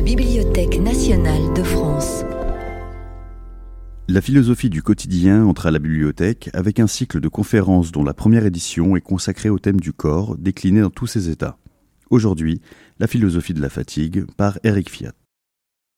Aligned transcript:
la 0.00 0.06
Bibliothèque 0.06 0.80
nationale 0.80 1.52
de 1.54 1.62
France. 1.62 2.24
La 4.08 4.22
philosophie 4.22 4.70
du 4.70 4.82
quotidien 4.82 5.44
entre 5.44 5.66
à 5.66 5.70
la 5.70 5.78
bibliothèque 5.78 6.48
avec 6.54 6.80
un 6.80 6.86
cycle 6.86 7.20
de 7.20 7.28
conférences 7.28 7.92
dont 7.92 8.02
la 8.02 8.14
première 8.14 8.46
édition 8.46 8.96
est 8.96 9.02
consacrée 9.02 9.50
au 9.50 9.58
thème 9.58 9.78
du 9.78 9.92
corps, 9.92 10.38
décliné 10.38 10.80
dans 10.80 10.88
tous 10.88 11.06
ses 11.06 11.28
états. 11.28 11.58
Aujourd'hui, 12.08 12.62
la 12.98 13.08
philosophie 13.08 13.52
de 13.52 13.60
la 13.60 13.68
fatigue 13.68 14.24
par 14.38 14.58
Eric 14.64 14.88
Fiat. 14.88 15.12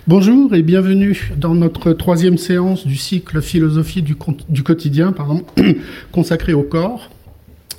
Bonjour 0.08 0.52
et 0.52 0.64
bienvenue 0.64 1.30
dans 1.36 1.54
notre 1.54 1.92
troisième 1.92 2.38
séance 2.38 2.84
du 2.84 2.96
cycle 2.96 3.40
philosophie 3.40 4.02
du, 4.02 4.16
du 4.48 4.64
quotidien 4.64 5.12
pardon, 5.12 5.46
consacré 6.10 6.54
au 6.54 6.64
corps. 6.64 7.08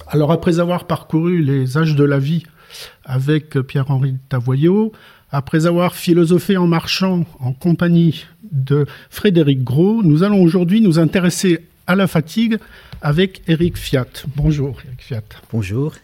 Alors 0.07 0.31
après 0.31 0.61
avoir 0.61 0.87
parcouru 0.87 1.41
les 1.41 1.77
âges 1.77 1.97
de 1.97 2.05
la 2.05 2.19
vie 2.19 2.43
avec 3.03 3.59
Pierre-Henri 3.59 4.15
Tavoyot, 4.29 4.93
après 5.33 5.65
avoir 5.65 5.95
philosophé 5.95 6.57
en 6.57 6.67
marchant 6.67 7.25
en 7.39 7.53
compagnie 7.53 8.25
de 8.51 8.85
Frédéric 9.09 9.63
Gros, 9.63 10.03
nous 10.03 10.21
allons 10.21 10.43
aujourd'hui 10.43 10.79
nous 10.79 10.99
intéresser 10.99 11.65
à 11.87 11.95
la 11.95 12.05
fatigue 12.05 12.59
avec 13.01 13.41
Eric 13.47 13.75
Fiat. 13.75 14.05
Bonjour 14.35 14.79
Eric 14.85 15.01
Fiat. 15.01 15.23
Bonjour. 15.51 15.95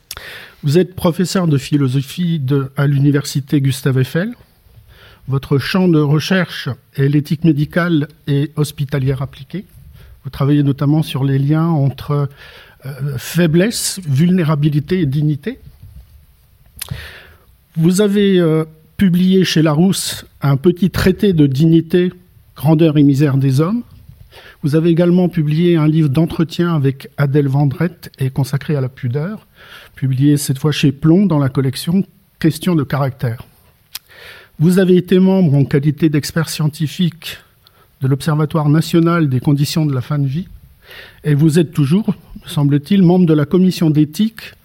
Vous 0.63 0.79
êtes 0.79 0.95
professeur 0.95 1.47
de 1.47 1.59
philosophie 1.59 2.39
de, 2.39 2.71
à 2.75 2.87
l'université 2.87 3.61
Gustave 3.61 3.99
Eiffel. 3.99 4.33
Votre 5.27 5.59
champ 5.59 5.87
de 5.87 5.99
recherche 5.99 6.67
est 6.95 7.07
l'éthique 7.07 7.43
médicale 7.43 8.07
et 8.25 8.51
hospitalière 8.55 9.21
appliquée. 9.21 9.63
Vous 10.23 10.31
travaillez 10.31 10.63
notamment 10.63 11.03
sur 11.03 11.23
les 11.23 11.37
liens 11.37 11.67
entre 11.67 12.29
euh, 12.85 13.17
faiblesse, 13.19 14.01
vulnérabilité 14.07 15.01
et 15.01 15.05
dignité. 15.05 15.59
Vous 17.77 18.01
avez 18.01 18.39
euh, 18.39 18.65
publié 18.99 19.45
chez 19.45 19.61
Larousse 19.61 20.25
un 20.41 20.57
petit 20.57 20.91
traité 20.91 21.31
de 21.31 21.47
dignité, 21.47 22.11
grandeur 22.57 22.97
et 22.97 23.03
misère 23.03 23.37
des 23.37 23.61
hommes. 23.61 23.83
Vous 24.61 24.75
avez 24.75 24.89
également 24.89 25.29
publié 25.29 25.77
un 25.77 25.87
livre 25.87 26.09
d'entretien 26.09 26.75
avec 26.75 27.07
Adèle 27.15 27.47
Vendrette 27.47 28.11
et 28.19 28.29
consacré 28.29 28.75
à 28.75 28.81
la 28.81 28.89
pudeur, 28.89 29.47
publié 29.95 30.35
cette 30.35 30.59
fois 30.59 30.73
chez 30.73 30.91
Plomb 30.91 31.27
dans 31.27 31.39
la 31.39 31.47
collection 31.47 32.03
Questions 32.39 32.75
de 32.75 32.83
caractère. 32.83 33.43
Vous 34.59 34.79
avez 34.79 34.97
été 34.97 35.17
membre 35.19 35.53
en 35.53 35.63
qualité 35.63 36.09
d'expert 36.09 36.49
scientifique 36.49 37.37
de 38.01 38.07
l'Observatoire 38.09 38.67
national 38.67 39.29
des 39.29 39.39
conditions 39.39 39.85
de 39.85 39.95
la 39.95 40.01
fin 40.01 40.19
de 40.19 40.27
vie 40.27 40.49
et 41.23 41.35
vous 41.35 41.57
êtes 41.57 41.71
toujours, 41.71 42.13
semble-t-il, 42.45 43.01
membre 43.01 43.27
de 43.27 43.33
la 43.33 43.45
commission 43.45 43.89
d'éthique 43.89 44.55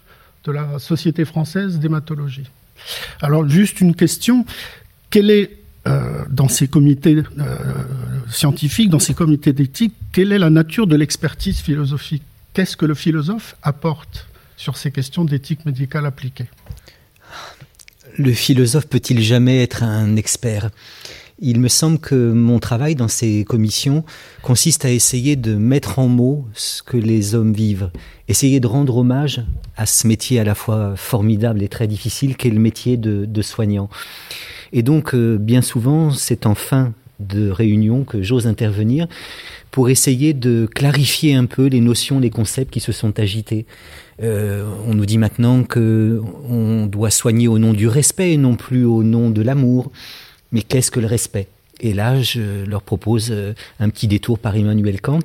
de 0.43 0.51
la 0.51 0.77
Société 0.79 1.23
française 1.23 1.79
d'hématologie. 1.79 2.49
Alors 3.21 3.47
juste 3.47 3.81
une 3.81 3.95
question, 3.95 4.45
quelle 5.09 5.31
est 5.31 5.51
euh, 5.87 6.23
dans 6.29 6.47
ces 6.47 6.67
comités 6.67 7.15
euh, 7.15 7.55
scientifiques, 8.29 8.89
dans 8.89 8.99
ces 8.99 9.13
comités 9.13 9.53
d'éthique, 9.53 9.93
quelle 10.11 10.31
est 10.31 10.39
la 10.39 10.49
nature 10.49 10.87
de 10.87 10.95
l'expertise 10.95 11.59
philosophique? 11.59 12.23
Qu'est-ce 12.53 12.75
que 12.75 12.85
le 12.85 12.95
philosophe 12.95 13.55
apporte 13.61 14.27
sur 14.57 14.77
ces 14.77 14.91
questions 14.91 15.25
d'éthique 15.25 15.65
médicale 15.65 16.05
appliquée? 16.05 16.47
Le 18.17 18.31
philosophe 18.31 18.87
peut-il 18.87 19.21
jamais 19.21 19.61
être 19.61 19.83
un 19.83 20.15
expert? 20.15 20.69
Il 21.39 21.59
me 21.59 21.67
semble 21.67 21.99
que 21.99 22.31
mon 22.31 22.59
travail 22.59 22.95
dans 22.95 23.07
ces 23.07 23.43
commissions 23.43 24.05
consiste 24.41 24.85
à 24.85 24.91
essayer 24.91 25.35
de 25.35 25.55
mettre 25.55 25.99
en 25.99 26.07
mots 26.07 26.45
ce 26.53 26.81
que 26.81 26.97
les 26.97 27.35
hommes 27.35 27.53
vivent, 27.53 27.91
essayer 28.27 28.59
de 28.59 28.67
rendre 28.67 28.97
hommage 28.97 29.43
à 29.75 29.85
ce 29.85 30.07
métier 30.07 30.39
à 30.39 30.43
la 30.43 30.55
fois 30.55 30.95
formidable 30.95 31.61
et 31.61 31.67
très 31.67 31.87
difficile 31.87 32.37
qu'est 32.37 32.49
le 32.49 32.59
métier 32.59 32.95
de, 32.97 33.41
soignant. 33.41 33.89
Et 34.71 34.81
donc, 34.81 35.13
euh, 35.13 35.37
bien 35.37 35.61
souvent, 35.61 36.11
c'est 36.11 36.45
en 36.45 36.55
fin 36.55 36.93
de 37.19 37.49
réunion 37.49 38.03
que 38.03 38.21
j'ose 38.21 38.47
intervenir 38.47 39.07
pour 39.71 39.89
essayer 39.89 40.33
de 40.33 40.67
clarifier 40.73 41.35
un 41.35 41.45
peu 41.45 41.67
les 41.67 41.81
notions, 41.81 42.19
les 42.19 42.29
concepts 42.29 42.71
qui 42.73 42.79
se 42.79 42.91
sont 42.91 43.19
agités. 43.19 43.65
Euh, 44.23 44.65
on 44.87 44.93
nous 44.93 45.05
dit 45.05 45.17
maintenant 45.17 45.63
que 45.63 46.21
on 46.49 46.87
doit 46.87 47.11
soigner 47.11 47.47
au 47.47 47.59
nom 47.59 47.73
du 47.73 47.87
respect 47.87 48.33
et 48.33 48.37
non 48.37 48.55
plus 48.55 48.85
au 48.85 49.03
nom 49.03 49.29
de 49.29 49.41
l'amour. 49.41 49.91
Mais 50.55 50.61
qu'est-ce 50.61 50.89
que 50.89 51.01
le 51.01 51.07
respect? 51.07 51.49
Et 51.81 51.91
là, 51.91 52.21
je 52.21 52.63
leur 52.63 52.81
propose 52.81 53.27
euh, 53.29 53.53
un 53.81 53.89
petit 53.89 54.07
détour 54.07 54.39
par 54.39 54.55
Emmanuel 54.55 55.01
Kant. 55.01 55.19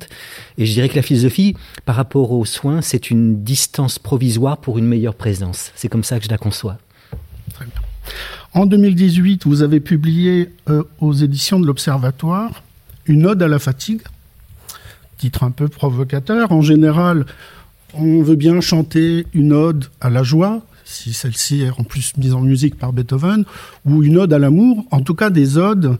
Et 0.57 0.65
je 0.65 0.73
dirais 0.73 0.89
que 0.89 0.97
la 0.97 1.01
philosophie, 1.01 1.55
par 1.85 1.95
rapport 1.95 2.33
aux 2.33 2.43
soins, 2.43 2.81
c'est 2.81 3.09
une 3.09 3.41
distance 3.41 3.97
provisoire 3.97 4.57
pour 4.57 4.77
une 4.77 4.85
meilleure 4.85 5.15
présence. 5.15 5.71
C'est 5.77 5.87
comme 5.87 6.03
ça 6.03 6.19
que 6.19 6.25
je 6.25 6.29
la 6.29 6.37
conçois. 6.37 6.79
Très 7.53 7.63
bien. 7.63 7.75
En 8.53 8.65
2018, 8.65 9.45
vous 9.45 9.61
avez 9.61 9.79
publié 9.79 10.49
euh, 10.69 10.83
aux 10.99 11.13
éditions 11.13 11.61
de 11.61 11.65
l'Observatoire 11.65 12.61
une 13.05 13.25
ode 13.25 13.41
à 13.41 13.47
la 13.47 13.57
fatigue, 13.57 14.01
titre 15.17 15.43
un 15.43 15.51
peu 15.51 15.69
provocateur. 15.69 16.51
En 16.51 16.61
général, 16.61 17.25
on 17.93 18.21
veut 18.21 18.35
bien 18.35 18.59
chanter 18.59 19.25
une 19.33 19.53
ode 19.53 19.85
à 20.01 20.09
la 20.09 20.23
joie, 20.23 20.61
si 20.91 21.13
celle-ci 21.13 21.61
est 21.61 21.71
en 21.71 21.83
plus 21.83 22.15
mise 22.17 22.33
en 22.33 22.41
musique 22.41 22.77
par 22.77 22.93
Beethoven, 22.93 23.45
ou 23.85 24.03
une 24.03 24.17
ode 24.17 24.33
à 24.33 24.39
l'amour, 24.39 24.85
en 24.91 25.01
tout 25.01 25.15
cas 25.15 25.29
des 25.29 25.57
odes 25.57 25.97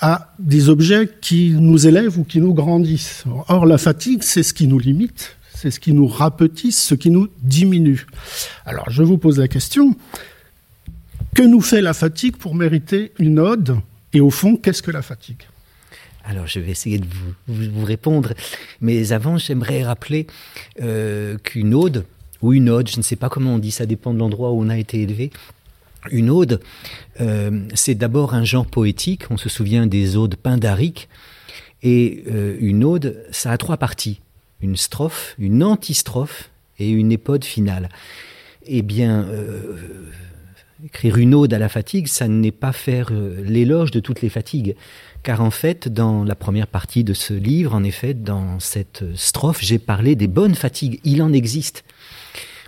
à 0.00 0.34
des 0.38 0.68
objets 0.68 1.08
qui 1.20 1.50
nous 1.50 1.86
élèvent 1.86 2.18
ou 2.18 2.24
qui 2.24 2.40
nous 2.40 2.52
grandissent. 2.52 3.24
Or, 3.48 3.64
la 3.64 3.78
fatigue, 3.78 4.22
c'est 4.22 4.42
ce 4.42 4.52
qui 4.52 4.66
nous 4.66 4.78
limite, 4.78 5.36
c'est 5.54 5.70
ce 5.70 5.80
qui 5.80 5.92
nous 5.92 6.06
rapetisse, 6.06 6.82
ce 6.82 6.94
qui 6.94 7.10
nous 7.10 7.28
diminue. 7.42 8.06
Alors, 8.66 8.90
je 8.90 9.02
vous 9.02 9.16
pose 9.16 9.38
la 9.38 9.48
question, 9.48 9.96
que 11.34 11.42
nous 11.42 11.60
fait 11.60 11.80
la 11.80 11.94
fatigue 11.94 12.36
pour 12.36 12.54
mériter 12.54 13.12
une 13.18 13.38
ode 13.38 13.78
Et 14.12 14.20
au 14.20 14.30
fond, 14.30 14.56
qu'est-ce 14.56 14.82
que 14.82 14.90
la 14.90 15.02
fatigue? 15.02 15.42
Alors, 16.24 16.46
je 16.46 16.58
vais 16.58 16.72
essayer 16.72 16.98
de 16.98 17.06
vous, 17.46 17.84
répondre. 17.84 18.32
Mais 18.80 19.12
avant, 19.12 19.38
j'aimerais 19.38 19.84
rappeler 19.84 20.26
euh, 20.82 21.38
qu'une 21.38 21.72
ode, 21.72 22.04
ou 22.42 22.52
une 22.52 22.68
ode, 22.68 22.88
je 22.88 22.98
ne 22.98 23.02
sais 23.02 23.16
pas 23.16 23.28
comment 23.28 23.54
on 23.54 23.58
dit, 23.58 23.70
ça 23.70 23.86
dépend 23.86 24.12
de 24.12 24.18
l'endroit 24.18 24.52
où 24.52 24.62
on 24.62 24.68
a 24.68 24.76
été 24.76 25.02
élevé. 25.02 25.30
Une 26.10 26.30
ode, 26.30 26.60
euh, 27.20 27.62
c'est 27.74 27.94
d'abord 27.94 28.34
un 28.34 28.44
genre 28.44 28.66
poétique. 28.66 29.24
On 29.30 29.36
se 29.36 29.48
souvient 29.48 29.86
des 29.86 30.16
odes 30.16 30.36
pindariques. 30.36 31.08
Et 31.82 32.24
euh, 32.30 32.56
une 32.60 32.84
ode, 32.84 33.24
ça 33.30 33.50
a 33.50 33.58
trois 33.58 33.76
parties 33.76 34.20
une 34.62 34.76
strophe, 34.76 35.34
une 35.38 35.62
antistrophe 35.62 36.50
et 36.78 36.88
une 36.88 37.12
épode 37.12 37.44
finale. 37.44 37.90
Eh 38.64 38.80
bien, 38.80 39.26
écrire 40.84 41.16
une 41.18 41.34
ode 41.34 41.52
à 41.52 41.58
la 41.58 41.68
fatigue, 41.68 42.06
ça 42.06 42.26
n'est 42.26 42.52
pas 42.52 42.72
faire 42.72 43.10
l'éloge 43.12 43.90
de 43.90 44.00
toutes 44.00 44.22
les 44.22 44.28
fatigues. 44.28 44.74
Car 45.22 45.40
en 45.40 45.50
fait, 45.50 45.88
dans 45.88 46.22
la 46.22 46.36
première 46.36 46.68
partie 46.68 47.02
de 47.02 47.12
ce 47.12 47.34
livre, 47.34 47.74
en 47.74 47.82
effet, 47.82 48.14
dans 48.14 48.60
cette 48.60 49.04
strophe, 49.16 49.60
j'ai 49.60 49.78
parlé 49.78 50.14
des 50.14 50.28
bonnes 50.28 50.54
fatigues. 50.54 51.00
Il 51.02 51.20
en 51.22 51.32
existe. 51.32 51.84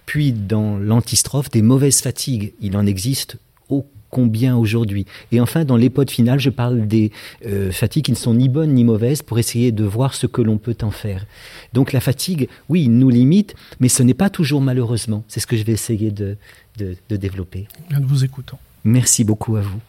Puis 0.09 0.33
dans 0.33 0.79
l'antistrophe, 0.79 1.51
des 1.51 1.61
mauvaises 1.61 2.01
fatigues. 2.01 2.55
Il 2.63 2.79
en 2.79 2.87
existe 2.87 3.37
ô 3.69 3.85
combien 4.09 4.57
aujourd'hui? 4.57 5.05
Et 5.33 5.39
enfin, 5.39 5.67
dans 5.67 5.77
l'épode 5.77 6.11
finale, 6.11 6.41
je 6.41 6.49
parle 6.49 6.87
des 6.87 7.13
euh, 7.45 7.71
fatigues 7.71 8.07
qui 8.07 8.13
ne 8.13 8.17
sont 8.17 8.33
ni 8.33 8.49
bonnes 8.49 8.73
ni 8.73 8.85
mauvaises 8.85 9.21
pour 9.21 9.39
essayer 9.39 9.71
de 9.71 9.85
voir 9.85 10.15
ce 10.15 10.27
que 10.27 10.41
l'on 10.41 10.57
peut 10.57 10.79
en 10.81 10.91
faire. 10.91 11.27
Donc 11.75 11.93
la 11.93 12.01
fatigue, 12.01 12.49
oui, 12.71 12.89
nous 12.89 13.11
limite, 13.11 13.55
mais 13.81 13.91
ce 13.91 14.03
n'est 14.03 14.15
pas 14.15 14.31
toujours 14.31 14.63
malheureusement. 14.63 15.25
C'est 15.29 15.41
ce 15.41 15.47
que 15.47 15.59
je 15.59 15.63
vais 15.63 15.73
essayer 15.73 16.11
de, 16.11 16.39
de, 16.79 16.97
de 17.11 17.17
développer. 17.17 17.69
Bien 17.91 18.01
de 18.01 18.07
vous 18.07 18.25
écoutant. 18.25 18.59
Merci 18.85 19.25
beaucoup 19.25 19.57
à 19.57 19.61
vous. 19.61 19.81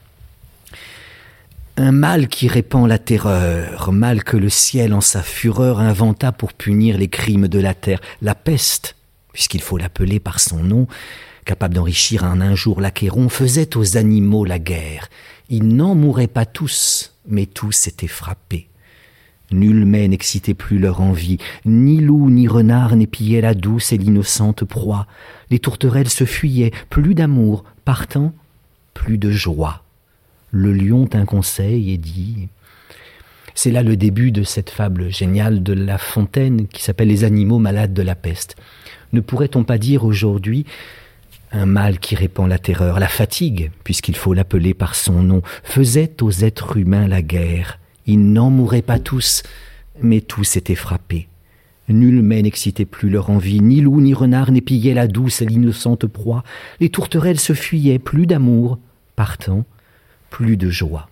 Un 1.77 1.93
mal 1.93 2.27
qui 2.27 2.49
répand 2.49 2.89
la 2.89 2.99
terreur, 2.99 3.93
mal 3.93 4.25
que 4.25 4.35
le 4.35 4.49
ciel 4.49 4.93
en 4.93 4.99
sa 4.99 5.23
fureur 5.23 5.79
inventa 5.79 6.33
pour 6.33 6.51
punir 6.51 6.97
les 6.97 7.07
crimes 7.07 7.47
de 7.47 7.59
la 7.59 7.73
terre, 7.73 8.01
la 8.21 8.35
peste, 8.35 8.97
puisqu'il 9.33 9.61
faut 9.61 9.77
l'appeler 9.77 10.19
par 10.19 10.39
son 10.39 10.63
nom, 10.63 10.87
capable 11.45 11.75
d'enrichir 11.75 12.23
en 12.23 12.41
un 12.41 12.55
jour 12.55 12.81
l'Achéron, 12.81 13.29
faisait 13.29 13.77
aux 13.77 13.97
animaux 13.97 14.45
la 14.45 14.59
guerre. 14.59 15.09
Ils 15.49 15.67
n'en 15.67 15.95
mouraient 15.95 16.27
pas 16.27 16.45
tous, 16.45 17.15
mais 17.27 17.45
tous 17.45 17.87
étaient 17.87 18.07
frappés. 18.07 18.67
Nul 19.51 19.85
mais 19.85 20.07
n'excitait 20.07 20.53
plus 20.53 20.77
leur 20.77 21.01
envie, 21.01 21.39
ni 21.65 21.99
loup 22.01 22.29
ni 22.29 22.47
renard 22.47 22.95
n'épillaient 22.95 23.41
la 23.41 23.55
douce 23.55 23.91
et 23.91 23.97
l'innocente 23.97 24.63
proie. 24.63 25.07
Les 25.49 25.57
tourterelles 25.57 26.09
se 26.09 26.25
fuyaient, 26.25 26.71
plus 26.89 27.15
d'amour, 27.15 27.63
partant, 27.83 28.33
plus 28.93 29.17
de 29.17 29.31
joie 29.31 29.83
le 30.51 30.73
lion 30.73 31.05
tint 31.07 31.25
conseil 31.25 31.91
et 31.91 31.97
dit 31.97 32.47
c'est 33.55 33.71
là 33.71 33.83
le 33.83 33.97
début 33.97 34.31
de 34.31 34.43
cette 34.43 34.69
fable 34.69 35.11
géniale 35.11 35.63
de 35.63 35.73
La 35.73 35.97
Fontaine 35.97 36.67
qui 36.67 36.81
s'appelle 36.81 37.09
Les 37.09 37.25
animaux 37.25 37.59
malades 37.59 37.93
de 37.93 38.01
la 38.01 38.15
peste. 38.15 38.55
Ne 39.13 39.21
pourrait-on 39.21 39.63
pas 39.63 39.77
dire 39.77 40.05
aujourd'hui 40.05 40.65
un 41.51 41.65
mal 41.65 41.99
qui 41.99 42.15
répand 42.15 42.47
la 42.47 42.59
terreur, 42.59 42.99
la 42.99 43.07
fatigue, 43.07 43.71
puisqu'il 43.83 44.15
faut 44.15 44.33
l'appeler 44.33 44.73
par 44.73 44.93
son 44.93 45.23
nom, 45.23 45.41
faisait 45.63 46.21
aux 46.21 46.31
êtres 46.31 46.77
humains 46.77 47.07
la 47.07 47.21
guerre? 47.21 47.79
Ils 48.05 48.31
n'en 48.31 48.49
mouraient 48.49 48.81
pas 48.81 48.99
tous, 48.99 49.43
mais 50.01 50.21
tous 50.21 50.57
étaient 50.57 50.75
frappés. 50.75 51.27
Nul 51.87 52.21
mais 52.21 52.43
n'excitait 52.43 52.85
plus 52.85 53.09
leur 53.09 53.31
envie, 53.31 53.61
ni 53.61 53.81
loup 53.81 53.99
ni 53.99 54.13
renard 54.13 54.51
n'épillaient 54.51 54.93
la 54.93 55.07
douce 55.07 55.41
et 55.41 55.45
l'innocente 55.45 56.05
proie. 56.05 56.43
Les 56.79 56.89
tourterelles 56.89 57.39
se 57.39 57.53
fuyaient, 57.53 57.97
plus 57.97 58.27
d'amour, 58.27 58.77
partant, 59.15 59.65
plus 60.29 60.55
de 60.55 60.69
joie. 60.69 61.08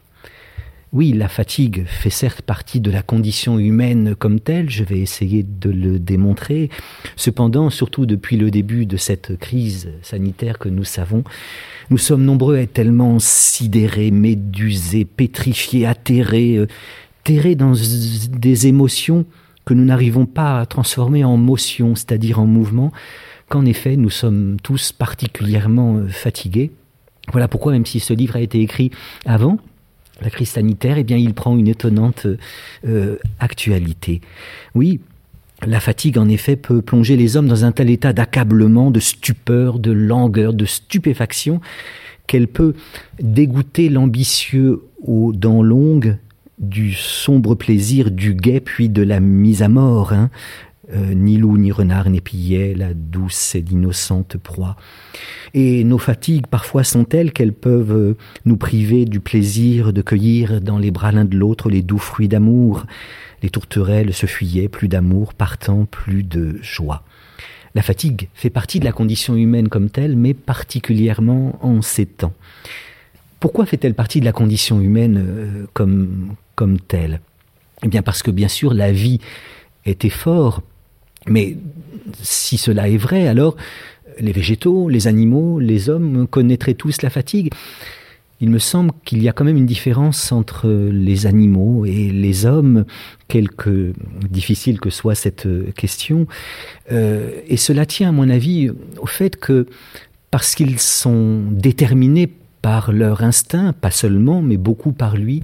Oui, 0.94 1.12
la 1.12 1.28
fatigue 1.28 1.86
fait 1.86 2.10
certes 2.10 2.42
partie 2.42 2.80
de 2.80 2.90
la 2.90 3.02
condition 3.02 3.60
humaine 3.60 4.16
comme 4.16 4.40
telle, 4.40 4.70
je 4.70 4.86
vais 4.86 5.00
essayer 5.00 5.44
de 5.44 5.70
le 5.70 6.00
démontrer. 6.00 6.70
Cependant, 7.18 7.70
surtout 7.70 8.06
depuis 8.06 8.38
le 8.38 8.52
début 8.52 8.86
de 8.86 8.96
cette 8.96 9.38
crise 9.38 9.90
sanitaire 10.02 10.58
que 10.58 10.70
nous 10.70 10.86
savons, 10.86 11.26
nous 11.90 11.98
sommes 11.98 12.24
nombreux 12.24 12.56
à 12.56 12.62
être 12.62 12.72
tellement 12.72 13.20
sidérés, 13.20 14.12
médusés, 14.12 15.04
pétrifiés, 15.04 15.86
atterrés, 15.86 16.56
euh, 16.56 16.68
terrés 17.26 17.56
dans 17.56 17.74
des 18.30 18.68
émotions 18.68 19.26
que 19.66 19.74
nous 19.74 19.84
n'arrivons 19.84 20.26
pas 20.26 20.62
à 20.62 20.66
transformer 20.66 21.26
en 21.26 21.36
motion, 21.36 21.96
c'est-à-dire 21.96 22.40
en 22.40 22.46
mouvement, 22.46 22.94
qu'en 23.50 23.66
effet 23.66 23.98
nous 23.98 24.10
sommes 24.10 24.56
tous 24.64 24.94
particulièrement 24.94 25.98
euh, 25.98 26.08
fatigués. 26.08 26.72
Voilà 27.34 27.50
pourquoi, 27.50 27.74
même 27.74 27.86
si 27.86 28.00
ce 28.00 28.14
livre 28.14 28.38
a 28.38 28.40
été 28.40 28.62
écrit 28.62 28.90
avant, 29.26 29.60
la 30.22 30.30
crise 30.30 30.50
sanitaire, 30.50 30.98
eh 30.98 31.04
bien, 31.04 31.18
il 31.18 31.34
prend 31.34 31.58
une 31.58 31.68
étonnante 31.68 32.28
euh, 32.88 33.18
actualité. 33.40 34.22
Oui, 34.76 35.00
la 35.66 35.80
fatigue, 35.80 36.18
en 36.18 36.30
effet, 36.30 36.56
peut 36.56 36.82
plonger 36.82 37.16
les 37.18 37.36
hommes 37.36 37.48
dans 37.48 37.66
un 37.66 37.72
tel 37.72 37.90
état 37.90 38.14
d'accablement, 38.14 38.92
de 38.92 39.00
stupeur, 39.00 39.80
de 39.80 39.92
langueur, 39.92 40.54
de 40.54 40.66
stupéfaction, 40.66 41.62
qu'elle 42.28 42.48
peut 42.48 42.74
dégoûter 43.22 43.90
l'ambitieux 43.90 44.82
aux 45.04 45.34
dents 45.34 45.64
longues 45.64 46.18
du 46.60 46.94
sombre 46.94 47.56
plaisir 47.56 48.10
du 48.10 48.34
guet 48.34 48.60
puis 48.60 48.90
de 48.90 49.04
la 49.04 49.20
mise 49.20 49.62
à 49.62 49.70
mort. 49.70 50.14
Hein. 50.14 50.30
Euh, 50.94 51.14
ni 51.14 51.38
loup, 51.38 51.58
ni 51.58 51.72
renard 51.74 52.10
n'épillaient 52.10 52.74
la 52.74 52.94
douce 52.94 53.56
et 53.56 53.62
l'innocente 53.62 54.38
proie. 54.38 54.78
Et 55.54 55.84
nos 55.84 55.98
fatigues 55.98 56.48
parfois 56.48 56.86
sont 56.86 57.04
telles 57.04 57.34
qu'elles 57.34 57.54
peuvent 57.54 57.92
euh, 57.92 58.18
nous 58.46 58.56
priver 58.56 59.04
du 59.04 59.20
plaisir 59.20 59.92
de 59.92 60.02
cueillir 60.02 60.62
dans 60.62 60.78
les 60.78 60.92
bras 60.92 61.12
l'un 61.12 61.26
de 61.26 61.36
l'autre 61.36 61.70
les 61.70 61.82
doux 61.82 61.98
fruits 61.98 62.30
d'amour. 62.30 62.86
Les 63.44 63.50
tourterelles 63.50 64.14
se 64.14 64.28
fuyaient, 64.28 64.70
plus 64.70 64.88
d'amour, 64.88 65.34
partant 65.34 65.86
plus 65.86 66.24
de 66.24 66.58
joie. 66.62 67.04
La 67.76 67.82
fatigue 67.82 68.30
fait 68.34 68.50
partie 68.50 68.80
de 68.80 68.86
la 68.86 68.94
condition 68.94 69.36
humaine 69.36 69.68
comme 69.68 69.90
telle, 69.90 70.16
mais 70.16 70.34
particulièrement 70.34 71.60
en 71.62 71.82
ces 71.82 72.06
temps. 72.06 72.34
Pourquoi 73.42 73.66
fait-elle 73.66 73.94
partie 73.94 74.22
de 74.22 74.26
la 74.26 74.32
condition 74.32 74.80
humaine 74.80 75.18
euh, 75.18 75.66
comme, 75.74 76.36
comme 76.56 76.80
telle? 76.80 77.20
Eh 77.84 77.90
bien 77.90 78.02
parce 78.02 78.24
que 78.24 78.32
bien 78.32 78.48
sûr 78.48 78.74
la 78.74 78.92
vie 78.92 79.20
est 79.86 80.06
effort, 80.06 80.64
mais 81.28 81.58
si 82.22 82.58
cela 82.58 82.90
est 82.90 82.98
vrai, 82.98 83.28
alors 83.28 83.56
les 84.20 84.32
végétaux, 84.32 84.90
les 84.90 85.08
animaux, 85.08 85.60
les 85.60 85.90
hommes 85.90 86.28
connaîtraient 86.28 86.74
tous 86.74 87.02
la 87.02 87.10
fatigue. 87.10 87.52
Il 88.40 88.50
me 88.50 88.60
semble 88.60 88.92
qu'il 89.04 89.22
y 89.24 89.30
a 89.30 89.34
quand 89.34 89.46
même 89.46 89.58
une 89.58 89.66
différence 89.66 90.32
entre 90.32 90.70
les 90.70 91.26
animaux 91.26 91.86
et 91.86 92.12
les 92.12 92.46
hommes, 92.46 92.86
quelque 93.28 93.94
difficile 94.30 94.80
que 94.80 94.92
soit 94.92 95.16
cette 95.16 95.48
question. 95.76 96.28
Euh, 96.92 97.32
et 97.48 97.58
cela 97.58 97.88
tient, 97.88 98.10
à 98.10 98.12
mon 98.12 98.30
avis, 98.30 98.70
au 99.00 99.08
fait 99.08 99.38
que 99.38 99.66
parce 100.30 100.54
qu'ils 100.54 100.80
sont 100.80 101.42
déterminés 101.52 102.30
par 102.62 102.92
leur 102.92 103.24
instinct, 103.24 103.74
pas 103.74 103.92
seulement, 103.92 104.44
mais 104.44 104.58
beaucoup 104.58 104.92
par 104.92 105.18
lui, 105.18 105.42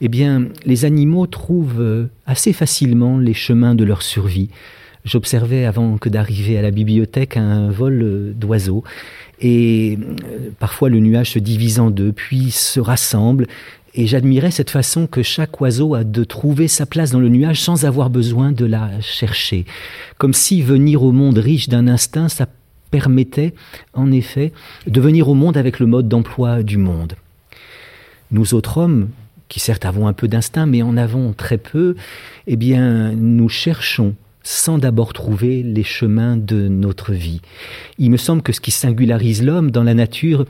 eh 0.00 0.08
bien, 0.08 0.46
les 0.64 0.84
animaux 0.84 1.26
trouvent 1.26 2.08
assez 2.24 2.52
facilement 2.52 3.18
les 3.18 3.34
chemins 3.34 3.74
de 3.74 3.84
leur 3.84 4.02
survie. 4.02 4.50
J'observais 5.08 5.64
avant 5.64 5.96
que 5.96 6.10
d'arriver 6.10 6.58
à 6.58 6.62
la 6.62 6.70
bibliothèque 6.70 7.38
un 7.38 7.70
vol 7.70 8.34
d'oiseaux 8.36 8.84
et 9.40 9.98
euh, 9.98 10.50
parfois 10.58 10.90
le 10.90 11.00
nuage 11.00 11.30
se 11.30 11.38
divise 11.38 11.80
en 11.80 11.90
deux, 11.90 12.12
puis 12.12 12.50
se 12.50 12.78
rassemble 12.78 13.46
et 13.94 14.06
j'admirais 14.06 14.50
cette 14.50 14.68
façon 14.68 15.06
que 15.06 15.22
chaque 15.22 15.62
oiseau 15.62 15.94
a 15.94 16.04
de 16.04 16.24
trouver 16.24 16.68
sa 16.68 16.84
place 16.84 17.10
dans 17.10 17.20
le 17.20 17.30
nuage 17.30 17.62
sans 17.62 17.86
avoir 17.86 18.10
besoin 18.10 18.52
de 18.52 18.66
la 18.66 19.00
chercher. 19.00 19.64
Comme 20.18 20.34
si 20.34 20.60
venir 20.60 21.02
au 21.02 21.12
monde 21.12 21.38
riche 21.38 21.70
d'un 21.70 21.88
instinct, 21.88 22.28
ça 22.28 22.46
permettait 22.90 23.54
en 23.94 24.12
effet 24.12 24.52
de 24.86 25.00
venir 25.00 25.28
au 25.28 25.34
monde 25.34 25.56
avec 25.56 25.78
le 25.78 25.86
mode 25.86 26.08
d'emploi 26.08 26.62
du 26.62 26.76
monde. 26.76 27.14
Nous 28.30 28.52
autres 28.52 28.76
hommes, 28.76 29.08
qui 29.48 29.58
certes 29.58 29.86
avons 29.86 30.06
un 30.06 30.12
peu 30.12 30.28
d'instinct, 30.28 30.66
mais 30.66 30.82
en 30.82 30.98
avons 30.98 31.32
très 31.32 31.56
peu, 31.56 31.96
eh 32.46 32.56
bien, 32.56 33.12
nous 33.12 33.48
cherchons 33.48 34.14
sans 34.48 34.78
d'abord 34.78 35.12
trouver 35.12 35.62
les 35.62 35.82
chemins 35.82 36.38
de 36.38 36.68
notre 36.68 37.12
vie. 37.12 37.42
Il 37.98 38.10
me 38.10 38.16
semble 38.16 38.40
que 38.40 38.54
ce 38.54 38.62
qui 38.62 38.70
singularise 38.70 39.42
l'homme 39.42 39.70
dans 39.70 39.82
la 39.82 39.92
nature, 39.92 40.46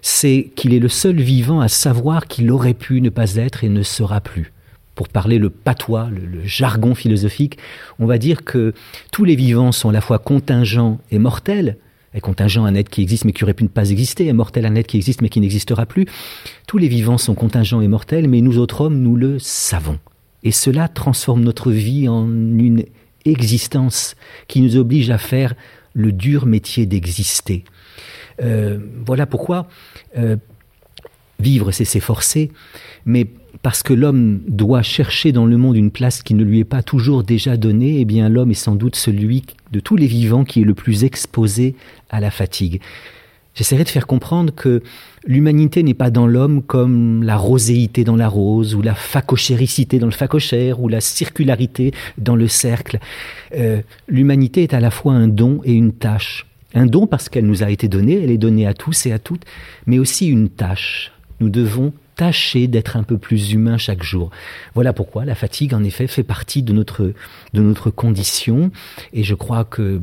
c'est 0.00 0.50
qu'il 0.56 0.72
est 0.72 0.78
le 0.78 0.88
seul 0.88 1.16
vivant 1.16 1.60
à 1.60 1.68
savoir 1.68 2.28
qu'il 2.28 2.50
aurait 2.50 2.72
pu 2.72 3.02
ne 3.02 3.10
pas 3.10 3.36
être 3.36 3.62
et 3.62 3.68
ne 3.68 3.82
sera 3.82 4.22
plus. 4.22 4.54
Pour 4.94 5.10
parler 5.10 5.36
le 5.36 5.50
patois, 5.50 6.08
le, 6.08 6.42
jargon 6.46 6.94
philosophique, 6.94 7.58
on 7.98 8.06
va 8.06 8.16
dire 8.16 8.42
que 8.44 8.72
tous 9.12 9.26
les 9.26 9.36
vivants 9.36 9.70
sont 9.70 9.90
à 9.90 9.92
la 9.92 10.00
fois 10.00 10.18
contingents 10.18 10.98
et 11.10 11.18
mortels, 11.18 11.76
et 12.14 12.22
contingent 12.22 12.64
un 12.64 12.74
être 12.74 12.88
qui 12.88 13.02
existe 13.02 13.26
mais 13.26 13.32
qui 13.32 13.44
aurait 13.44 13.52
pu 13.52 13.64
ne 13.64 13.68
pas 13.68 13.90
exister, 13.90 14.28
et 14.28 14.32
mortel 14.32 14.64
un 14.64 14.76
être 14.76 14.86
qui 14.86 14.96
existe 14.96 15.20
mais 15.20 15.28
qui 15.28 15.40
n'existera 15.40 15.84
plus. 15.84 16.06
Tous 16.66 16.78
les 16.78 16.88
vivants 16.88 17.18
sont 17.18 17.34
contingents 17.34 17.82
et 17.82 17.88
mortels, 17.88 18.28
mais 18.28 18.40
nous 18.40 18.56
autres 18.56 18.80
hommes, 18.80 19.02
nous 19.02 19.16
le 19.16 19.38
savons. 19.38 19.98
Et 20.42 20.52
cela 20.52 20.88
transforme 20.88 21.44
notre 21.44 21.70
vie 21.70 22.08
en 22.08 22.26
une 22.26 22.84
existence 23.24 24.14
qui 24.48 24.60
nous 24.60 24.76
oblige 24.76 25.10
à 25.10 25.18
faire 25.18 25.54
le 25.94 26.12
dur 26.12 26.46
métier 26.46 26.86
d'exister. 26.86 27.64
Euh, 28.40 28.78
voilà 29.04 29.26
pourquoi 29.26 29.68
euh, 30.16 30.36
vivre, 31.38 31.70
c'est 31.72 31.84
s'efforcer, 31.84 32.50
mais 33.04 33.26
parce 33.62 33.82
que 33.82 33.92
l'homme 33.92 34.40
doit 34.48 34.82
chercher 34.82 35.32
dans 35.32 35.46
le 35.46 35.56
monde 35.56 35.76
une 35.76 35.90
place 35.90 36.22
qui 36.22 36.34
ne 36.34 36.44
lui 36.44 36.60
est 36.60 36.64
pas 36.64 36.82
toujours 36.82 37.22
déjà 37.22 37.56
donnée, 37.56 38.00
eh 38.00 38.04
bien 38.04 38.28
l'homme 38.28 38.50
est 38.50 38.54
sans 38.54 38.74
doute 38.74 38.96
celui 38.96 39.44
de 39.70 39.80
tous 39.80 39.96
les 39.96 40.06
vivants 40.06 40.44
qui 40.44 40.62
est 40.62 40.64
le 40.64 40.74
plus 40.74 41.04
exposé 41.04 41.76
à 42.10 42.20
la 42.20 42.30
fatigue. 42.30 42.80
J'essaierai 43.54 43.84
de 43.84 43.88
faire 43.88 44.06
comprendre 44.06 44.54
que 44.54 44.82
l'humanité 45.24 45.82
n'est 45.82 45.94
pas 45.94 46.10
dans 46.10 46.26
l'homme 46.26 46.62
comme 46.62 47.22
la 47.22 47.36
roséité 47.36 48.02
dans 48.02 48.16
la 48.16 48.28
rose, 48.28 48.74
ou 48.74 48.82
la 48.82 48.94
facochéricité 48.94 49.98
dans 49.98 50.06
le 50.06 50.12
facochère, 50.12 50.80
ou 50.80 50.88
la 50.88 51.00
circularité 51.00 51.92
dans 52.16 52.36
le 52.36 52.48
cercle. 52.48 52.98
Euh, 53.54 53.82
l'humanité 54.08 54.62
est 54.62 54.74
à 54.74 54.80
la 54.80 54.90
fois 54.90 55.12
un 55.12 55.28
don 55.28 55.60
et 55.64 55.72
une 55.72 55.92
tâche. 55.92 56.46
Un 56.74 56.86
don 56.86 57.06
parce 57.06 57.28
qu'elle 57.28 57.46
nous 57.46 57.62
a 57.62 57.70
été 57.70 57.88
donnée, 57.88 58.22
elle 58.22 58.30
est 58.30 58.38
donnée 58.38 58.66
à 58.66 58.72
tous 58.72 59.04
et 59.04 59.12
à 59.12 59.18
toutes, 59.18 59.44
mais 59.86 59.98
aussi 59.98 60.28
une 60.28 60.48
tâche. 60.48 61.12
Nous 61.40 61.50
devons 61.50 61.92
tâcher 62.16 62.66
d'être 62.66 62.96
un 62.96 63.02
peu 63.02 63.18
plus 63.18 63.52
humain 63.52 63.78
chaque 63.78 64.02
jour. 64.02 64.30
Voilà 64.74 64.92
pourquoi 64.92 65.24
la 65.24 65.34
fatigue, 65.34 65.74
en 65.74 65.82
effet, 65.82 66.06
fait 66.06 66.22
partie 66.22 66.62
de 66.62 66.72
notre, 66.72 67.12
de 67.52 67.60
notre 67.60 67.90
condition. 67.90 68.70
Et 69.12 69.22
je 69.22 69.34
crois 69.34 69.64
que 69.64 70.00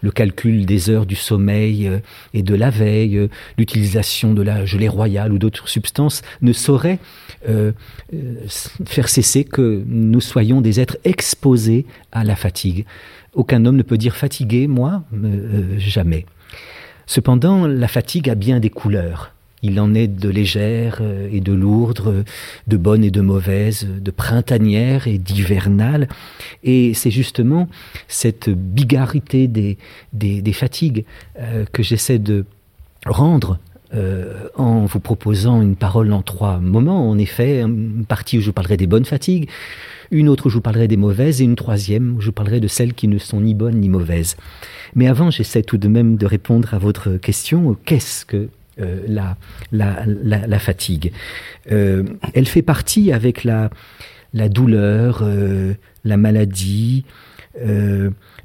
le 0.00 0.10
calcul 0.10 0.66
des 0.66 0.90
heures 0.90 1.06
du 1.06 1.16
sommeil 1.16 1.88
euh, 1.88 1.98
et 2.34 2.42
de 2.42 2.54
la 2.54 2.70
veille, 2.70 3.16
euh, 3.16 3.28
l'utilisation 3.58 4.34
de 4.34 4.42
la 4.42 4.64
gelée 4.64 4.88
royale 4.88 5.32
ou 5.32 5.38
d'autres 5.38 5.68
substances 5.68 6.22
ne 6.42 6.52
saurait 6.52 6.98
euh, 7.48 7.72
faire 8.86 9.08
cesser 9.08 9.44
que 9.44 9.82
nous 9.86 10.20
soyons 10.20 10.60
des 10.60 10.80
êtres 10.80 10.98
exposés 11.04 11.86
à 12.12 12.24
la 12.24 12.36
fatigue. 12.36 12.84
Aucun 13.34 13.64
homme 13.64 13.76
ne 13.76 13.82
peut 13.82 13.96
dire 13.96 14.14
fatigué, 14.14 14.66
moi, 14.66 15.04
jamais. 15.78 16.26
Cependant, 17.06 17.66
la 17.66 17.88
fatigue 17.88 18.28
a 18.28 18.34
bien 18.34 18.60
des 18.60 18.70
couleurs. 18.70 19.32
Il 19.62 19.78
en 19.78 19.94
est 19.94 20.08
de 20.08 20.28
légères 20.28 20.98
euh, 21.00 21.28
et 21.32 21.40
de 21.40 21.52
lourdes, 21.52 22.24
de 22.66 22.76
bonnes 22.76 23.04
et 23.04 23.12
de 23.12 23.20
mauvaises, 23.20 23.86
de 23.86 24.10
printanières 24.10 25.06
et 25.06 25.18
d'hivernales. 25.18 26.08
Et 26.64 26.94
c'est 26.94 27.12
justement 27.12 27.68
cette 28.08 28.50
bigarité 28.50 29.46
des, 29.46 29.78
des, 30.12 30.52
fatigues 30.52 31.04
euh, 31.38 31.64
que 31.72 31.82
j'essaie 31.82 32.18
de 32.18 32.44
rendre 33.06 33.58
euh, 33.94 34.48
en 34.56 34.84
vous 34.84 35.00
proposant 35.00 35.62
une 35.62 35.76
parole 35.76 36.12
en 36.12 36.22
trois 36.22 36.58
moments. 36.58 37.08
En 37.08 37.18
effet, 37.18 37.60
une 37.60 38.04
partie 38.04 38.38
où 38.38 38.40
je 38.40 38.46
vous 38.46 38.52
parlerai 38.52 38.76
des 38.76 38.86
bonnes 38.86 39.04
fatigues, 39.04 39.48
une 40.10 40.28
autre 40.28 40.46
où 40.46 40.48
je 40.50 40.56
vous 40.56 40.60
parlerai 40.60 40.88
des 40.88 40.96
mauvaises, 40.96 41.40
et 41.40 41.44
une 41.44 41.56
troisième 41.56 42.16
où 42.16 42.20
je 42.20 42.26
vous 42.26 42.32
parlerai 42.32 42.58
de 42.58 42.68
celles 42.68 42.94
qui 42.94 43.06
ne 43.06 43.18
sont 43.18 43.40
ni 43.40 43.54
bonnes 43.54 43.78
ni 43.80 43.88
mauvaises. 43.88 44.36
Mais 44.94 45.08
avant, 45.08 45.30
j'essaie 45.30 45.62
tout 45.62 45.78
de 45.78 45.88
même 45.88 46.16
de 46.16 46.26
répondre 46.26 46.74
à 46.74 46.78
votre 46.78 47.16
question. 47.16 47.76
Qu'est-ce 47.84 48.24
que 48.24 48.48
euh, 48.80 49.06
la, 49.70 50.58
fatigue. 50.58 51.12
Euh, 51.70 52.04
elle 52.32 52.46
fait 52.46 52.62
partie 52.62 53.12
avec 53.12 53.44
la, 53.44 53.68
la 54.32 54.48
douleur, 54.48 55.20
euh, 55.22 55.74
la 56.04 56.16
maladie, 56.16 57.04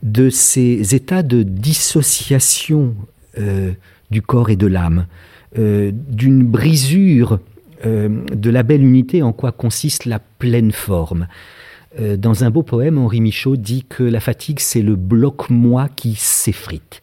de 0.03 0.29
ces 0.29 0.95
états 0.95 1.23
de 1.23 1.41
dissociation 1.43 2.93
du 4.11 4.21
corps 4.21 4.49
et 4.49 4.57
de 4.57 4.67
l'âme, 4.67 5.05
d'une 5.55 6.43
brisure 6.43 7.39
de 7.85 8.49
la 8.49 8.63
belle 8.63 8.83
unité 8.83 9.23
en 9.23 9.31
quoi 9.31 9.53
consiste 9.53 10.03
la 10.03 10.19
pleine 10.19 10.73
forme. 10.73 11.27
Dans 11.97 12.43
un 12.43 12.49
beau 12.49 12.63
poème, 12.63 12.97
Henri 12.97 13.21
Michaud 13.21 13.55
dit 13.55 13.85
que 13.87 14.03
la 14.03 14.19
fatigue, 14.19 14.59
c'est 14.59 14.81
le 14.81 14.97
bloc-moi 14.97 15.87
qui 15.95 16.15
s'effrite. 16.15 17.01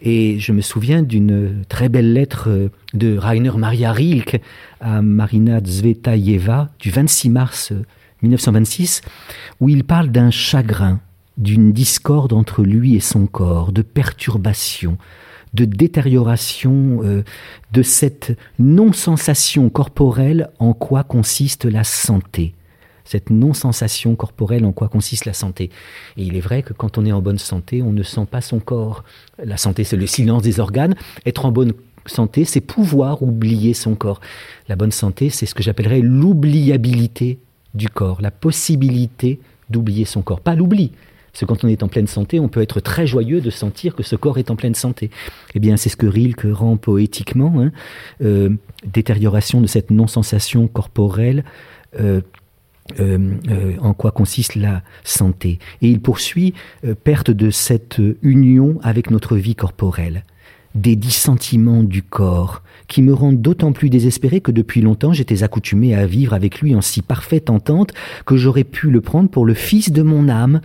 Et 0.00 0.38
je 0.38 0.52
me 0.52 0.60
souviens 0.60 1.02
d'une 1.02 1.64
très 1.68 1.88
belle 1.88 2.12
lettre 2.12 2.48
euh, 2.48 2.68
de 2.92 3.16
Rainer 3.16 3.56
Maria 3.56 3.92
Rilke 3.92 4.40
à 4.80 5.00
Marina 5.00 5.60
Zvetaeva 5.64 6.68
du 6.78 6.90
26 6.90 7.30
mars 7.30 7.72
1926, 8.22 9.00
euh, 9.04 9.08
où 9.60 9.68
il 9.68 9.84
parle 9.84 10.10
d'un 10.10 10.30
chagrin, 10.30 11.00
d'une 11.38 11.72
discorde 11.72 12.32
entre 12.32 12.62
lui 12.62 12.94
et 12.94 13.00
son 13.00 13.26
corps, 13.26 13.72
de 13.72 13.82
perturbation, 13.82 14.98
de 15.54 15.64
détérioration 15.64 17.00
euh, 17.02 17.22
de 17.72 17.82
cette 17.82 18.38
non-sensation 18.58 19.70
corporelle 19.70 20.50
en 20.58 20.74
quoi 20.74 21.04
consiste 21.04 21.64
la 21.64 21.84
santé 21.84 22.54
cette 23.06 23.30
non-sensation 23.30 24.14
corporelle 24.16 24.64
en 24.64 24.72
quoi 24.72 24.88
consiste 24.88 25.24
la 25.24 25.32
santé. 25.32 25.70
Et 26.16 26.24
il 26.24 26.36
est 26.36 26.40
vrai 26.40 26.62
que 26.62 26.72
quand 26.72 26.98
on 26.98 27.06
est 27.06 27.12
en 27.12 27.22
bonne 27.22 27.38
santé, 27.38 27.82
on 27.82 27.92
ne 27.92 28.02
sent 28.02 28.26
pas 28.30 28.40
son 28.40 28.58
corps. 28.58 29.04
La 29.42 29.56
santé, 29.56 29.84
c'est 29.84 29.96
le 29.96 30.06
silence 30.06 30.42
des 30.42 30.60
organes. 30.60 30.94
Être 31.24 31.46
en 31.46 31.52
bonne 31.52 31.72
santé, 32.04 32.44
c'est 32.44 32.60
pouvoir 32.60 33.22
oublier 33.22 33.74
son 33.74 33.94
corps. 33.94 34.20
La 34.68 34.76
bonne 34.76 34.92
santé, 34.92 35.30
c'est 35.30 35.46
ce 35.46 35.54
que 35.54 35.62
j'appellerais 35.62 36.00
l'oubliabilité 36.00 37.38
du 37.74 37.88
corps, 37.88 38.20
la 38.20 38.30
possibilité 38.30 39.40
d'oublier 39.70 40.04
son 40.04 40.22
corps. 40.22 40.40
Pas 40.40 40.54
l'oubli, 40.54 40.92
parce 41.36 41.40
que 41.40 41.44
quand 41.44 41.64
on 41.64 41.68
est 41.68 41.82
en 41.82 41.88
pleine 41.88 42.06
santé, 42.06 42.40
on 42.40 42.48
peut 42.48 42.62
être 42.62 42.80
très 42.80 43.06
joyeux 43.06 43.42
de 43.42 43.50
sentir 43.50 43.94
que 43.94 44.02
ce 44.02 44.16
corps 44.16 44.38
est 44.38 44.50
en 44.50 44.56
pleine 44.56 44.74
santé. 44.74 45.10
Eh 45.54 45.60
bien, 45.60 45.76
c'est 45.76 45.90
ce 45.90 45.96
que 45.96 46.06
Rilke 46.06 46.46
rend 46.50 46.78
poétiquement, 46.78 47.52
hein. 47.58 47.72
euh, 48.22 48.50
détérioration 48.86 49.60
de 49.60 49.66
cette 49.66 49.90
non-sensation 49.90 50.66
corporelle. 50.66 51.44
Euh, 52.00 52.22
euh, 53.00 53.76
en 53.80 53.94
quoi 53.94 54.10
consiste 54.10 54.54
la 54.54 54.82
santé. 55.04 55.58
Et 55.82 55.88
il 55.88 56.00
poursuit 56.00 56.54
perte 57.04 57.30
de 57.30 57.50
cette 57.50 58.00
union 58.22 58.78
avec 58.82 59.10
notre 59.10 59.36
vie 59.36 59.54
corporelle, 59.54 60.24
des 60.74 60.96
dissentiments 60.96 61.82
du 61.82 62.02
corps, 62.02 62.62
qui 62.88 63.02
me 63.02 63.12
rendent 63.12 63.40
d'autant 63.40 63.72
plus 63.72 63.90
désespéré 63.90 64.40
que 64.40 64.52
depuis 64.52 64.80
longtemps 64.80 65.12
j'étais 65.12 65.42
accoutumé 65.42 65.94
à 65.94 66.06
vivre 66.06 66.34
avec 66.34 66.60
lui 66.60 66.74
en 66.74 66.80
si 66.80 67.02
parfaite 67.02 67.50
entente 67.50 67.92
que 68.24 68.36
j'aurais 68.36 68.64
pu 68.64 68.90
le 68.90 69.00
prendre 69.00 69.28
pour 69.28 69.44
le 69.44 69.54
fils 69.54 69.90
de 69.90 70.02
mon 70.02 70.28
âme, 70.28 70.60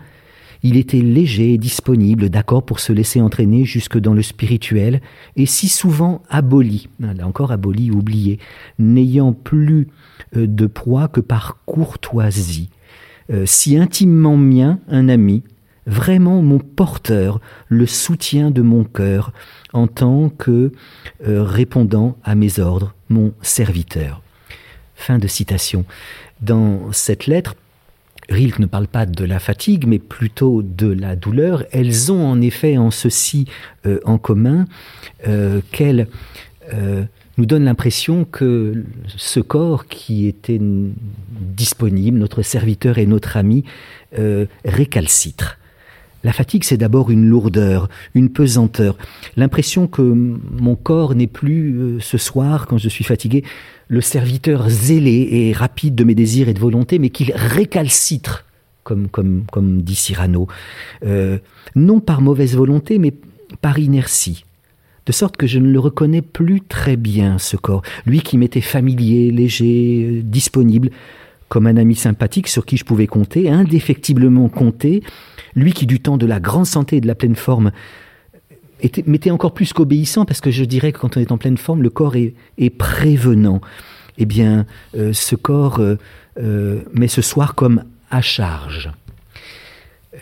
il 0.63 0.77
était 0.77 1.01
léger 1.01 1.53
et 1.53 1.58
disponible, 1.58 2.30
d'accord 2.30 2.63
pour 2.63 2.80
se 2.80 2.94
laisser 2.94 3.22
entraîner 3.22 3.65
jusque 3.65 3.98
dans 3.98 4.13
le 4.13 4.22
spirituel, 4.22 5.01
et 5.36 5.46
si 5.46 5.68
souvent 5.68 6.22
aboli, 6.30 6.88
là 7.00 7.25
encore 7.25 7.51
aboli, 7.51 7.91
oublié, 7.91 8.39
n'ayant 8.80 9.34
plus 9.34 9.88
euh, 10.36 10.48
de 10.48 10.68
proie 10.68 11.08
que 11.08 11.22
par 11.22 11.58
courtoisie. 11.65 12.70
Euh, 13.32 13.46
si 13.46 13.77
intimement 13.77 14.38
mien, 14.38 14.80
un 14.88 15.10
ami, 15.10 15.44
vraiment 15.88 16.41
mon 16.41 16.60
porteur, 16.60 17.39
le 17.68 17.86
soutien 17.86 18.51
de 18.51 18.62
mon 18.62 18.84
cœur, 18.84 19.34
en 19.74 19.88
tant 19.88 20.30
que 20.30 20.72
euh, 21.27 21.44
répondant 21.44 22.18
à 22.24 22.36
mes 22.36 22.60
ordres, 22.60 22.94
mon 23.10 23.34
serviteur. 23.41 24.22
Fin 24.96 25.18
de 25.18 25.27
citation. 25.27 25.86
Dans 26.41 26.91
cette 26.91 27.25
lettre, 27.25 27.56
Rilke 28.31 28.59
ne 28.59 28.65
parle 28.65 28.88
pas 28.88 29.05
de 29.05 29.25
la 29.25 29.39
fatigue, 29.39 29.85
mais 29.85 30.00
plutôt 30.00 30.61
de 30.63 30.88
la 30.88 31.15
douleur. 31.15 31.65
Elles 31.71 32.11
ont 32.11 32.25
en 32.25 32.41
effet 32.41 32.77
en 32.77 32.91
ceci 32.91 33.45
euh, 33.85 34.00
en 34.05 34.17
commun 34.17 34.65
euh, 35.27 35.61
qu'elles 35.71 36.07
euh, 36.73 37.03
nous 37.38 37.45
donnent 37.45 37.65
l'impression 37.65 38.25
que 38.25 38.85
ce 39.07 39.39
corps 39.39 39.88
qui 39.88 40.27
était 40.27 40.59
disponible, 40.61 42.17
notre 42.17 42.41
serviteur 42.41 42.97
et 42.97 43.05
notre 43.05 43.38
ami, 43.38 43.63
récalcitre. 44.65 45.57
La 46.23 46.33
fatigue, 46.33 46.63
c'est 46.63 46.77
d'abord 46.77 47.09
une 47.09 47.25
lourdeur, 47.25 47.89
une 48.13 48.29
pesanteur, 48.29 48.97
l'impression 49.37 49.87
que 49.87 50.01
mon 50.01 50.75
corps 50.75 51.15
n'est 51.15 51.27
plus 51.27 51.97
ce 51.99 52.17
soir, 52.17 52.67
quand 52.67 52.77
je 52.77 52.89
suis 52.89 53.03
fatigué, 53.03 53.43
le 53.87 54.01
serviteur 54.01 54.69
zélé 54.69 55.27
et 55.31 55.53
rapide 55.53 55.95
de 55.95 56.03
mes 56.03 56.15
désirs 56.15 56.47
et 56.47 56.53
de 56.53 56.59
volonté, 56.59 56.99
mais 56.99 57.09
qu'il 57.09 57.33
récalcitre, 57.35 58.45
comme 58.83 59.81
dit 59.81 59.95
Cyrano, 59.95 60.47
euh, 61.03 61.39
non 61.75 61.99
par 61.99 62.21
mauvaise 62.21 62.55
volonté, 62.55 62.99
mais 62.99 63.13
par 63.61 63.79
inertie. 63.79 64.45
De 65.07 65.11
sorte 65.11 65.35
que 65.35 65.47
je 65.47 65.59
ne 65.59 65.71
le 65.71 65.79
reconnais 65.79 66.21
plus 66.21 66.61
très 66.61 66.95
bien, 66.95 67.39
ce 67.39 67.57
corps. 67.57 67.81
Lui 68.05 68.21
qui 68.21 68.37
m'était 68.37 68.61
familier, 68.61 69.31
léger, 69.31 70.05
euh, 70.07 70.21
disponible, 70.23 70.91
comme 71.49 71.67
un 71.67 71.75
ami 71.75 71.95
sympathique 71.95 72.47
sur 72.47 72.65
qui 72.65 72.77
je 72.77 72.85
pouvais 72.85 73.07
compter, 73.07 73.49
indéfectiblement 73.49 74.47
compter, 74.47 75.03
lui 75.55 75.74
qui 75.74 75.86
du 75.86 76.00
temps 76.00 76.17
de 76.17 76.25
la 76.25 76.39
grande 76.39 76.65
santé 76.65 76.98
et 76.98 77.01
de 77.01 77.08
la 77.08 77.15
pleine 77.15 77.36
forme 77.36 77.72
m'était 79.05 79.31
encore 79.31 79.53
plus 79.53 79.74
qu'obéissant, 79.74 80.25
parce 80.25 80.41
que 80.41 80.51
je 80.51 80.63
dirais 80.63 80.91
que 80.91 81.00
quand 81.00 81.17
on 81.17 81.20
est 81.20 81.31
en 81.31 81.38
pleine 81.38 81.58
forme, 81.58 81.84
le 81.84 81.89
corps 81.89 82.15
est, 82.15 82.70
prévenant. 82.70 83.62
Eh 84.17 84.25
bien, 84.25 84.65
euh, 84.96 85.13
ce 85.13 85.36
corps 85.36 85.79
euh, 85.79 85.98
euh, 86.39 86.81
met 86.93 87.08
ce 87.08 87.22
soir 87.22 87.55
comme 87.55 87.84
à 88.10 88.22
charge. 88.22 88.91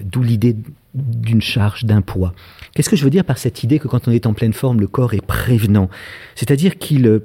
D'où 0.02 0.22
l'idée 0.22 0.56
d'une 0.94 1.42
charge, 1.42 1.86
d'un 1.86 2.02
poids. 2.02 2.34
Qu'est-ce 2.74 2.90
que 2.90 2.96
je 2.96 3.04
veux 3.04 3.10
dire 3.10 3.26
par 3.26 3.38
cette 3.38 3.64
idée 3.64 3.80
que 3.80 3.88
quand 3.88 4.08
on 4.08 4.12
est 4.12 4.26
en 4.26 4.34
pleine 4.34 4.54
forme, 4.54 4.80
le 4.80 4.88
corps 4.88 5.14
est 5.14 5.26
prévenant? 5.26 5.90
C'est-à-dire 6.36 6.78
qu'il 6.78 7.22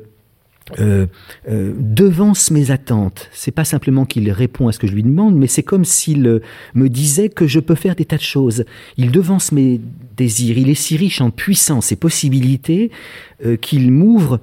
euh, 0.80 1.06
euh, 1.46 1.74
devance 1.78 2.50
mes 2.50 2.70
attentes. 2.70 3.28
C'est 3.32 3.50
pas 3.50 3.64
simplement 3.64 4.06
qu'il 4.06 4.30
répond 4.30 4.68
à 4.68 4.72
ce 4.72 4.78
que 4.78 4.86
je 4.86 4.94
lui 4.94 5.02
demande, 5.02 5.36
mais 5.36 5.46
c'est 5.46 5.62
comme 5.62 5.84
s'il 5.84 6.26
euh, 6.26 6.40
me 6.74 6.88
disait 6.88 7.28
que 7.28 7.46
je 7.46 7.60
peux 7.60 7.74
faire 7.74 7.94
des 7.94 8.06
tas 8.06 8.16
de 8.16 8.22
choses. 8.22 8.64
Il 8.96 9.10
devance 9.10 9.52
mes 9.52 9.78
désirs. 10.16 10.56
Il 10.56 10.70
est 10.70 10.74
si 10.74 10.96
riche 10.96 11.20
en 11.20 11.30
puissance 11.30 11.92
et 11.92 11.96
possibilités 11.96 12.90
qu'il 13.60 13.90
m'ouvre 13.90 14.40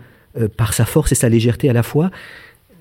par 0.57 0.73
sa 0.73 0.85
force 0.85 1.11
et 1.11 1.15
sa 1.15 1.29
légèreté 1.29 1.69
à 1.69 1.73
la 1.73 1.81
fois 1.81 2.11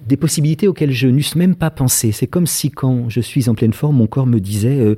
des 0.06 0.16
possibilités 0.16 0.66
auxquelles 0.66 0.92
je 0.92 1.06
n'eusse 1.08 1.36
même 1.36 1.54
pas 1.54 1.70
pensé. 1.70 2.12
C'est 2.12 2.26
comme 2.26 2.46
si 2.46 2.70
quand 2.70 3.08
je 3.08 3.20
suis 3.20 3.48
en 3.48 3.54
pleine 3.54 3.72
forme, 3.72 3.96
mon 3.96 4.06
corps 4.06 4.26
me 4.26 4.40
disait 4.40 4.96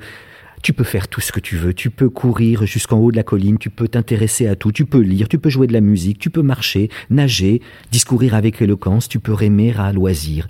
tu 0.63 0.71
peux 0.71 0.85
faire 0.85 1.09
tout 1.09 1.19
ce 1.19 1.33
que 1.33 1.41
tu 1.41 1.57
veux, 1.57 1.73
tu 1.73 1.89
peux 1.89 2.09
courir 2.09 2.65
jusqu'en 2.65 2.97
haut 2.97 3.11
de 3.11 3.17
la 3.17 3.23
colline, 3.23 3.57
tu 3.59 3.69
peux 3.69 3.89
t'intéresser 3.89 4.47
à 4.47 4.55
tout, 4.55 4.71
tu 4.71 4.85
peux 4.85 5.01
lire, 5.01 5.27
tu 5.27 5.37
peux 5.37 5.49
jouer 5.49 5.67
de 5.67 5.73
la 5.73 5.81
musique, 5.81 6.19
tu 6.19 6.29
peux 6.29 6.41
marcher, 6.41 6.89
nager, 7.09 7.61
discourir 7.91 8.33
avec 8.33 8.61
éloquence, 8.61 9.09
tu 9.09 9.19
peux 9.19 9.33
rêmer 9.33 9.73
à 9.77 9.91
loisir. 9.91 10.47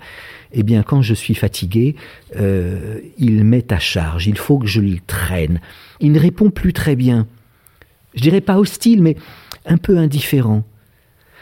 Eh 0.52 0.62
bien, 0.62 0.84
quand 0.84 1.02
je 1.02 1.14
suis 1.14 1.34
fatigué, 1.34 1.96
euh, 2.36 3.00
il 3.18 3.42
met 3.42 3.72
à 3.72 3.80
charge, 3.80 4.28
il 4.28 4.38
faut 4.38 4.58
que 4.58 4.68
je 4.68 4.80
le 4.80 4.98
traîne. 5.04 5.60
Il 5.98 6.12
ne 6.12 6.20
répond 6.20 6.50
plus 6.50 6.72
très 6.72 6.94
bien. 6.94 7.26
Je 8.14 8.22
dirais 8.22 8.40
pas 8.40 8.58
hostile, 8.58 9.02
mais 9.02 9.16
un 9.66 9.78
peu 9.78 9.98
indifférent. 9.98 10.62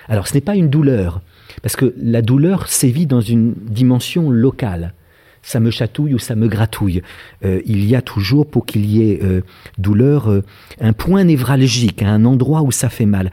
Alors, 0.09 0.27
ce 0.27 0.35
n'est 0.35 0.41
pas 0.41 0.57
une 0.57 0.71
douleur, 0.71 1.21
parce 1.61 1.77
que 1.77 1.95
la 1.99 2.23
douleur 2.23 2.69
sévit 2.69 3.07
dans 3.07 3.21
une 3.21 3.53
dimension 3.53 4.31
locale 4.31 4.95
ça 5.43 5.59
me 5.61 5.71
chatouille 5.71 6.15
ou 6.15 6.19
ça 6.19 6.37
me 6.37 6.47
gratouille. 6.47 7.03
Euh, 7.45 7.61
il 7.67 7.85
y 7.85 7.97
a 7.97 8.03
toujours, 8.03 8.47
pour 8.47 8.65
qu'il 8.65 8.87
y 8.87 9.11
ait 9.11 9.21
euh, 9.23 9.43
douleur, 9.77 10.31
euh, 10.31 10.43
un 10.81 10.93
point 10.93 11.25
névralgique, 11.25 12.03
un 12.03 12.25
endroit 12.25 12.63
où 12.63 12.71
ça 12.71 12.89
fait 12.89 13.07
mal. 13.07 13.31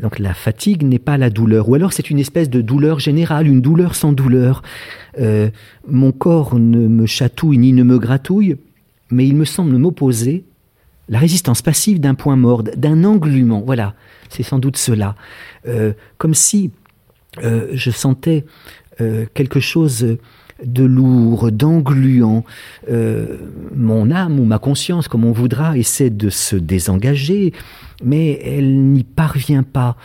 donc 0.00 0.18
la 0.18 0.32
fatigue 0.32 0.82
n'est 0.82 0.98
pas 0.98 1.18
la 1.18 1.30
douleur, 1.30 1.68
ou 1.68 1.74
alors 1.74 1.92
c'est 1.92 2.08
une 2.08 2.18
espèce 2.18 2.48
de 2.48 2.62
douleur 2.62 3.00
générale, 3.00 3.46
une 3.46 3.60
douleur 3.60 3.94
sans 3.94 4.12
douleur. 4.12 4.62
mon 5.88 6.12
corps 6.12 6.58
ne 6.58 6.88
me 6.88 7.06
chatouille 7.06 7.58
ni 7.58 7.72
ne 7.72 7.82
me 7.82 7.98
gratouille, 7.98 8.56
mais 9.10 9.26
il 9.26 9.36
me 9.36 9.44
semble 9.44 9.76
m'opposer 9.76 10.44
la 11.10 11.18
résistance 11.18 11.60
passive 11.60 12.00
d'un 12.00 12.14
point 12.14 12.36
mort, 12.36 12.62
d'un 12.62 13.04
englument. 13.04 13.60
Voilà, 13.60 13.94
c'est 14.30 14.42
sans 14.42 14.58
doute 14.58 14.78
cela. 14.78 15.16
comme 16.16 16.34
si 16.34 16.70
je 17.42 17.90
sentais 17.90 18.44
quelque 19.34 19.60
chose 19.60 20.16
de 20.64 20.84
lourd, 20.84 21.50
d'engluant. 21.50 22.44
Euh, 22.90 23.38
mon 23.74 24.10
âme 24.10 24.38
ou 24.38 24.44
ma 24.44 24.58
conscience, 24.58 25.08
comme 25.08 25.24
on 25.24 25.32
voudra, 25.32 25.76
essaie 25.76 26.10
de 26.10 26.30
se 26.30 26.56
désengager, 26.56 27.52
mais 28.02 28.40
elle 28.44 28.92
n'y 28.92 29.04
parvient 29.04 29.62
pas. 29.62 29.96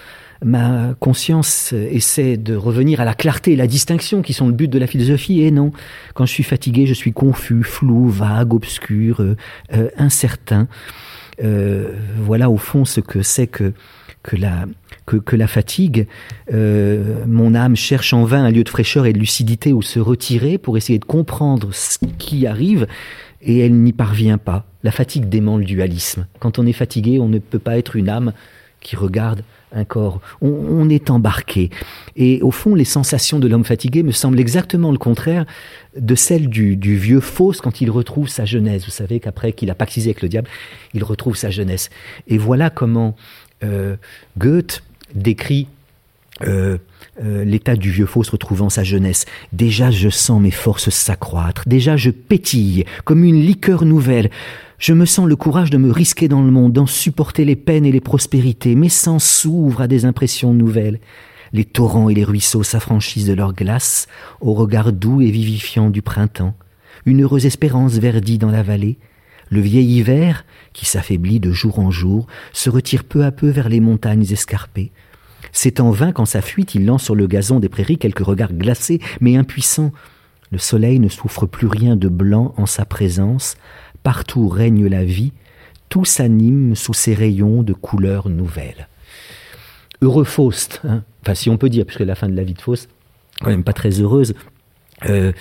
Ma 0.44 0.94
conscience 1.02 1.74
essaie 1.74 2.38
de 2.38 2.56
revenir 2.56 3.02
à 3.02 3.06
la 3.06 3.14
clarté 3.14 3.54
et 3.54 3.56
la 3.58 3.68
distinction 3.68 4.22
qui 4.22 4.32
sont 4.32 4.48
le 4.48 4.54
but 4.54 4.70
de 4.70 4.80
la 4.80 4.88
philosophie, 4.88 5.42
et 5.42 5.52
non. 5.52 5.74
Quand 6.14 6.26
je 6.26 6.32
suis 6.32 6.44
fatigué, 6.44 6.86
je 6.86 6.94
suis 6.94 7.12
confus, 7.12 7.64
flou, 7.64 8.08
vague, 8.08 8.54
obscur, 8.54 9.20
euh, 9.20 9.36
euh, 9.74 9.90
incertain. 9.98 10.68
Voilà 11.42 12.50
au 12.50 12.58
fond 12.58 12.86
ce 12.86 13.00
que 13.00 13.22
c'est 13.22 13.48
que 13.48 13.74
que 14.24 14.36
la, 14.36 14.66
que, 15.06 15.36
la 15.36 15.48
fatigue. 15.48 16.08
Euh, 16.54 17.24
mon 17.26 17.56
âme 17.56 17.76
cherche 17.76 18.14
en 18.14 18.26
vain 18.26 18.44
un 18.44 18.52
lieu 18.52 18.64
de 18.64 18.70
fraîcheur 18.70 19.06
et 19.06 19.14
de 19.14 19.20
lucidité 19.20 19.74
où 19.74 19.82
se 19.82 20.00
retirer 20.00 20.58
pour 20.58 20.78
essayer 20.78 21.00
de 21.00 21.06
comprendre 21.06 21.70
ce 21.74 21.98
qui 22.18 22.46
arrive 22.46 22.88
et 23.42 23.60
elle 23.60 23.74
n'y 23.74 23.94
parvient 23.94 24.38
pas. 24.38 24.66
La 24.84 24.92
fatigue 24.92 25.30
dément 25.30 25.58
le 25.58 25.66
dualisme. 25.66 26.28
Quand 26.40 26.60
on 26.60 26.66
est 26.66 26.74
fatigué, 26.74 27.20
on 27.20 27.30
ne 27.30 27.40
peut 27.40 27.60
pas 27.60 27.78
être 27.78 27.96
une 27.96 28.10
âme 28.10 28.34
qui 28.82 28.96
regarde 28.96 29.44
un 29.72 29.86
corps. 29.86 30.20
On, 30.42 30.90
est 30.90 31.10
embarqué. 31.10 31.70
Et 32.16 32.42
au 32.42 32.52
fond, 32.52 32.76
les 32.76 32.86
sensations 32.86 33.40
de 33.40 33.48
l'homme 33.48 33.66
fatigué 33.66 34.04
me 34.04 34.12
semblent 34.12 34.40
exactement 34.40 34.92
le 34.92 34.98
contraire 34.98 35.46
de 35.96 36.16
celles 36.16 36.50
du, 36.50 36.76
vieux 36.76 37.20
Faust 37.20 37.62
quand 37.62 37.82
il 37.82 37.92
retrouve 37.92 38.30
sa 38.30 38.46
jeunesse. 38.46 38.86
Vous 38.86 38.92
savez 38.92 39.20
qu'après 39.20 39.54
qu'il 39.54 39.70
a 39.70 39.76
pactisé 39.76 40.10
avec 40.10 40.22
le 40.22 40.30
diable, 40.30 40.48
il 40.94 41.04
retrouve 41.04 41.36
sa 41.36 41.50
jeunesse. 41.50 41.90
Et 42.28 42.38
voilà 42.38 42.70
comment 42.70 43.16
euh, 43.64 43.96
Goethe 44.38 44.84
décrit 45.14 45.68
euh, 46.48 46.78
euh, 47.22 47.44
l'état 47.44 47.76
du 47.76 47.92
vieux 47.92 48.06
Faust 48.06 48.30
retrouvant 48.30 48.70
sa 48.70 48.84
jeunesse. 48.84 49.26
Déjà 49.52 49.92
je 49.92 50.10
sens 50.10 50.42
mes 50.42 50.52
forces 50.52 50.90
s'accroître, 50.90 51.64
déjà 51.68 51.98
je 51.98 52.12
pétille 52.12 52.86
comme 53.04 53.26
une 53.26 53.42
liqueur 53.42 53.84
nouvelle. 53.84 54.30
Je 54.80 54.94
me 54.94 55.06
sens 55.06 55.28
le 55.28 55.36
courage 55.36 55.72
de 55.72 55.78
me 55.78 55.92
risquer 55.92 56.30
dans 56.30 56.42
le 56.42 56.52
monde, 56.52 56.72
d'en 56.72 56.86
supporter 56.86 57.44
les 57.44 57.58
peines 57.58 57.86
et 57.86 57.92
les 57.92 58.00
prospérités. 58.00 58.76
Mes 58.76 58.88
sens 58.88 59.30
s'ouvrent 59.30 59.82
à 59.82 59.88
des 59.90 60.06
impressions 60.06 60.54
nouvelles. 60.54 61.02
Les 61.52 61.66
torrents 61.66 62.08
et 62.08 62.14
les 62.14 62.24
ruisseaux 62.24 62.64
s'affranchissent 62.64 63.26
de 63.26 63.34
leur 63.34 63.52
glace 63.52 64.08
au 64.40 64.54
regard 64.54 64.94
doux 64.94 65.20
et 65.20 65.32
vivifiant 65.32 65.90
du 65.90 66.02
printemps. 66.02 66.56
Une 67.06 67.24
heureuse 67.24 67.46
espérance 67.46 67.96
verdit 67.96 68.38
dans 68.38 68.52
la 68.52 68.64
vallée. 68.64 68.98
Le 69.50 69.60
vieil 69.60 69.98
hiver, 69.98 70.46
qui 70.72 70.86
s'affaiblit 70.86 71.42
de 71.42 71.52
jour 71.52 71.80
en 71.80 71.92
jour, 71.92 72.28
se 72.54 72.70
retire 72.70 73.04
peu 73.04 73.26
à 73.26 73.34
peu 73.34 73.50
vers 73.50 73.68
les 73.68 73.82
montagnes 73.82 74.32
escarpées. 74.32 74.94
C'est 75.52 75.82
en 75.82 75.92
vain 75.92 76.14
qu'en 76.14 76.26
sa 76.26 76.42
fuite 76.42 76.74
il 76.76 76.86
lance 76.86 77.04
sur 77.04 77.16
le 77.16 77.28
gazon 77.28 77.60
des 77.60 77.68
prairies 77.68 77.98
quelques 77.98 78.20
regards 78.20 78.54
glacés 78.54 79.02
mais 79.20 79.36
impuissants. 79.36 79.92
Le 80.52 80.58
soleil 80.58 81.00
ne 81.00 81.10
souffre 81.10 81.46
plus 81.46 81.68
rien 81.68 81.96
de 81.96 82.08
blanc 82.08 82.54
en 82.58 82.66
sa 82.66 82.86
présence, 82.86 83.56
Partout 84.04 84.48
règne 84.48 84.88
la 84.88 85.04
vie, 85.04 85.34
tout 85.90 86.06
s'anime 86.06 86.76
sous 86.76 86.94
ses 86.94 87.14
rayons 87.14 87.64
de 87.64 87.74
couleurs 87.74 88.30
nouvelles. 88.30 88.88
Heureux 90.02 90.24
Faust, 90.24 90.82
hein. 90.88 91.04
enfin 91.22 91.36
si 91.36 91.50
on 91.50 91.58
peut 91.58 91.70
dire, 91.70 91.86
puisque 91.86 92.02
la 92.02 92.16
fin 92.16 92.30
de 92.30 92.36
la 92.36 92.44
vie 92.44 92.54
de 92.54 92.62
Faust, 92.62 92.90
quand 93.42 93.50
même 93.50 93.64
pas 93.64 93.74
très 93.74 94.00
heureuse, 94.00 94.34
euh, 95.10 95.32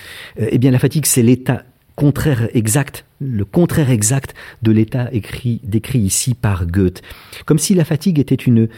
euh, 0.40 0.48
eh 0.50 0.58
bien 0.58 0.70
la 0.70 0.78
fatigue 0.78 1.06
c'est 1.06 1.22
l'état 1.22 1.64
contraire 1.98 2.48
exact, 2.54 3.04
le 3.20 3.44
contraire 3.44 3.90
exact 3.90 4.34
de 4.62 4.70
l'état 4.70 5.08
écrit, 5.12 5.60
décrit 5.64 5.98
ici 5.98 6.34
par 6.34 6.66
Goethe. 6.66 7.02
Comme 7.44 7.58
si 7.58 7.74
la 7.74 7.84
fatigue 7.84 8.20
était 8.20 8.36
une, 8.36 8.68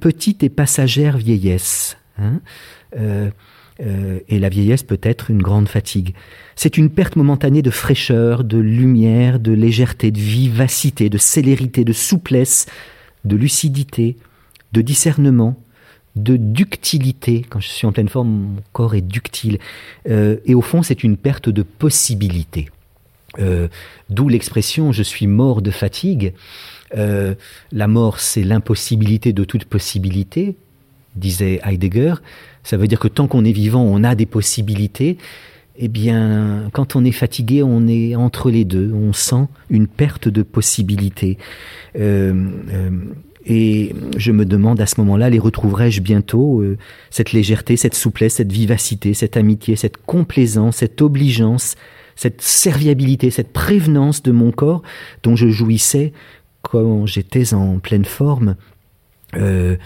petite 0.00 0.44
et 0.44 0.48
passagère 0.48 1.16
vieillesse. 1.16 1.96
Hein. 2.16 2.40
Euh, 2.96 3.30
euh, 3.80 4.20
et 4.28 4.38
la 4.38 4.48
vieillesse 4.48 4.84
peut 4.84 5.00
être 5.02 5.30
une 5.30 5.42
grande 5.42 5.68
fatigue. 5.68 6.14
C'est 6.54 6.76
une 6.76 6.90
perte 6.90 7.16
momentanée 7.16 7.62
de 7.62 7.70
fraîcheur, 7.70 8.44
de 8.44 8.58
lumière, 8.58 9.40
de 9.40 9.52
légèreté, 9.52 10.10
de 10.12 10.18
vivacité, 10.18 11.08
de 11.08 11.18
célérité, 11.18 11.84
de 11.84 11.92
souplesse, 11.92 12.66
de 13.24 13.36
lucidité, 13.36 14.16
de 14.72 14.80
discernement, 14.80 15.60
de 16.14 16.36
ductilité. 16.36 17.44
Quand 17.48 17.58
je 17.58 17.68
suis 17.68 17.86
en 17.86 17.92
pleine 17.92 18.08
forme, 18.08 18.28
mon 18.28 18.62
corps 18.72 18.94
est 18.94 19.00
ductile. 19.00 19.58
Euh, 20.08 20.36
et 20.44 20.54
au 20.54 20.62
fond, 20.62 20.84
c'est 20.84 21.02
une 21.02 21.16
perte 21.16 21.48
de 21.48 21.62
possibilité. 21.62 22.70
Euh, 23.40 23.66
d'où 24.08 24.28
l'expression 24.28 24.92
je 24.92 25.02
suis 25.02 25.26
mort 25.26 25.62
de 25.62 25.72
fatigue. 25.72 26.32
la 26.92 27.88
mort, 27.88 28.20
c'est 28.20 28.44
l'impossibilité 28.44 29.32
de 29.32 29.42
toute 29.42 29.64
possibilité, 29.64 30.54
disait 31.16 31.60
Heidegger. 31.64 32.14
Ça 32.64 32.76
veut 32.76 32.88
dire 32.88 32.98
que 32.98 33.08
tant 33.08 33.28
qu'on 33.28 33.44
est 33.44 33.52
vivant, 33.52 33.82
on 33.82 34.02
a 34.02 34.14
des 34.14 34.26
possibilités. 34.26 35.18
Eh 35.76 35.88
bien, 35.88 36.70
quand 36.72 36.96
on 36.96 37.04
est 37.04 37.12
fatigué, 37.12 37.62
on 37.62 37.86
est 37.86 38.14
entre 38.16 38.50
les 38.50 38.64
deux. 38.64 38.92
On 38.92 39.12
sent 39.12 39.46
une 39.70 39.86
perte 39.86 40.28
de 40.28 40.42
possibilités. 40.42 41.38
Euh, 41.96 42.48
euh, 42.72 42.90
et 43.46 43.94
je 44.16 44.32
me 44.32 44.46
demande 44.46 44.80
à 44.80 44.86
ce 44.86 45.00
moment-là, 45.00 45.28
les 45.28 45.38
retrouverai-je 45.38 46.00
bientôt 46.00 46.62
euh, 46.62 46.78
Cette 47.10 47.32
légèreté, 47.32 47.76
cette 47.76 47.94
souplesse, 47.94 48.34
cette 48.34 48.52
vivacité, 48.52 49.12
cette 49.12 49.36
amitié, 49.36 49.76
cette 49.76 49.98
complaisance, 49.98 50.76
cette 50.76 51.02
obligeance, 51.02 51.74
cette 52.16 52.40
serviabilité, 52.40 53.30
cette 53.30 53.52
prévenance 53.52 54.22
de 54.22 54.32
mon 54.32 54.50
corps 54.50 54.82
dont 55.22 55.36
je 55.36 55.48
jouissais 55.48 56.12
quand 56.62 57.04
j'étais 57.04 57.52
en 57.52 57.78
pleine 57.78 58.06
forme. 58.06 58.56
Euh, 59.36 59.76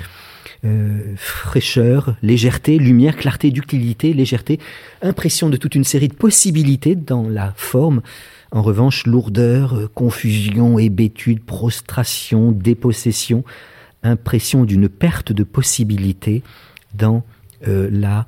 euh, 0.65 1.15
fraîcheur, 1.17 2.17
légèreté, 2.21 2.79
lumière, 2.79 3.17
clarté, 3.17 3.53
ductilité, 3.53 4.13
légèreté, 4.13 4.59
impression 5.03 5.51
de 5.51 5.57
toute 5.57 5.77
une 5.77 5.85
série 5.85 6.09
de 6.09 6.15
possibilités 6.15 6.97
dans 6.97 7.29
la 7.29 7.53
forme. 7.57 8.03
En 8.51 8.63
revanche, 8.63 9.07
lourdeur, 9.07 9.75
euh, 9.75 9.89
confusion, 9.95 10.77
hébétude, 10.81 11.45
prostration, 11.45 12.51
dépossession, 12.51 13.45
impression 14.03 14.65
d'une 14.65 14.89
perte 14.89 15.33
de 15.33 15.45
possibilités 15.45 16.43
dans 16.95 17.23
euh, 17.69 17.89
la 17.93 18.27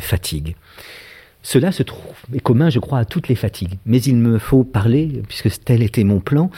fatigue. 0.00 0.56
Cela 1.42 1.70
se 1.70 1.82
trouve, 1.82 2.14
est 2.32 2.40
commun, 2.40 2.70
je 2.70 2.78
crois, 2.78 2.98
à 2.98 3.04
toutes 3.04 3.28
les 3.28 3.34
fatigues. 3.34 3.78
Mais 3.84 4.00
il 4.00 4.16
me 4.16 4.38
faut 4.38 4.64
parler, 4.64 5.22
puisque 5.28 5.50
tel 5.64 5.82
était 5.82 6.02
mon 6.02 6.18
plan, 6.18 6.50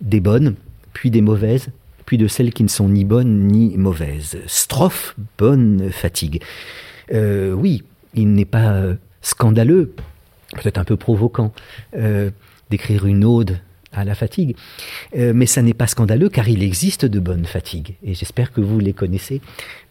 des 0.00 0.20
bonnes, 0.20 0.54
puis 0.92 1.10
des 1.10 1.20
mauvaises, 1.20 1.70
puis 2.06 2.18
de 2.18 2.26
celles 2.28 2.52
qui 2.52 2.62
ne 2.62 2.68
sont 2.68 2.88
ni 2.88 3.04
bonnes 3.04 3.48
ni 3.48 3.76
mauvaises. 3.76 4.38
Strophe, 4.46 5.16
bonne 5.38 5.90
fatigue. 5.90 6.42
Euh, 7.12 7.52
oui, 7.52 7.82
il 8.14 8.32
n'est 8.32 8.44
pas 8.44 8.72
euh, 8.72 8.94
scandaleux, 9.20 9.94
peut-être 10.54 10.78
un 10.78 10.84
peu 10.84 10.96
provoquant, 10.96 11.52
euh, 11.96 12.30
d'écrire 12.70 13.06
une 13.06 13.24
ode 13.24 13.58
à 13.94 14.04
la 14.04 14.14
fatigue, 14.14 14.56
mais 15.14 15.44
ça 15.44 15.60
n'est 15.60 15.74
pas 15.74 15.86
scandaleux 15.86 16.30
car 16.30 16.48
il 16.48 16.62
existe 16.62 17.04
de 17.04 17.20
bonnes 17.20 17.44
fatigues, 17.44 17.96
et 18.02 18.14
j'espère 18.14 18.50
que 18.50 18.62
vous 18.62 18.80
les 18.80 18.94
connaissez. 18.94 19.42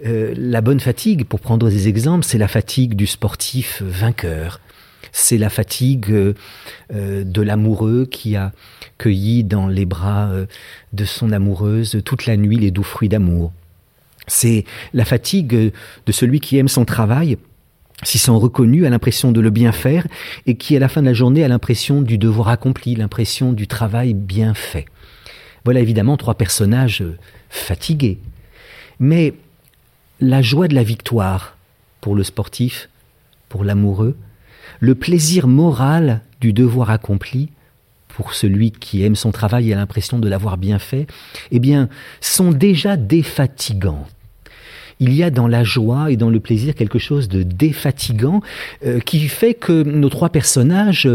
la 0.03 0.61
bonne 0.61 0.79
fatigue, 0.79 1.23
pour 1.23 1.39
prendre 1.39 1.69
des 1.69 1.87
exemples, 1.87 2.25
c'est 2.25 2.39
la 2.39 2.47
fatigue 2.47 2.95
du 2.95 3.05
sportif 3.05 3.83
vainqueur, 3.83 4.59
c'est 5.11 5.37
la 5.37 5.49
fatigue 5.49 6.11
euh, 6.11 6.33
euh, 6.93 7.23
de 7.23 7.41
l'amoureux 7.41 8.05
qui 8.09 8.35
a 8.35 8.51
cueilli 8.97 9.43
dans 9.43 9.67
les 9.67 9.85
bras 9.85 10.29
euh, 10.29 10.45
de 10.93 11.05
son 11.05 11.31
amoureuse 11.31 12.01
toute 12.05 12.25
la 12.25 12.37
nuit 12.37 12.57
les 12.57 12.71
doux 12.71 12.83
fruits 12.83 13.09
d'amour. 13.09 13.51
C'est 14.27 14.65
la 14.93 15.05
fatigue 15.05 15.53
de 15.53 16.11
celui 16.11 16.39
qui 16.39 16.57
aime 16.57 16.67
son 16.67 16.85
travail, 16.85 17.37
s'y 18.03 18.17
sent 18.17 18.31
reconnu, 18.31 18.85
a 18.85 18.89
l'impression 18.89 19.31
de 19.31 19.41
le 19.41 19.49
bien 19.49 19.71
faire, 19.71 20.07
et 20.45 20.55
qui 20.55 20.75
à 20.75 20.79
la 20.79 20.87
fin 20.87 21.01
de 21.01 21.07
la 21.07 21.13
journée 21.13 21.43
a 21.43 21.47
l'impression 21.47 22.01
du 22.01 22.17
devoir 22.17 22.49
accompli, 22.49 22.95
l'impression 22.95 23.51
du 23.51 23.67
travail 23.67 24.13
bien 24.13 24.53
fait. 24.53 24.85
Voilà 25.65 25.79
évidemment 25.79 26.17
trois 26.17 26.35
personnages 26.35 27.03
fatigués. 27.49 28.19
Mais 28.99 29.33
la 30.19 30.41
joie 30.41 30.67
de 30.67 30.75
la 30.75 30.83
victoire 30.83 31.57
pour 31.99 32.15
le 32.15 32.23
sportif, 32.23 32.89
pour 33.49 33.63
l'amoureux, 33.63 34.15
le 34.79 34.95
plaisir 34.95 35.47
moral 35.47 36.21
du 36.39 36.53
devoir 36.53 36.89
accompli, 36.89 37.49
pour 38.07 38.33
celui 38.33 38.71
qui 38.71 39.03
aime 39.03 39.15
son 39.15 39.31
travail 39.31 39.69
et 39.69 39.73
a 39.73 39.77
l'impression 39.77 40.19
de 40.19 40.29
l'avoir 40.29 40.57
bien 40.57 40.79
fait, 40.79 41.07
eh 41.51 41.59
bien, 41.59 41.89
sont 42.19 42.51
déjà 42.51 42.97
défatigants. 42.97 44.05
Il 44.99 45.13
y 45.13 45.23
a 45.23 45.31
dans 45.31 45.47
la 45.47 45.63
joie 45.63 46.11
et 46.11 46.17
dans 46.17 46.29
le 46.29 46.39
plaisir 46.39 46.75
quelque 46.75 46.99
chose 46.99 47.27
de 47.27 47.41
défatigant 47.41 48.41
euh, 48.85 48.99
qui 48.99 49.27
fait 49.27 49.55
que 49.55 49.81
nos 49.81 50.09
trois 50.09 50.29
personnages, 50.29 51.09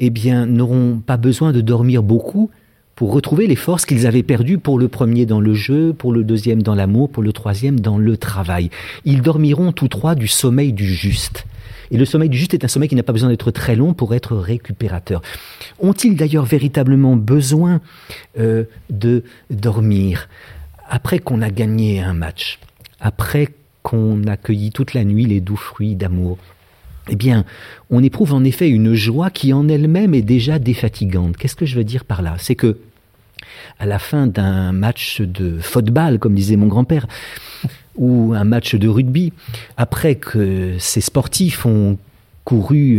eh 0.00 0.10
bien, 0.10 0.46
n'auront 0.46 1.00
pas 1.04 1.16
besoin 1.16 1.52
de 1.52 1.60
dormir 1.60 2.02
beaucoup 2.02 2.50
pour 2.96 3.12
retrouver 3.12 3.46
les 3.46 3.54
forces 3.54 3.86
qu'ils 3.86 4.08
avaient 4.08 4.24
perdues 4.24 4.58
pour 4.58 4.76
le 4.76 4.88
premier 4.88 5.24
dans 5.24 5.40
le 5.40 5.54
jeu, 5.54 5.92
pour 5.92 6.12
le 6.12 6.24
deuxième 6.24 6.64
dans 6.64 6.74
l'amour, 6.74 7.10
pour 7.10 7.22
le 7.22 7.32
troisième 7.32 7.78
dans 7.78 7.96
le 7.96 8.16
travail. 8.16 8.70
Ils 9.04 9.22
dormiront 9.22 9.70
tous 9.70 9.86
trois 9.86 10.16
du 10.16 10.26
sommeil 10.26 10.72
du 10.72 10.92
juste. 10.92 11.44
Et 11.90 11.96
le 11.96 12.04
sommeil 12.04 12.28
du 12.28 12.38
juste 12.38 12.54
est 12.54 12.64
un 12.64 12.68
sommeil 12.68 12.88
qui 12.88 12.94
n'a 12.94 13.02
pas 13.02 13.12
besoin 13.12 13.30
d'être 13.30 13.50
très 13.50 13.76
long 13.76 13.94
pour 13.94 14.14
être 14.14 14.36
récupérateur. 14.36 15.22
Ont-ils 15.80 16.16
d'ailleurs 16.16 16.44
véritablement 16.44 17.16
besoin 17.16 17.80
euh, 18.38 18.64
de 18.90 19.24
dormir? 19.50 20.28
Après 20.88 21.18
qu'on 21.18 21.42
a 21.42 21.50
gagné 21.50 22.00
un 22.00 22.14
match, 22.14 22.58
après 23.00 23.48
qu'on 23.82 24.24
a 24.26 24.36
cueilli 24.36 24.70
toute 24.70 24.94
la 24.94 25.04
nuit 25.04 25.26
les 25.26 25.40
doux 25.40 25.56
fruits 25.56 25.94
d'amour 25.94 26.38
eh 27.08 27.16
bien, 27.16 27.44
on 27.90 28.02
éprouve 28.02 28.34
en 28.34 28.44
effet 28.44 28.68
une 28.68 28.94
joie 28.94 29.30
qui 29.30 29.52
en 29.52 29.68
elle-même 29.68 30.14
est 30.14 30.22
déjà 30.22 30.58
défatigante. 30.58 31.36
Qu'est-ce 31.36 31.56
que 31.56 31.66
je 31.66 31.76
veux 31.76 31.84
dire 31.84 32.04
par 32.04 32.22
là? 32.22 32.36
C'est 32.38 32.54
que 32.54 32.78
à 33.78 33.86
la 33.86 33.98
fin 33.98 34.26
d'un 34.26 34.72
match 34.72 35.20
de 35.20 35.58
football, 35.58 36.18
comme 36.18 36.34
disait 36.34 36.56
mon 36.56 36.66
grand-père, 36.66 37.06
ou 37.98 38.32
un 38.34 38.44
match 38.44 38.74
de 38.74 38.88
rugby, 38.88 39.32
après 39.76 40.14
que 40.14 40.76
ces 40.78 41.00
sportifs 41.00 41.66
ont 41.66 41.98
couru 42.44 42.98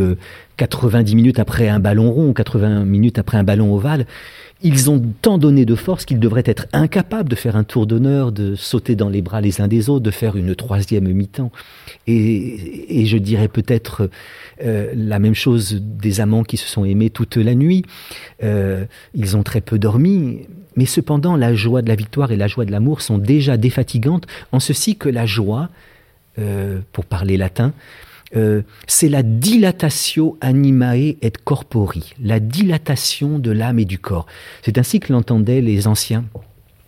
90 0.58 1.12
euh, 1.12 1.16
minutes 1.16 1.40
après 1.40 1.68
un 1.70 1.80
ballon 1.80 2.12
rond, 2.12 2.34
80 2.34 2.86
minutes 2.86 3.18
après 3.18 3.38
un 3.38 3.44
ballon 3.44 3.74
ovale, 3.74 4.06
ils 4.62 4.90
ont 4.90 5.02
tant 5.22 5.38
donné 5.38 5.66
de 5.66 5.76
force 5.76 6.06
qu'ils 6.06 6.20
devraient 6.20 6.44
être 6.46 6.68
incapables 6.74 7.30
de 7.30 7.36
faire 7.36 7.56
un 7.56 7.64
tour 7.64 7.88
d'honneur, 7.88 8.32
de 8.32 8.56
sauter 8.56 8.96
dans 8.96 9.10
les 9.10 9.22
bras 9.22 9.42
les 9.42 9.62
uns 9.62 9.68
des 9.68 9.90
autres, 9.90 10.04
de 10.04 10.12
faire 10.12 10.36
une 10.36 10.54
troisième 10.54 11.12
mi-temps. 11.12 11.52
Et, 12.06 13.06
je 13.06 13.18
dirais 13.18 13.48
peut-être 13.48 14.10
euh, 14.64 14.92
la 14.94 15.20
même 15.20 15.34
chose 15.34 15.82
des 15.82 16.20
amants 16.20 16.44
qui 16.44 16.58
se 16.58 16.68
sont 16.68 16.84
aimés 16.84 17.10
toute 17.10 17.38
la 17.38 17.56
nuit. 17.56 17.86
Euh, 18.44 18.86
ils 19.14 19.38
ont 19.38 19.44
très 19.44 19.62
peu 19.62 19.80
dormi, 19.80 20.42
mais 20.80 20.86
cependant 20.86 21.36
la 21.36 21.54
joie 21.54 21.82
de 21.82 21.89
la 21.89 21.96
victoire 21.96 22.32
et 22.32 22.38
la 22.38 22.48
joie 22.48 22.63
de 22.63 22.72
l'amour 22.72 23.02
sont 23.02 23.18
déjà 23.18 23.58
défatigantes, 23.58 24.26
en 24.54 24.62
ceci 24.62 24.96
que 24.96 25.10
la 25.10 25.26
joie, 25.26 25.68
euh, 26.39 26.80
pour 26.94 27.04
parler 27.04 27.36
latin, 27.36 27.74
euh, 28.38 28.62
c'est 28.88 29.10
la 29.10 29.22
dilatatio 29.22 30.38
animae 30.39 31.18
et 31.22 31.34
corpori, 31.44 32.13
la 32.24 32.39
dilatation 32.39 33.39
de 33.39 33.52
l'âme 33.52 33.78
et 33.80 33.84
du 33.84 34.00
corps. 34.00 34.26
C'est 34.62 34.78
ainsi 34.78 35.02
que 35.02 35.12
l'entendaient 35.12 35.60
les 35.60 35.86
anciens. 35.86 36.24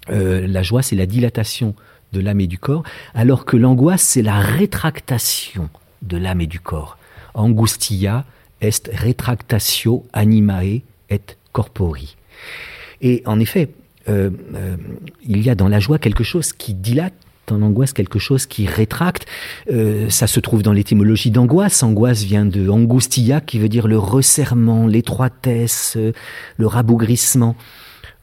Euh, 0.09 0.47
la 0.47 0.63
joie, 0.63 0.83
c'est 0.83 0.95
la 0.95 1.05
dilatation 1.05 1.75
de 2.13 2.21
l'âme 2.21 2.39
et 2.39 2.47
du 2.47 2.59
corps, 2.59 2.83
alors 3.13 3.43
que 3.43 3.57
l'angoisse, 3.57 4.03
c'est 4.03 4.21
la 4.21 4.39
rétractation 4.39 5.69
de 6.01 6.15
l'âme 6.15 6.39
et 6.39 6.47
du 6.47 6.61
corps. 6.61 6.97
Angustia 7.33 8.23
est 8.61 8.89
retractatio 8.93 10.05
animae 10.13 10.79
et 11.09 11.21
corpori. 11.51 12.15
Et 13.01 13.21
en 13.25 13.37
effet, 13.37 13.67
euh, 14.09 14.29
il 15.23 15.41
y 15.41 15.49
a 15.49 15.55
dans 15.55 15.67
la 15.67 15.79
joie 15.79 15.99
quelque 15.99 16.23
chose 16.23 16.53
qui 16.53 16.73
dilate 16.73 17.13
en 17.51 17.61
angoisse 17.61 17.93
quelque 17.93 18.19
chose 18.19 18.45
qui 18.45 18.65
rétracte. 18.65 19.25
Euh, 19.71 20.09
ça 20.09 20.27
se 20.27 20.39
trouve 20.39 20.63
dans 20.63 20.73
l'étymologie 20.73 21.31
d'angoisse. 21.31 21.83
Angoisse 21.83 22.23
vient 22.23 22.45
de 22.45 22.69
angustia, 22.69 23.41
qui 23.41 23.59
veut 23.59 23.69
dire 23.69 23.87
le 23.87 23.97
resserrement, 23.97 24.87
l'étroitesse, 24.87 25.95
euh, 25.97 26.13
le 26.57 26.67
rabougrissement. 26.67 27.55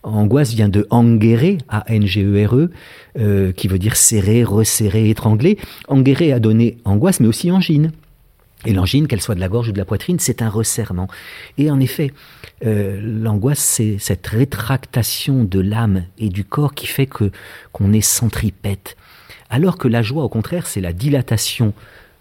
Angoisse 0.03 0.55
vient 0.55 0.69
de 0.69 0.87
angere, 0.91 1.59
A-N-G-E-R-E, 1.69 2.57
e, 2.57 2.71
euh, 3.19 3.53
qui 3.53 3.69
veut 3.69 3.79
dire 3.79 3.97
serrer, 3.97 4.45
resserrer, 4.45 5.11
étrangler. 5.11 5.59
Angere 5.89 6.33
a 6.33 6.41
donné 6.41 6.79
angoisse, 6.85 7.21
mais 7.21 7.27
aussi 7.27 7.51
angine. 7.51 7.93
Et 8.67 8.73
l'angine, 8.73 9.07
qu'elle 9.07 9.21
soit 9.21 9.37
de 9.37 9.41
la 9.41 9.49
gorge 9.49 9.69
ou 9.69 9.73
de 9.73 9.79
la 9.79 9.85
poitrine, 9.85 10.19
c'est 10.19 10.43
un 10.43 10.49
resserrement. 10.49 11.09
Et 11.59 11.71
en 11.71 11.79
effet, 11.79 12.13
l'angoisse, 12.63 13.61
c'est 13.61 13.99
cette 13.99 14.27
rétractation 14.27 15.45
de 15.45 15.61
l'âme 15.61 16.05
et 16.19 16.29
du 16.29 16.45
corps 16.45 16.75
qui 16.75 16.87
fait 16.87 17.07
que 17.07 17.31
qu'on 17.73 17.93
est 17.93 18.01
centripète, 18.01 18.97
alors 19.49 19.79
que 19.79 19.87
la 19.87 20.03
joie, 20.03 20.25
au 20.25 20.29
contraire, 20.29 20.67
c'est 20.67 20.81
la 20.81 20.93
dilatation 20.93 21.73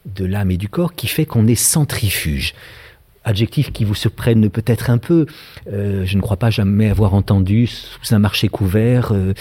de 0.06 0.26
l'âme 0.26 0.52
et 0.52 0.58
du 0.58 0.70
corps 0.70 0.94
qui 0.94 1.08
fait 1.08 1.26
qu'on 1.26 1.48
est 1.48 1.56
centrifuge. 1.56 2.54
Adjectif 3.28 3.74
qui 3.74 3.84
vous 3.84 3.94
surprenne 3.94 4.50
peut-être 4.50 4.90
un 4.90 4.98
peu. 4.98 5.26
Euh, 5.70 6.06
je 6.06 6.16
ne 6.16 6.22
crois 6.22 6.38
pas 6.38 6.50
jamais 6.50 6.90
avoir 6.90 7.14
entendu 7.14 7.68
sous 7.68 8.16
un 8.16 8.20
marché 8.20 8.48
couvert 8.48 9.12
euh, 9.12 9.34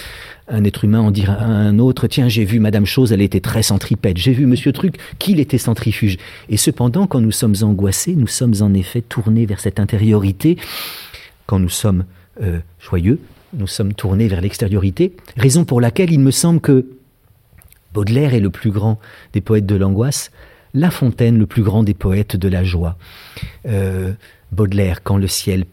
un 0.49 0.65
être 0.65 0.83
humain 0.83 0.99
en 0.99 1.09
dire 1.09 1.31
à 1.31 1.45
un 1.45 1.79
autre 1.79 2.07
Tiens, 2.07 2.27
j'ai 2.27 2.43
vu 2.43 2.59
Madame 2.59 2.85
Chose, 2.85 3.13
elle 3.13 3.21
était 3.21 3.39
très 3.39 3.63
centripète. 3.63 4.17
J'ai 4.17 4.33
vu 4.33 4.45
Monsieur 4.45 4.73
Truc, 4.73 4.97
qu'il 5.19 5.39
était 5.39 5.57
centrifuge. 5.57 6.17
Et 6.49 6.57
cependant, 6.57 7.07
quand 7.07 7.21
nous 7.21 7.31
sommes 7.31 7.55
angoissés, 7.61 8.15
nous 8.15 8.27
sommes 8.27 8.55
en 8.59 8.73
effet 8.73 8.99
tournés 8.99 9.45
vers 9.45 9.61
cette 9.61 9.79
intériorité. 9.79 10.57
Quand 11.45 11.59
nous 11.59 11.69
sommes 11.69 12.03
euh, 12.41 12.59
joyeux, 12.81 13.21
nous 13.53 13.67
sommes 13.67 13.93
tournés 13.93 14.27
vers 14.27 14.41
l'extériorité. 14.41 15.15
Raison 15.37 15.63
pour 15.63 15.79
laquelle 15.79 16.11
il 16.11 16.19
me 16.19 16.31
semble 16.31 16.59
que 16.59 16.87
Baudelaire 17.93 18.33
est 18.33 18.41
le 18.41 18.49
plus 18.49 18.71
grand 18.71 18.99
des 19.31 19.39
poètes 19.39 19.65
de 19.65 19.75
l'angoisse, 19.75 20.31
La 20.77 20.91
Fontaine 20.91 21.39
le 21.39 21.47
plus 21.47 21.63
grand 21.63 21.81
des 21.81 21.95
poètes 21.95 22.35
de 22.35 22.47
la 22.47 22.63
joie. 22.63 22.99
Euh, 23.65 24.13
Baudelaire, 24.51 25.01
quand 25.01 25.17
le 25.17 25.27
ciel 25.27 25.65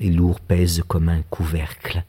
est 0.00 0.10
lourd, 0.10 0.40
pèse 0.40 0.82
comme 0.88 1.10
un 1.10 1.20
couvercle. 1.28 2.04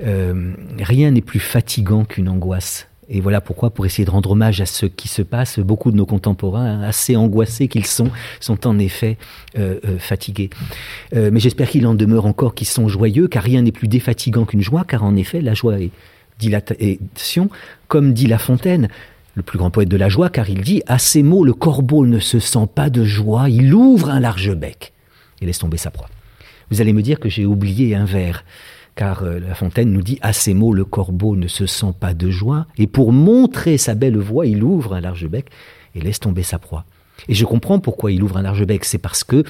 Euh, 0.00 0.52
rien 0.78 1.10
n'est 1.10 1.22
plus 1.22 1.40
fatigant 1.40 2.04
qu'une 2.04 2.28
angoisse. 2.28 2.86
Et 3.08 3.20
voilà 3.20 3.40
pourquoi, 3.40 3.70
pour 3.70 3.84
essayer 3.84 4.04
de 4.04 4.10
rendre 4.12 4.30
hommage 4.30 4.60
à 4.60 4.66
ce 4.66 4.86
qui 4.86 5.08
se 5.08 5.22
passe, 5.22 5.58
beaucoup 5.58 5.90
de 5.90 5.96
nos 5.96 6.06
contemporains, 6.06 6.82
assez 6.82 7.16
angoissés 7.16 7.66
qu'ils 7.66 7.86
sont, 7.86 8.12
sont 8.38 8.64
en 8.68 8.78
effet 8.78 9.18
euh, 9.58 9.98
fatigués. 9.98 10.50
mais 11.12 11.40
j'espère 11.40 11.68
qu'il 11.68 11.88
en 11.88 11.94
demeure 11.94 12.26
encore 12.26 12.54
qui 12.54 12.64
sont 12.64 12.86
joyeux, 12.86 13.26
car 13.26 13.42
rien 13.42 13.62
n'est 13.62 13.72
plus 13.72 13.88
défatigant 13.88 14.44
qu'une 14.44 14.62
joie, 14.62 14.84
car 14.84 15.02
en 15.02 15.16
effet, 15.16 15.40
la 15.40 15.54
joie 15.54 15.80
est 15.80 15.90
dilatation, 16.38 17.50
comme 17.88 18.12
dit 18.12 18.28
La 18.28 18.38
Fontaine, 18.38 18.88
le 19.36 19.42
plus 19.42 19.58
grand 19.58 19.70
poète 19.70 19.88
de 19.88 19.96
la 19.96 20.08
joie, 20.08 20.30
car 20.30 20.50
il 20.50 20.62
dit 20.62 20.82
À 20.86 20.98
ces 20.98 21.22
mots, 21.22 21.44
le 21.44 21.54
corbeau 21.54 22.06
ne 22.06 22.18
se 22.18 22.40
sent 22.40 22.66
pas 22.74 22.90
de 22.90 23.04
joie, 23.04 23.48
il 23.48 23.72
ouvre 23.72 24.10
un 24.10 24.18
large 24.18 24.52
bec 24.54 24.92
et 25.40 25.46
laisse 25.46 25.58
tomber 25.58 25.76
sa 25.76 25.90
proie. 25.90 26.08
Vous 26.70 26.80
allez 26.80 26.94
me 26.94 27.02
dire 27.02 27.20
que 27.20 27.28
j'ai 27.28 27.44
oublié 27.44 27.94
un 27.94 28.06
vers, 28.06 28.44
car 28.96 29.22
euh, 29.22 29.38
La 29.38 29.54
Fontaine 29.54 29.92
nous 29.92 30.02
dit 30.02 30.18
À 30.22 30.32
ces 30.32 30.54
mots, 30.54 30.72
le 30.72 30.84
corbeau 30.84 31.36
ne 31.36 31.48
se 31.48 31.66
sent 31.66 31.92
pas 32.00 32.14
de 32.14 32.30
joie, 32.30 32.66
et 32.78 32.86
pour 32.86 33.12
montrer 33.12 33.76
sa 33.76 33.94
belle 33.94 34.16
voix, 34.16 34.46
il 34.46 34.64
ouvre 34.64 34.94
un 34.94 35.00
large 35.00 35.28
bec 35.28 35.50
et 35.94 36.00
laisse 36.00 36.18
tomber 36.18 36.42
sa 36.42 36.58
proie. 36.58 36.86
Et 37.28 37.34
je 37.34 37.44
comprends 37.44 37.78
pourquoi 37.78 38.12
il 38.12 38.22
ouvre 38.22 38.38
un 38.38 38.42
large 38.42 38.64
bec, 38.64 38.86
c'est 38.86 38.98
parce 38.98 39.22
que 39.22 39.44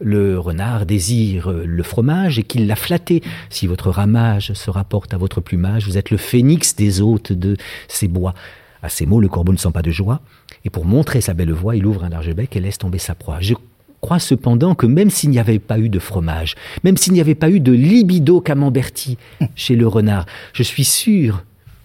le 0.00 0.38
renard 0.38 0.86
désire 0.86 1.50
le 1.50 1.82
fromage 1.82 2.38
et 2.38 2.42
qu'il 2.42 2.66
l'a 2.66 2.74
flatté. 2.74 3.22
Si 3.48 3.68
votre 3.68 3.90
ramage 3.90 4.52
se 4.54 4.70
rapporte 4.70 5.14
à 5.14 5.18
votre 5.18 5.40
plumage, 5.40 5.86
vous 5.86 5.98
êtes 5.98 6.10
le 6.10 6.16
phénix 6.16 6.74
des 6.74 7.00
hôtes 7.00 7.32
de 7.32 7.56
ces 7.86 8.08
bois. 8.08 8.34
À 8.82 8.88
ces 8.88 9.06
mots, 9.06 9.20
le 9.20 9.28
corbeau 9.28 9.52
ne 9.52 9.58
sent 9.58 9.70
pas 9.72 9.82
de 9.82 9.90
joie, 9.90 10.20
et 10.64 10.70
pour 10.70 10.84
montrer 10.84 11.20
sa 11.20 11.34
belle 11.34 11.52
voix, 11.52 11.76
il 11.76 11.86
ouvre 11.86 12.04
un 12.04 12.08
large 12.08 12.32
bec 12.34 12.56
et 12.56 12.60
laisse 12.60 12.78
tomber 12.78 12.98
sa 12.98 13.14
proie. 13.14 13.38
Je 13.40 13.54
crois 14.00 14.18
cependant 14.18 14.74
que 14.74 14.86
même 14.86 15.10
s'il 15.10 15.30
n'y 15.30 15.38
avait 15.38 15.60
pas 15.60 15.78
eu 15.78 15.88
de 15.88 16.00
fromage, 16.00 16.56
même 16.82 16.96
s'il 16.96 17.12
n'y 17.12 17.20
avait 17.20 17.36
pas 17.36 17.50
eu 17.50 17.60
de 17.60 17.72
libido 17.72 18.40
camemberti 18.40 19.16
chez 19.54 19.76
le 19.76 19.86
renard, 19.86 20.26
je 20.52 20.64
suis 20.64 20.84
sûr 20.84 21.44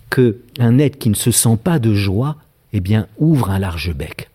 que 0.10 0.38
un 0.60 0.79
être 0.79 0.97
qui 0.97 1.10
ne 1.10 1.15
se 1.15 1.31
sent 1.31 1.57
pas 1.63 1.79
de 1.79 1.93
joie, 1.93 2.38
eh 2.73 2.79
bien, 2.79 3.07
ouvre 3.19 3.51
un 3.51 3.60
large 3.60 3.93
bec. 3.93 4.29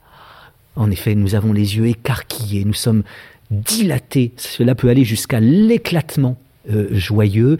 En 0.76 0.90
effet, 0.90 1.14
nous 1.14 1.34
avons 1.34 1.52
les 1.52 1.76
yeux 1.76 1.86
écarquillés, 1.86 2.64
nous 2.64 2.72
sommes 2.72 3.02
dilatés. 3.50 4.32
Cela 4.36 4.74
peut 4.74 4.88
aller 4.88 5.04
jusqu'à 5.04 5.40
l'éclatement 5.40 6.38
euh, 6.70 6.86
joyeux. 6.92 7.58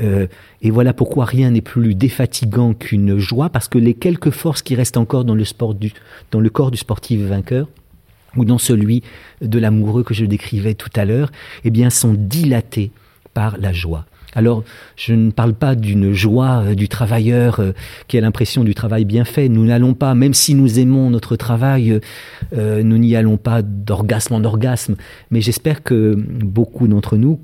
Euh, 0.00 0.28
et 0.62 0.70
voilà 0.70 0.92
pourquoi 0.92 1.24
rien 1.24 1.50
n'est 1.50 1.60
plus 1.60 1.96
défatigant 1.96 2.72
qu'une 2.72 3.18
joie, 3.18 3.48
parce 3.48 3.66
que 3.66 3.78
les 3.78 3.94
quelques 3.94 4.30
forces 4.30 4.62
qui 4.62 4.76
restent 4.76 4.96
encore 4.96 5.24
dans 5.24 5.34
le, 5.34 5.44
sport 5.44 5.74
dans 6.30 6.38
le 6.38 6.50
corps 6.50 6.70
du 6.70 6.78
sportif 6.78 7.20
vainqueur, 7.20 7.66
ou 8.36 8.44
dans 8.44 8.58
celui 8.58 9.02
de 9.40 9.58
l'amoureux 9.58 10.04
que 10.04 10.14
je 10.14 10.24
décrivais 10.24 10.74
tout 10.74 10.90
à 10.94 11.04
l'heure, 11.04 11.32
eh 11.64 11.70
bien, 11.70 11.90
sont 11.90 12.14
dilatées 12.16 12.92
par 13.32 13.58
la 13.58 13.72
joie. 13.72 14.06
Alors, 14.36 14.62
je 14.94 15.14
ne 15.14 15.32
parle 15.32 15.54
pas 15.54 15.74
d'une 15.74 16.12
joie 16.12 16.62
euh, 16.64 16.74
du 16.76 16.88
travailleur 16.88 17.60
qui 18.06 18.18
a 18.18 18.20
l'impression 18.20 18.62
du 18.62 18.76
travail 18.76 19.04
bien 19.04 19.24
fait. 19.24 19.48
Nous 19.48 19.64
n'allons 19.64 19.94
pas, 19.94 20.14
même 20.14 20.34
si 20.34 20.54
nous 20.54 20.78
aimons 20.78 21.10
notre 21.10 21.34
travail, 21.34 21.98
nous 22.52 22.98
n'y 22.98 23.16
allons 23.16 23.36
pas 23.36 23.62
d'orgasme 23.62 24.34
en 24.34 24.44
orgasme. 24.44 24.94
Mais 25.32 25.40
j'espère 25.40 25.82
que 25.82 26.14
beaucoup 26.14 26.86
d'entre 26.86 27.16
nous, 27.16 27.40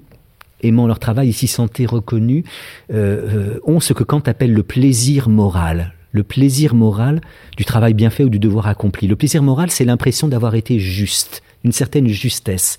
aimant 0.63 0.87
leur 0.87 0.99
travail 0.99 1.31
et 1.31 1.33
s'y 1.33 1.47
sentent 1.47 1.81
reconnus, 1.87 2.45
ont 2.91 3.81
ce 3.81 3.93
que 3.93 4.05
Kant 4.05 4.23
appelle 4.27 4.53
le 4.53 4.63
plaisir 4.63 5.29
moral. 5.29 5.95
Le 6.13 6.23
plaisir 6.25 6.75
moral 6.75 7.21
du 7.57 7.65
travail 7.65 7.95
bien 7.95 8.11
fait 8.11 8.25
ou 8.25 8.29
du 8.29 8.41
devoir 8.41 8.67
accompli. 8.67 9.07
Le 9.07 9.17
plaisir 9.17 9.43
moral, 9.43 9.71
c'est 9.71 9.85
l'impression 9.85 10.27
d'avoir 10.27 10.57
été 10.57 10.81
juste, 10.81 11.43
une 11.65 11.73
certaine 11.73 12.09
justesse. 12.09 12.79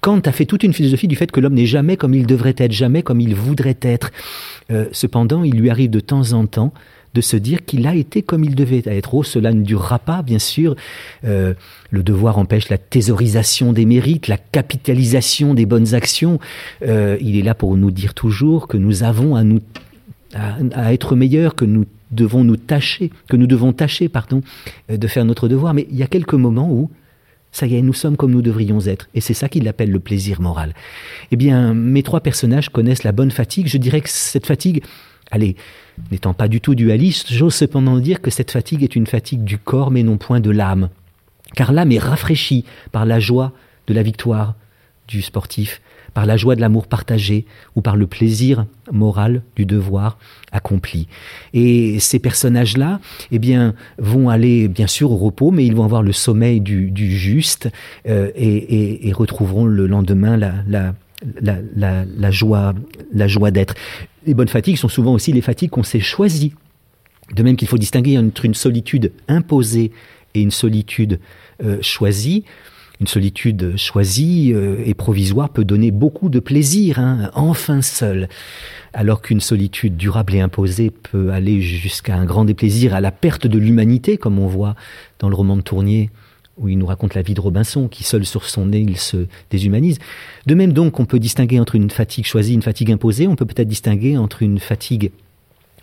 Kant 0.00 0.20
a 0.20 0.32
fait 0.32 0.44
toute 0.44 0.62
une 0.62 0.72
philosophie 0.72 1.08
du 1.08 1.16
fait 1.16 1.30
que 1.32 1.40
l'homme 1.40 1.54
n'est 1.54 1.66
jamais 1.66 1.96
comme 1.96 2.14
il 2.14 2.26
devrait 2.26 2.54
être, 2.58 2.72
jamais 2.72 3.02
comme 3.02 3.20
il 3.20 3.34
voudrait 3.34 3.78
être. 3.82 4.10
Euh, 4.70 4.86
cependant, 4.92 5.42
il 5.42 5.56
lui 5.56 5.70
arrive 5.70 5.90
de 5.90 6.00
temps 6.00 6.32
en 6.32 6.46
temps 6.46 6.72
de 7.16 7.22
se 7.22 7.38
dire 7.38 7.64
qu'il 7.64 7.86
a 7.86 7.94
été 7.94 8.20
comme 8.20 8.44
il 8.44 8.54
devait 8.54 8.82
être. 8.84 9.14
Oh, 9.14 9.22
cela 9.22 9.52
ne 9.52 9.62
durera 9.62 9.98
pas, 9.98 10.20
bien 10.20 10.38
sûr. 10.38 10.76
Euh, 11.24 11.54
le 11.90 12.02
devoir 12.02 12.36
empêche 12.36 12.68
la 12.68 12.76
thésaurisation 12.76 13.72
des 13.72 13.86
mérites, 13.86 14.28
la 14.28 14.36
capitalisation 14.36 15.54
des 15.54 15.64
bonnes 15.64 15.94
actions. 15.94 16.38
Euh, 16.82 17.16
il 17.22 17.38
est 17.38 17.42
là 17.42 17.54
pour 17.54 17.74
nous 17.78 17.90
dire 17.90 18.12
toujours 18.12 18.68
que 18.68 18.76
nous 18.76 19.02
avons 19.02 19.34
à 19.34 19.44
nous 19.44 19.60
à, 20.34 20.92
être 20.92 21.16
meilleurs, 21.16 21.54
que 21.54 21.64
nous 21.64 21.86
devons 22.10 22.44
nous 22.44 22.58
tâcher, 22.58 23.10
que 23.30 23.36
nous 23.36 23.46
devons 23.46 23.72
tâcher, 23.72 24.10
pardon, 24.10 24.42
de 24.90 25.06
faire 25.06 25.24
notre 25.24 25.48
devoir. 25.48 25.72
Mais 25.72 25.86
il 25.90 25.96
y 25.96 26.02
a 26.02 26.06
quelques 26.06 26.34
moments 26.34 26.70
où 26.70 26.90
ça 27.52 27.66
y 27.66 27.76
est, 27.76 27.80
nous 27.80 27.94
sommes 27.94 28.18
comme 28.18 28.32
nous 28.32 28.42
devrions 28.42 28.80
être. 28.80 29.08
Et 29.14 29.22
c'est 29.22 29.32
ça 29.32 29.48
qu'il 29.48 29.66
appelle 29.66 29.90
le 29.90 30.00
plaisir 30.00 30.42
moral. 30.42 30.74
Eh 31.30 31.36
bien, 31.36 31.72
mes 31.72 32.02
trois 32.02 32.20
personnages 32.20 32.68
connaissent 32.68 33.04
la 33.04 33.12
bonne 33.12 33.30
fatigue. 33.30 33.66
Je 33.66 33.78
dirais 33.78 34.02
que 34.02 34.10
cette 34.10 34.44
fatigue, 34.44 34.82
allez, 35.30 35.56
n'étant 36.10 36.34
pas 36.34 36.48
du 36.48 36.60
tout 36.60 36.74
dualiste, 36.74 37.32
j'ose 37.32 37.54
cependant 37.54 37.98
dire 37.98 38.20
que 38.20 38.30
cette 38.30 38.50
fatigue 38.50 38.82
est 38.82 38.96
une 38.96 39.06
fatigue 39.06 39.44
du 39.44 39.58
corps, 39.58 39.90
mais 39.90 40.02
non 40.02 40.16
point 40.18 40.40
de 40.40 40.50
l'âme. 40.50 40.88
Car 41.54 41.72
l'âme 41.72 41.92
est 41.92 41.98
rafraîchie 41.98 42.64
par 42.92 43.06
la 43.06 43.20
joie 43.20 43.52
de 43.86 43.94
la 43.94 44.02
victoire 44.02 44.54
du 45.08 45.22
sportif, 45.22 45.80
par 46.14 46.26
la 46.26 46.36
joie 46.36 46.56
de 46.56 46.60
l'amour 46.60 46.86
partagé 46.86 47.44
ou 47.74 47.82
par 47.82 47.94
le 47.94 48.06
plaisir 48.06 48.66
moral 48.90 49.42
du 49.54 49.66
devoir 49.66 50.18
accompli. 50.50 51.08
Et 51.52 52.00
ces 52.00 52.18
personnages-là, 52.18 53.00
eh 53.30 53.38
bien, 53.38 53.74
vont 53.98 54.28
aller 54.28 54.66
bien 54.68 54.86
sûr 54.86 55.12
au 55.12 55.16
repos, 55.16 55.50
mais 55.50 55.66
ils 55.66 55.74
vont 55.74 55.84
avoir 55.84 56.02
le 56.02 56.12
sommeil 56.12 56.60
du, 56.60 56.90
juste 56.96 57.68
euh, 58.08 58.30
et, 58.34 59.12
retrouveront 59.12 59.66
le 59.66 59.86
lendemain 59.86 60.36
la, 60.36 62.30
joie 62.30 63.50
d'être. 63.50 63.74
Les 64.26 64.34
bonnes 64.34 64.48
fatigues 64.48 64.76
sont 64.76 64.88
souvent 64.88 65.14
aussi 65.14 65.32
les 65.32 65.40
fatigues 65.40 65.70
qu'on 65.70 65.84
s'est 65.84 66.00
choisies. 66.00 66.54
De 67.32 67.42
même 67.44 67.56
qu'il 67.56 67.68
faut 67.68 67.78
distinguer 67.78 68.18
entre 68.18 68.44
une 68.44 68.54
solitude 68.54 69.12
imposée 69.28 69.92
et 70.34 70.40
une 70.40 70.50
solitude 70.50 71.20
euh, 71.62 71.78
choisie. 71.80 72.44
une 73.00 73.06
solitude 73.06 73.76
choisie 73.76 74.52
euh, 74.52 74.82
et 74.84 74.94
provisoire 74.94 75.50
peut 75.50 75.64
donner 75.64 75.90
beaucoup 75.90 76.28
de 76.28 76.40
plaisir, 76.40 76.98
hein, 76.98 77.30
enfin 77.34 77.82
seul, 77.82 78.28
alors 78.94 79.22
qu'une 79.22 79.40
solitude 79.40 79.96
durable 79.96 80.34
et 80.34 80.40
imposée 80.40 80.90
peut 80.90 81.30
aller 81.30 81.60
jusqu'à 81.60 82.16
un 82.16 82.24
grand 82.24 82.44
déplaisir, 82.44 82.94
à 82.94 83.00
la 83.00 83.12
perte 83.12 83.46
de 83.46 83.58
l'humanité, 83.58 84.16
comme 84.16 84.38
on 84.38 84.46
voit 84.46 84.76
dans 85.18 85.28
le 85.28 85.34
roman 85.34 85.56
de 85.56 85.62
Tournier, 85.62 86.10
où 86.56 86.68
il 86.68 86.78
nous 86.78 86.86
raconte 86.86 87.14
la 87.14 87.22
vie 87.22 87.34
de 87.34 87.40
Robinson, 87.40 87.88
qui 87.88 88.04
seul 88.04 88.24
sur 88.24 88.44
son 88.44 88.66
nez, 88.66 88.86
se 88.96 89.26
déshumanise. 89.50 89.98
De 90.46 90.54
même 90.54 90.72
donc, 90.72 90.98
on 91.00 91.04
peut 91.04 91.18
distinguer 91.18 91.60
entre 91.60 91.74
une 91.74 91.90
fatigue 91.90 92.24
choisie 92.24 92.54
une 92.54 92.62
fatigue 92.62 92.90
imposée, 92.90 93.26
on 93.26 93.36
peut 93.36 93.44
peut-être 93.44 93.68
distinguer 93.68 94.16
entre 94.16 94.42
une 94.42 94.58
fatigue 94.58 95.10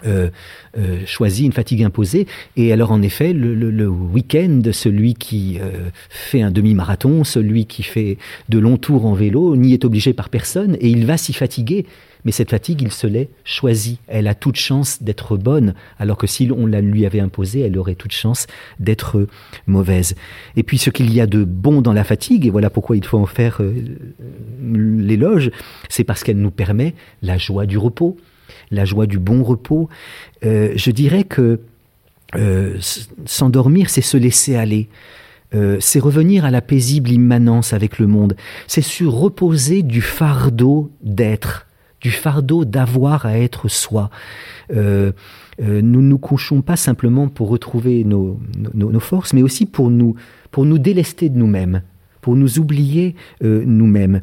euh, 0.05 0.29
euh, 0.77 0.99
choisi, 1.05 1.45
une 1.45 1.53
fatigue 1.53 1.83
imposée. 1.83 2.27
Et 2.57 2.73
alors 2.73 2.91
en 2.91 3.01
effet, 3.01 3.31
le, 3.31 3.53
le, 3.53 3.88
week-end, 3.88 4.62
celui 4.71 5.13
qui 5.13 5.59
euh, 5.62 5.89
fait 6.09 6.41
un 6.41 6.51
demi-marathon, 6.51 7.23
celui 7.23 7.65
qui 7.67 7.83
fait 7.83 8.17
de 8.49 8.59
longs 8.59 8.77
tours 8.77 9.05
en 9.05 9.13
vélo, 9.13 9.55
n'y 9.55 9.73
est 9.73 9.86
obligé 9.86 10.13
par 10.13 10.29
personne 10.29 10.75
et 10.81 10.89
il 10.89 11.05
va 11.05 11.17
s'y 11.17 11.31
fatiguer. 11.31 11.86
Mais 12.25 12.31
cette 12.31 12.49
fatigue, 12.49 12.81
il 12.81 12.91
se 12.91 13.07
l'est 13.07 13.29
choisie. 13.43 13.99
Elle 14.07 14.27
a 14.27 14.36
toute 14.36 14.55
chance 14.55 15.01
d'être 15.01 15.38
bonne, 15.38 15.73
alors 15.99 16.17
que 16.17 16.27
si 16.27 16.49
on 16.55 16.65
la 16.65 16.81
lui 16.81 17.05
avait 17.05 17.19
imposée, 17.19 17.62
elle 17.62 17.77
aurait 17.77 17.95
toute 17.95 18.13
chance 18.13 18.47
d'être 18.79 19.27
mauvaise. 19.67 20.15
Et 20.55 20.63
puis 20.63 20.77
ce 20.77 20.89
qu'il 20.89 21.13
y 21.13 21.19
a 21.21 21.27
de 21.27 21.43
bon 21.43 21.81
dans 21.81 21.93
la 21.93 22.03
fatigue, 22.03 22.45
et 22.45 22.49
voilà 22.49 22.69
pourquoi 22.69 22.95
il 22.95 23.05
faut 23.05 23.17
en 23.17 23.25
faire 23.25 23.62
l'éloge, 24.62 25.51
c'est 25.89 26.03
parce 26.03 26.23
qu'elle 26.23 26.39
nous 26.39 26.51
permet 26.51 26.93
la 27.21 27.38
joie 27.38 27.65
du 27.65 27.77
repos 27.77 28.17
la 28.71 28.86
joie 28.86 29.05
du 29.05 29.19
bon 29.19 29.43
repos. 29.43 29.89
Euh, 30.45 30.73
je 30.75 30.91
dirais 30.91 31.23
que 31.23 31.59
euh, 32.36 32.77
s'endormir, 33.25 33.89
c'est 33.89 34.01
se 34.01 34.17
laisser 34.17 34.55
aller. 34.55 34.89
Euh, 35.53 35.77
c'est 35.79 35.99
revenir 35.99 36.45
à 36.45 36.51
la 36.51 36.62
paisible 36.62 37.12
immanence 37.12 37.73
avec 37.73 37.99
le 37.99 38.07
monde. 38.07 38.36
C'est 38.67 38.81
se 38.81 39.03
reposer 39.03 39.83
du 39.83 40.01
fardeau 40.01 40.91
d'être, 41.01 41.67
du 42.04 42.12
fardeau 42.12 42.66
d'avoir 42.66 43.26
à 43.26 43.39
être 43.39 43.68
soi. 43.68 44.12
nous 44.70 44.76
ne 45.60 45.82
nous 45.82 46.18
couchons 46.20 46.62
pas 46.62 46.76
simplement 46.76 47.30
pour 47.30 47.50
retrouver 47.50 48.04
nos, 48.04 48.39
nos, 48.76 49.00
forces, 49.00 49.34
mais 49.34 49.42
aussi 49.42 49.66
pour 49.66 49.89
nous, 49.89 50.16
pour 50.52 50.66
nous 50.66 50.78
délester 50.78 51.30
de 51.30 51.38
nous-mêmes, 51.38 51.82
pour 52.22 52.36
nous 52.36 52.60
oublier 52.60 53.16
nous-mêmes. 53.42 54.22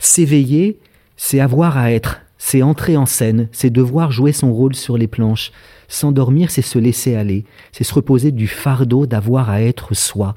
S'éveiller, 0.00 0.80
c'est 1.16 1.38
avoir 1.38 1.76
à 1.78 1.92
être 1.92 2.20
c'est 2.38 2.62
entrer 2.62 2.96
en 2.96 3.06
scène, 3.06 3.48
c'est 3.52 3.70
devoir 3.70 4.12
jouer 4.12 4.32
son 4.32 4.52
rôle 4.52 4.74
sur 4.74 4.96
les 4.98 5.08
planches. 5.08 5.52
S'endormir, 5.88 6.50
c'est 6.50 6.62
se 6.62 6.78
laisser 6.78 7.16
aller, 7.16 7.44
c'est 7.72 7.84
se 7.84 7.94
reposer 7.94 8.30
du 8.30 8.46
fardeau 8.46 9.06
d'avoir 9.06 9.50
à 9.50 9.62
être 9.62 9.94
soi. 9.94 10.34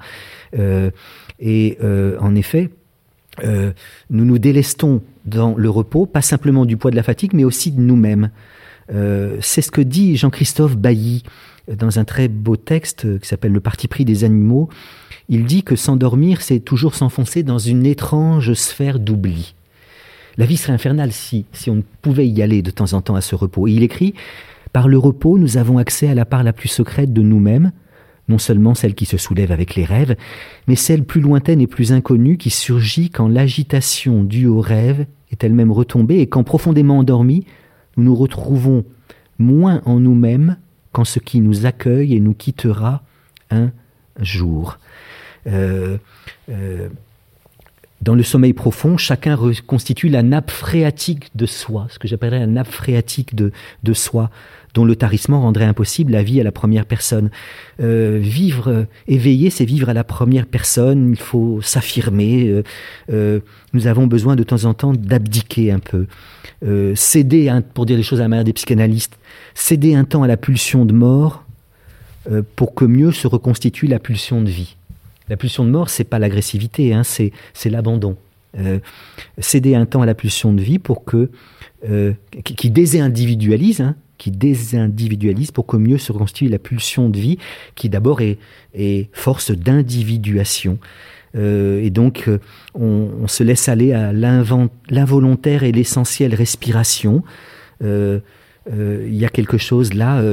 Euh, 0.58 0.92
et 1.40 1.78
euh, 1.84 2.18
en 2.20 2.36
effet, 2.36 2.70
euh, 3.44 3.74
nous 4.10 4.26
nous 4.26 4.40
délestons 4.40 5.02
dans 5.30 5.56
le 5.56 5.70
repos, 5.70 6.06
pas 6.06 6.22
simplement 6.22 6.66
du 6.66 6.78
poids 6.78 6.92
de 6.92 6.96
la 6.96 7.04
fatigue, 7.04 7.34
mais 7.34 7.44
aussi 7.44 7.72
de 7.72 7.80
nous-mêmes. 7.80 8.32
c'est 9.42 9.62
ce 9.62 9.72
que 9.72 9.82
dit 9.82 10.18
Jean-Christophe 10.18 10.76
Bailly 10.76 11.24
dans 11.72 12.00
un 12.00 12.06
très 12.06 12.28
beau 12.28 12.56
texte 12.56 13.20
qui 13.20 13.28
s'appelle 13.28 13.52
Le 13.52 13.60
parti 13.60 13.88
pris 13.88 14.06
des 14.06 14.24
animaux. 14.24 14.70
Il 15.28 15.46
dit 15.46 15.64
que 15.64 15.76
s'endormir, 15.76 16.42
c'est 16.42 16.60
toujours 16.60 16.96
s'enfoncer 16.96 17.44
dans 17.44 17.60
une 17.60 17.86
étrange 17.86 18.54
sphère 18.54 19.00
d'oubli. 19.00 19.54
La 20.38 20.46
vie 20.46 20.58
serait 20.58 20.74
infernale 20.74 21.12
si, 21.12 21.46
si 21.52 21.70
on 21.70 21.84
pouvait 22.02 22.28
y 22.28 22.42
aller 22.42 22.62
de 22.62 22.72
temps 22.72 22.94
en 22.94 23.02
temps 23.02 23.16
à 23.16 23.22
ce 23.22 23.36
repos. 23.36 23.68
Et 23.68 23.74
il 23.74 23.84
écrit 23.84 24.14
Par 24.74 24.88
le 24.88 24.98
repos, 24.98 25.38
nous 25.38 25.58
avons 25.58 25.78
accès 25.78 26.08
à 26.08 26.16
la 26.16 26.26
part 26.26 26.44
la 26.44 26.54
plus 26.54 26.70
secrète 26.70 27.14
de 27.14 27.22
nous-mêmes, 27.22 27.72
non 28.28 28.38
seulement 28.38 28.74
celle 28.74 28.96
qui 28.96 29.06
se 29.06 29.18
soulève 29.18 29.52
avec 29.52 29.76
les 29.76 29.86
rêves, 29.86 30.16
mais 30.68 30.76
celle 30.76 31.04
plus 31.04 31.22
lointaine 31.22 31.62
et 31.62 31.68
plus 31.68 31.92
inconnue 31.92 32.38
qui 32.38 32.50
surgit 32.50 33.10
quand 33.10 33.28
l'agitation 33.28 34.24
due 34.24 34.48
au 34.48 34.62
rêve 34.62 35.06
est 35.32 35.44
elle-même 35.44 35.72
retombée 35.72 36.20
et 36.20 36.28
quand 36.28 36.44
profondément 36.44 37.00
endormis, 37.00 37.46
nous 37.98 38.04
nous 38.06 38.16
retrouvons 38.16 38.86
moins 39.38 39.82
en 39.86 40.00
nous-mêmes 40.00 40.58
qu'en 40.92 41.06
ce 41.06 41.20
qui 41.20 41.42
nous 41.42 41.66
accueille 41.66 42.16
et 42.16 42.20
nous 42.20 42.34
quittera 42.34 43.04
un 43.52 43.72
jour. 44.20 44.80
Euh, 45.48 45.98
euh, 46.50 46.90
dans 48.02 48.16
le 48.16 48.24
sommeil 48.24 48.54
profond, 48.54 48.96
chacun 48.96 49.36
reconstitue 49.36 50.08
la 50.08 50.24
nappe 50.24 50.52
phréatique 50.52 51.30
de 51.36 51.46
soi, 51.46 51.88
ce 51.90 52.00
que 52.00 52.08
j'appellerais 52.08 52.40
la 52.40 52.48
nappe 52.48 52.72
phréatique 52.72 53.36
de, 53.36 53.52
de 53.84 53.94
soi, 53.94 54.30
dont 54.74 54.86
le 54.86 54.96
tarissement 54.96 55.42
rendrait 55.42 55.66
impossible 55.66 56.14
la 56.14 56.24
vie 56.24 56.40
à 56.40 56.44
la 56.44 56.52
première 56.52 56.86
personne. 56.86 57.30
Euh, 57.82 58.18
vivre 58.22 58.70
euh, 58.70 58.84
éveillé, 59.08 59.50
c'est 59.50 59.66
vivre 59.66 59.90
à 59.90 59.94
la 59.94 60.06
première 60.06 60.46
personne, 60.46 61.12
il 61.12 61.20
faut 61.20 61.60
s'affirmer, 61.62 62.48
euh, 62.48 62.64
euh 63.12 63.40
nous 63.74 63.86
avons 63.86 64.08
besoin 64.08 64.36
de 64.36 64.44
temps 64.44 64.66
en 64.66 64.74
temps 64.74 64.94
d'abdiquer 64.94 65.72
un 65.72 65.80
peu, 65.80 66.08
euh, 66.66 66.96
céder, 66.96 67.54
pour 67.74 67.86
dire 67.86 67.98
les 67.98 68.04
choses 68.04 68.20
à 68.20 68.24
la 68.24 68.30
manière 68.30 68.46
des 68.46 68.54
psychanalystes, 68.54 69.18
céder 69.54 69.94
un 69.96 70.06
temps 70.06 70.24
à 70.24 70.28
la 70.28 70.38
pulsion 70.38 70.86
de 70.86 70.94
mort 70.94 71.44
pour 72.56 72.76
que 72.76 72.86
mieux 72.86 73.12
se 73.12 73.28
reconstitue 73.28 73.88
la 73.88 73.98
pulsion 73.98 74.42
de 74.42 74.50
vie. 74.50 74.76
La 75.30 75.38
pulsion 75.38 75.64
de 75.64 75.70
mort, 75.70 75.90
c'est 75.90 76.04
pas 76.04 76.20
l'agressivité, 76.20 76.94
hein, 76.94 77.04
c'est 77.04 77.32
l'abandon. 77.66 78.18
Euh, 78.58 78.80
céder 79.38 79.76
un 79.76 79.86
temps 79.86 80.02
à 80.02 80.08
la 80.08 80.16
pulsion 80.16 80.54
de 80.54 80.62
vie 80.62 80.80
pour 80.80 81.06
que 81.06 81.30
euh, 81.88 82.14
qui, 82.44 82.72
désindividualise, 82.72 83.80
hein, 83.80 83.96
qui 84.18 84.32
désindividualise 84.32 85.52
pour 85.52 85.68
que 85.68 85.78
mieux 85.78 86.00
se 86.00 86.12
reconstitue 86.12 86.48
la 86.48 86.58
pulsion 86.58 87.10
de 87.10 87.20
vie, 87.20 87.38
qui 87.76 87.90
d'abord 87.90 88.22
est, 88.22 88.40
force 89.14 89.52
d'individuation. 89.52 90.80
Euh, 91.36 91.80
et 91.84 91.92
donc, 91.92 92.28
on, 92.74 93.28
se 93.28 93.44
laisse 93.44 93.70
aller 93.70 93.94
à 93.94 94.12
l'involontaire 94.12 95.62
et 95.62 95.72
l'essentielle 95.72 96.34
respiration. 96.34 97.24
Il 97.82 98.22
y 99.16 99.26
a 99.26 99.30
quelque 99.30 99.60
chose 99.60 99.94
là 99.94 100.24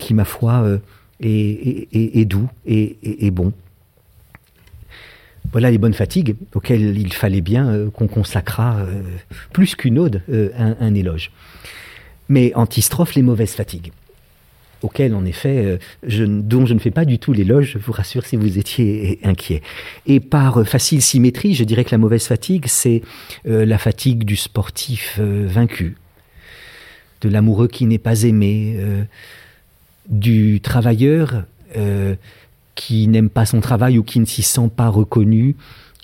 qui, 0.00 0.14
ma 0.14 0.24
foi, 0.24 0.80
est, 1.20 2.24
doux 2.24 2.48
et 2.66 3.30
bon. 3.30 3.52
Voilà 5.52 5.70
les 5.70 5.78
bonnes 5.78 5.94
fatigues 5.94 6.36
auxquelles 6.54 6.96
il 6.96 7.12
fallait 7.12 7.40
bien 7.40 7.68
euh, 7.68 7.90
qu'on 7.90 8.06
consacrât 8.06 8.78
euh, 8.80 9.02
plus 9.52 9.74
qu'une 9.74 9.98
ode, 9.98 10.22
euh, 10.30 10.50
un, 10.56 10.94
éloge. 10.94 11.32
Mais 12.28 12.52
antistrophe, 12.54 13.14
les 13.14 13.22
mauvaises 13.22 13.54
fatigues, 13.54 13.90
auxquelles 14.82 15.14
en 15.14 15.24
effet, 15.24 15.78
dont 16.06 16.64
je 16.64 16.74
ne 16.74 16.78
fais 16.78 16.92
pas 16.92 17.04
du 17.04 17.18
tout 17.18 17.32
l'éloge, 17.32 17.72
je 17.72 17.78
vous 17.78 17.92
rassure 17.92 18.24
si 18.24 18.36
vous 18.36 18.56
étiez 18.56 19.18
inquiet. 19.24 19.62
Et 20.06 20.20
par 20.20 20.64
facile 20.66 21.02
symétrie, 21.02 21.54
je 21.54 21.64
dirais 21.64 21.84
que 21.84 21.90
la 21.90 21.98
mauvaise 21.98 22.26
fatigue, 22.26 22.66
c'est 22.68 23.02
la 23.44 23.78
fatigue 23.78 24.22
du 24.22 24.36
sportif 24.36 25.18
vaincu, 25.18 25.96
de 27.20 27.28
l'amoureux 27.28 27.66
qui 27.66 27.84
n'est 27.84 27.98
pas 27.98 28.22
aimé, 28.22 28.78
du 30.08 30.60
travailleur 30.60 31.44
qui 32.80 33.08
n'aime 33.08 33.28
pas 33.28 33.44
son 33.44 33.60
travail 33.60 33.98
ou 33.98 34.02
qui 34.02 34.20
ne 34.20 34.24
s'y 34.24 34.40
sent 34.40 34.70
pas 34.74 34.88
reconnu 34.88 35.54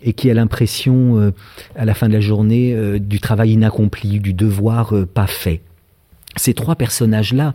et 0.03 0.13
qui 0.13 0.31
a 0.31 0.35
l'impression, 0.35 1.19
euh, 1.19 1.31
à 1.75 1.87
la 1.87 1.95
fin 1.95 2.07
de 2.07 2.13
la 2.13 2.21
journée, 2.21 2.75
euh, 2.75 2.99
du 2.99 3.19
travail 3.19 3.53
inaccompli, 3.53 4.21
du 4.21 4.35
devoir 4.35 4.95
euh, 4.95 5.07
pas 5.07 5.27
fait. 5.27 5.63
Ces 6.37 6.53
trois 6.53 6.77
personnages-là, 6.77 7.55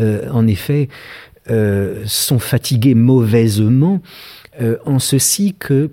en 0.00 0.46
effet, 0.46 0.88
sont 2.06 2.38
fatigués 2.38 2.94
mauvaisement, 2.94 4.00
en 4.86 4.98
ceci 4.98 5.54
que 5.58 5.90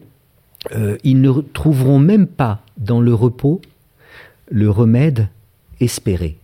ils 1.03 1.19
ne 1.19 1.41
trouveront 1.41 1.99
même 1.99 2.27
pas 2.27 2.61
dans 2.77 3.01
le 3.01 3.13
repos 3.13 3.59
le 4.49 4.69
remède 4.69 5.27
espéré. 5.81 6.37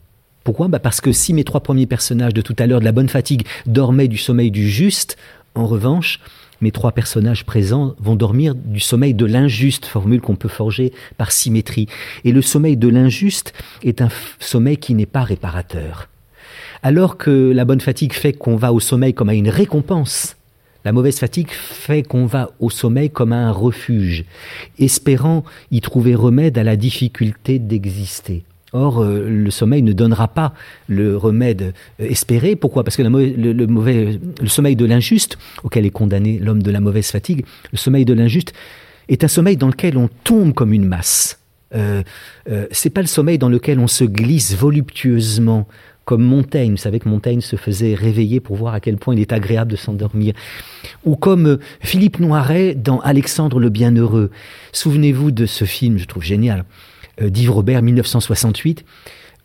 Pourquoi? 0.46 0.68
Bah 0.68 0.80
Parce 0.80 1.02
que 1.02 1.12
si 1.12 1.34
mes 1.34 1.44
trois 1.44 1.62
premiers 1.62 1.88
personnages 1.88 2.34
de 2.34 2.42
tout 2.42 2.56
à 2.60 2.68
l'heure 2.68 2.80
de 2.80 2.86
la 2.86 2.92
bonne 2.92 3.10
fatigue 3.10 3.48
dormaient 3.66 4.08
du 4.08 4.18
sommeil 4.18 4.52
du 4.52 4.70
juste, 4.70 5.18
en 5.56 5.66
revanche, 5.66 6.20
mes 6.62 6.72
trois 6.72 6.92
personnages 6.92 7.46
présents 7.46 7.96
vont 8.00 8.16
dormir 8.16 8.56
du 8.56 8.80
sommeil 8.80 9.14
de 9.14 9.26
l'injuste, 9.26 9.86
formule 9.86 10.22
qu'on 10.22 10.36
peut 10.36 10.50
forger 10.50 10.94
par 11.18 11.32
symétrie. 11.32 11.88
Et 12.24 12.32
le 12.32 12.42
sommeil 12.42 12.78
de 12.78 12.88
l'injuste 12.88 13.54
est 13.84 14.02
un 14.02 14.10
sommeil 14.40 14.78
qui 14.78 14.94
n'est 14.94 15.06
pas 15.06 15.24
réparateur. 15.24 16.08
Alors 16.84 17.18
que 17.18 17.52
la 17.52 17.66
bonne 17.66 17.82
fatigue 17.82 18.14
fait 18.14 18.34
qu'on 18.34 18.56
va 18.56 18.72
au 18.72 18.80
sommeil 18.80 19.14
comme 19.14 19.30
à 19.30 19.34
une 19.34 19.50
récompense, 19.50 20.36
la 20.86 20.92
mauvaise 20.92 21.18
fatigue 21.18 21.50
fait 21.50 22.04
qu'on 22.04 22.26
va 22.26 22.52
au 22.60 22.70
sommeil 22.70 23.10
comme 23.10 23.34
à 23.34 23.48
un 23.48 23.52
refuge, 23.52 24.26
espérant 24.78 25.44
y 25.72 25.82
trouver 25.82 26.14
remède 26.16 26.58
à 26.58 26.64
la 26.64 26.76
difficulté 26.76 27.58
d'exister. 27.58 28.44
Or, 28.76 29.02
euh, 29.02 29.30
le 29.30 29.52
sommeil 29.52 29.82
ne 29.82 29.94
donnera 29.94 30.28
pas 30.28 30.54
le 30.88 31.16
remède 31.16 31.74
euh, 32.02 32.08
espéré. 32.10 32.58
Pourquoi? 32.58 32.84
Parce 32.84 32.98
que 32.98 33.04
le, 33.04 34.48
sommeil 34.48 34.76
de 34.76 34.86
l'injuste, 34.86 35.38
auquel 35.64 35.86
est 35.86 35.92
condamné 35.92 36.40
l'homme 36.40 36.62
de 36.62 36.72
la 36.72 36.82
mauvaise 36.82 37.10
fatigue, 37.10 37.46
le 37.72 37.78
sommeil 37.78 38.04
de 38.04 38.14
l'injuste 38.14 38.54
est 39.08 39.24
un 39.24 39.28
sommeil 39.28 39.56
dans 39.56 39.68
lequel 39.68 39.98
on 39.98 40.10
tombe 40.24 40.54
comme 40.54 40.74
une 40.74 40.86
masse. 40.86 41.40
Euh, 41.74 42.04
euh, 42.50 42.68
c'est 42.72 42.90
pas 42.90 43.02
le 43.02 43.08
sommeil 43.08 43.38
dans 43.38 43.50
lequel 43.50 43.80
on 43.80 43.88
se 43.88 44.04
glisse 44.04 44.56
voluptueusement 44.56 45.68
comme 46.06 46.24
Montaigne. 46.24 46.72
Vous 46.72 46.78
savez 46.78 47.00
que 47.00 47.10
Montaigne 47.10 47.42
se 47.42 47.56
faisait 47.56 47.96
réveiller 47.96 48.40
pour 48.40 48.56
voir 48.56 48.74
à 48.76 48.80
quel 48.80 48.98
point 48.98 49.16
il 49.16 49.22
est 49.22 49.34
agréable 49.34 49.72
de 49.72 49.76
s'endormir. 49.76 50.34
Ou 51.04 51.16
comme 51.16 51.48
euh, 51.48 51.60
Philippe 51.82 52.20
Noiret 52.20 52.76
dans 52.76 53.00
Alexandre 53.00 53.60
le 53.60 53.70
Bienheureux. 53.70 54.30
Souvenez-vous 54.72 55.32
de 55.32 55.46
ce 55.46 55.66
film, 55.66 55.98
je 55.98 56.06
trouve 56.06 56.24
génial, 56.24 56.66
d'Yves 57.22 57.52
Robert 57.52 57.82
1968, 57.82 58.86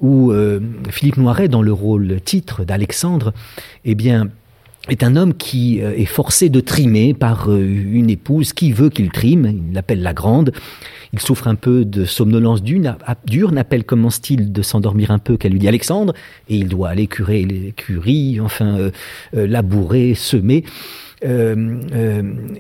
où 0.00 0.32
euh, 0.32 0.60
Philippe 0.90 1.16
Noiret, 1.16 1.48
dans 1.48 1.62
le 1.62 1.72
rôle 1.72 2.20
titre 2.24 2.64
d'Alexandre, 2.64 3.32
eh 3.84 3.94
bien, 3.94 4.28
est 4.88 5.02
un 5.02 5.14
homme 5.16 5.34
qui 5.34 5.78
est 5.80 6.06
forcé 6.06 6.48
de 6.48 6.58
trimer 6.60 7.12
par 7.12 7.54
une 7.54 8.08
épouse 8.08 8.54
qui 8.54 8.72
veut 8.72 8.88
qu'il 8.88 9.10
trime, 9.10 9.62
il 9.68 9.74
l'appelle 9.74 10.02
la 10.02 10.14
grande, 10.14 10.52
il 11.12 11.18
souffre 11.18 11.48
un 11.48 11.54
peu 11.56 11.84
de 11.84 12.04
somnolence 12.04 12.62
dure, 12.62 13.52
n'appelle 13.52 13.84
comme 13.84 14.04
en 14.04 14.10
style 14.10 14.52
de 14.52 14.62
s'endormir 14.62 15.10
un 15.10 15.18
peu 15.18 15.36
qu'elle 15.36 15.52
lui 15.52 15.58
dit 15.58 15.68
Alexandre, 15.68 16.14
et 16.48 16.56
il 16.56 16.68
doit 16.68 16.90
aller 16.90 17.06
curer 17.06 17.42
l'écurie, 17.44 18.40
enfin 18.40 18.78
euh, 18.78 18.90
euh, 19.36 19.46
labourer, 19.46 20.14
semer. 20.14 20.64
Euh, 21.22 21.80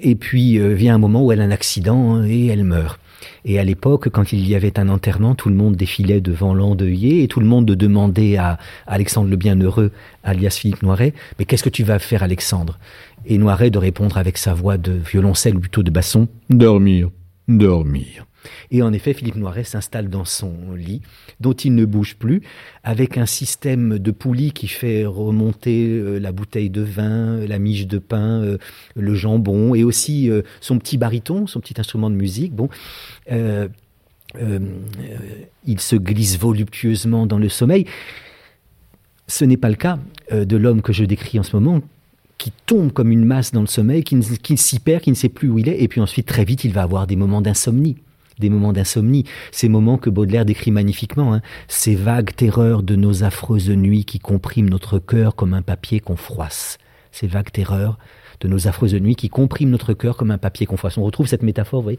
et 0.02 0.16
puis 0.16 0.58
vient 0.74 0.96
un 0.96 0.98
moment 0.98 1.24
où 1.24 1.32
elle 1.32 1.40
a 1.40 1.44
un 1.44 1.50
accident 1.50 2.22
et 2.24 2.46
elle 2.48 2.64
meurt. 2.64 3.00
Et 3.44 3.58
à 3.58 3.64
l'époque, 3.64 4.08
quand 4.08 4.32
il 4.32 4.48
y 4.48 4.54
avait 4.54 4.78
un 4.78 4.88
enterrement, 4.88 5.34
tout 5.34 5.48
le 5.48 5.54
monde 5.54 5.76
défilait 5.76 6.20
devant 6.20 6.54
l'endeuillé 6.54 7.22
et 7.22 7.28
tout 7.28 7.40
le 7.40 7.46
monde 7.46 7.66
demandait 7.66 8.36
à 8.36 8.58
Alexandre 8.86 9.30
le 9.30 9.36
Bienheureux, 9.36 9.92
alias 10.24 10.56
Philippe 10.58 10.82
Noiret, 10.82 11.14
mais 11.38 11.44
qu'est-ce 11.44 11.62
que 11.62 11.68
tu 11.68 11.84
vas 11.84 11.98
faire, 11.98 12.22
Alexandre? 12.22 12.78
Et 13.26 13.38
Noiret 13.38 13.70
de 13.70 13.78
répondre 13.78 14.16
avec 14.16 14.38
sa 14.38 14.54
voix 14.54 14.78
de 14.78 14.92
violoncelle 14.92 15.56
ou 15.56 15.60
plutôt 15.60 15.82
de 15.82 15.90
basson, 15.90 16.28
dormir, 16.48 17.10
dormir. 17.48 18.26
Et 18.70 18.82
en 18.82 18.92
effet, 18.92 19.12
Philippe 19.12 19.36
Noiret 19.36 19.64
s'installe 19.64 20.08
dans 20.08 20.24
son 20.24 20.54
lit, 20.74 21.02
dont 21.40 21.52
il 21.52 21.74
ne 21.74 21.84
bouge 21.84 22.16
plus, 22.16 22.42
avec 22.84 23.18
un 23.18 23.26
système 23.26 23.98
de 23.98 24.10
poulie 24.10 24.52
qui 24.52 24.68
fait 24.68 25.04
remonter 25.04 25.88
euh, 25.88 26.18
la 26.18 26.32
bouteille 26.32 26.70
de 26.70 26.82
vin, 26.82 27.46
la 27.46 27.58
miche 27.58 27.86
de 27.86 27.98
pain, 27.98 28.42
euh, 28.42 28.58
le 28.96 29.14
jambon, 29.14 29.74
et 29.74 29.84
aussi 29.84 30.30
euh, 30.30 30.42
son 30.60 30.78
petit 30.78 30.98
baryton, 30.98 31.46
son 31.46 31.60
petit 31.60 31.74
instrument 31.78 32.10
de 32.10 32.16
musique. 32.16 32.54
Bon, 32.54 32.68
il 35.66 35.80
se 35.80 35.96
glisse 35.96 36.38
voluptueusement 36.38 37.26
dans 37.26 37.38
le 37.38 37.48
sommeil. 37.48 37.86
Ce 39.26 39.44
n'est 39.44 39.56
pas 39.56 39.68
le 39.68 39.76
cas 39.76 39.98
de 40.32 40.56
l'homme 40.56 40.82
que 40.82 40.92
je 40.92 41.04
décris 41.04 41.38
en 41.38 41.42
ce 41.42 41.54
moment, 41.56 41.80
qui 42.38 42.52
tombe 42.66 42.92
comme 42.92 43.12
une 43.12 43.24
masse 43.24 43.52
dans 43.52 43.60
le 43.60 43.66
sommeil, 43.66 44.02
qui, 44.02 44.18
qui 44.38 44.56
s'y 44.56 44.80
perd, 44.80 45.02
qui 45.02 45.10
ne 45.10 45.16
sait 45.16 45.28
plus 45.28 45.48
où 45.48 45.58
il 45.58 45.68
est, 45.68 45.82
et 45.82 45.88
puis 45.88 46.00
ensuite 46.00 46.26
très 46.26 46.44
vite 46.44 46.64
il 46.64 46.72
va 46.72 46.82
avoir 46.82 47.06
des 47.06 47.16
moments 47.16 47.42
d'insomnie 47.42 47.96
des 48.40 48.50
moments 48.50 48.72
d'insomnie, 48.72 49.24
ces 49.52 49.68
moments 49.68 49.98
que 49.98 50.10
Baudelaire 50.10 50.44
décrit 50.44 50.70
magnifiquement, 50.70 51.34
hein. 51.34 51.42
ces 51.68 51.94
vagues 51.94 52.34
terreurs 52.34 52.82
de 52.82 52.96
nos 52.96 53.22
affreuses 53.22 53.70
nuits 53.70 54.04
qui 54.04 54.18
compriment 54.18 54.68
notre 54.68 54.98
cœur 54.98 55.36
comme 55.36 55.54
un 55.54 55.62
papier 55.62 56.00
qu'on 56.00 56.16
froisse, 56.16 56.78
ces 57.12 57.26
vagues 57.26 57.52
terreurs 57.52 57.98
de 58.40 58.48
nos 58.48 58.66
affreuses 58.66 58.94
nuits 58.94 59.16
qui 59.16 59.28
compriment 59.28 59.70
notre 59.70 59.92
cœur 59.92 60.16
comme 60.16 60.30
un 60.30 60.38
papier 60.38 60.66
qu'on 60.66 60.76
froisse. 60.76 60.96
On 60.98 61.02
retrouve 61.02 61.26
cette 61.26 61.42
métaphore, 61.42 61.80
vous 61.80 61.84
voyez, 61.84 61.98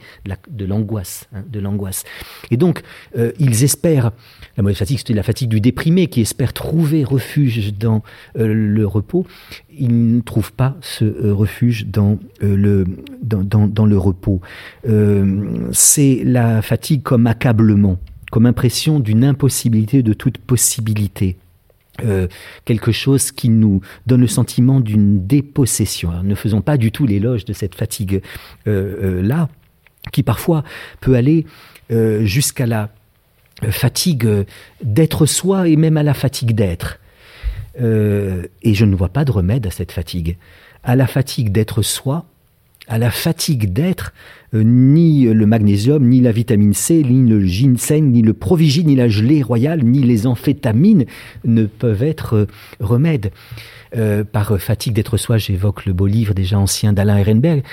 de 0.49 0.65
l'angoisse, 0.65 1.27
hein, 1.34 1.43
de 1.47 1.60
l'angoisse. 1.60 2.04
Et 2.49 2.58
donc, 2.58 2.82
euh, 3.17 3.32
ils 3.39 3.63
espèrent, 3.63 4.12
la 4.58 4.63
mauvaise 4.63 4.77
fatigue, 4.77 4.97
c'était 4.97 5.13
la 5.13 5.23
fatigue 5.23 5.49
du 5.49 5.62
déprimé 5.62 6.08
qui 6.08 6.21
espère 6.21 6.54
trouver 6.54 7.04
refuge 7.04 7.73
dans 7.73 8.04
euh, 8.38 8.54
le 8.54 8.86
repos. 8.86 9.25
Ils 9.77 10.15
ne 10.15 10.21
trouvent 10.21 10.54
pas 10.54 10.77
ce 10.82 11.06
euh, 11.06 11.34
refuge 11.34 11.88
dans 11.88 12.17
le 12.41 12.86
dans, 13.21 13.86
le 13.86 13.97
repos. 13.97 14.41
C'est 15.71 16.21
la 16.25 16.62
fatigue 16.62 17.04
comme 17.04 17.27
accablement, 17.27 17.97
comme 18.32 18.45
impression 18.45 18.99
d'une 18.99 19.23
impossibilité 19.23 20.04
de 20.04 20.13
toute 20.13 20.38
possibilité. 20.38 21.38
Euh, 22.03 22.27
quelque 22.65 22.91
chose 22.91 23.31
qui 23.31 23.49
nous 23.49 23.81
donne 24.07 24.21
le 24.21 24.27
sentiment 24.27 24.79
d'une 24.79 25.25
dépossession. 25.25 26.11
ne 26.23 26.35
faisons 26.35 26.61
pas 26.61 26.77
du 26.77 26.91
tout 26.91 27.05
l'éloge 27.05 27.45
de 27.45 27.53
cette 27.53 27.75
fatigue 27.75 28.21
euh, 28.67 29.19
euh, 29.19 29.21
là, 29.21 29.49
qui 30.11 30.23
parfois 30.23 30.63
peut 30.99 31.15
aller 31.15 31.45
jusqu'à 32.21 32.65
la 32.67 32.89
fatigue 33.69 34.45
d'être 34.81 35.25
soi 35.25 35.67
et 35.67 35.75
même 35.75 35.97
à 35.97 36.03
la 36.03 36.13
fatigue 36.13 36.55
d'être. 36.55 36.99
et 37.77 38.73
je 38.73 38.85
ne 38.85 38.95
vois 38.95 39.09
pas 39.09 39.25
de 39.25 39.31
remède 39.31 39.67
à 39.67 39.71
cette 39.71 39.91
fatigue. 39.91 40.37
À 40.83 40.95
la 40.95 41.05
fatigue 41.05 41.51
d'être 41.51 41.81
soi, 41.81 42.30
à 42.91 42.97
la 42.97 43.10
fatigue 43.10 43.71
d'être, 43.71 44.13
euh, 44.54 44.63
ni 44.63 45.23
le 45.23 45.45
magnésium, 45.45 46.06
ni 46.06 46.19
la 46.19 46.34
vitamine 46.34 46.73
C, 46.73 47.04
ni 47.04 47.27
le 47.27 47.39
ginseng, 47.39 48.12
ni 48.12 48.21
le 48.21 48.34
provigine, 48.34 48.88
ni 48.88 48.97
la 48.97 49.08
gelée 49.08 49.41
royale, 49.41 49.82
ni 49.82 50.04
les 50.04 50.27
amphétamines 50.27 51.06
ne 51.45 51.65
peuvent 51.65 52.04
être 52.04 52.36
euh, 52.36 52.47
remèdes. 52.82 53.32
Euh, 53.95 54.25
par 54.25 54.60
fatigue 54.60 54.93
d'être 54.93 55.15
soi, 55.15 55.38
j'évoque 55.38 55.86
le 55.86 55.93
beau 55.93 56.06
livre 56.06 56.34
déjà 56.34 56.60
ancien 56.60 56.91
d'Alain 56.91 57.17
Ehrenberg, 57.17 57.63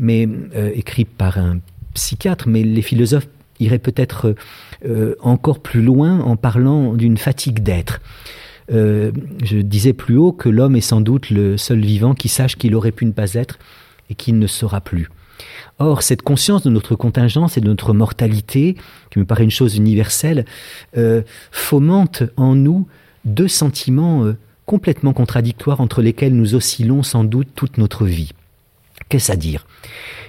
mais 0.00 0.28
écrit 0.74 1.04
par 1.04 1.38
un 1.38 1.60
psychiatre, 1.94 2.48
mais 2.48 2.64
les 2.64 2.82
philosophes 2.82 3.28
iraient 3.60 3.78
peut-être 3.78 4.34
encore 5.20 5.60
plus 5.60 5.82
loin 5.82 6.18
en 6.18 6.34
parlant 6.34 6.94
d'une 6.94 7.16
fatigue 7.16 7.60
d'être. 7.60 8.00
je 8.68 9.60
disais 9.60 9.92
plus 9.92 10.16
haut 10.16 10.32
que 10.32 10.48
l'homme 10.48 10.74
est 10.74 10.80
sans 10.80 11.00
doute 11.00 11.30
le 11.30 11.56
seul 11.56 11.78
vivant 11.78 12.14
qui 12.14 12.28
sache 12.28 12.56
qu'il 12.56 12.74
aurait 12.74 12.90
pu 12.90 13.06
ne 13.06 13.12
pas 13.12 13.34
être 13.34 13.60
et 14.10 14.14
qu'il 14.14 14.38
ne 14.38 14.46
sera 14.46 14.80
plus. 14.80 15.08
Or, 15.78 16.02
cette 16.02 16.22
conscience 16.22 16.62
de 16.62 16.70
notre 16.70 16.94
contingence 16.94 17.56
et 17.56 17.60
de 17.60 17.66
notre 17.66 17.92
mortalité, 17.92 18.76
qui 19.10 19.18
me 19.18 19.24
paraît 19.24 19.44
une 19.44 19.50
chose 19.50 19.76
universelle, 19.76 20.44
euh, 20.96 21.22
fomente 21.50 22.22
en 22.36 22.54
nous 22.54 22.86
deux 23.24 23.48
sentiments 23.48 24.24
euh, 24.24 24.36
complètement 24.66 25.12
contradictoires 25.12 25.80
entre 25.80 26.00
lesquels 26.02 26.34
nous 26.34 26.54
oscillons 26.54 27.02
sans 27.02 27.24
doute 27.24 27.48
toute 27.54 27.78
notre 27.78 28.04
vie. 28.04 28.32
Qu'est-ce 29.08 29.32
à 29.32 29.36
dire? 29.36 29.66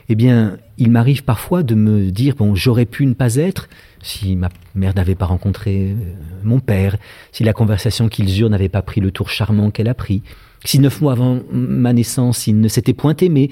Eh 0.07 0.15
bien, 0.15 0.57
il 0.77 0.91
m'arrive 0.91 1.23
parfois 1.23 1.63
de 1.63 1.75
me 1.75 2.11
dire, 2.11 2.35
bon, 2.35 2.55
j'aurais 2.55 2.85
pu 2.85 3.05
ne 3.05 3.13
pas 3.13 3.35
être 3.35 3.67
si 4.05 4.35
ma 4.35 4.49
mère 4.75 4.93
n'avait 4.95 5.15
pas 5.15 5.25
rencontré 5.25 5.89
euh, 5.89 5.95
mon 6.43 6.59
père, 6.59 6.95
si 7.31 7.43
la 7.43 7.53
conversation 7.53 8.07
qu'ils 8.07 8.39
eurent 8.39 8.51
n'avait 8.51 8.69
pas 8.69 8.83
pris 8.83 9.01
le 9.01 9.09
tour 9.09 9.29
charmant 9.29 9.71
qu'elle 9.71 9.87
a 9.87 9.95
pris, 9.95 10.21
si 10.63 10.79
neuf 10.79 11.01
mois 11.01 11.13
avant 11.13 11.41
ma 11.51 11.91
naissance, 11.91 12.47
il 12.47 12.59
ne 12.59 12.67
s'était 12.67 12.93
point 12.93 13.15
aimé, 13.15 13.49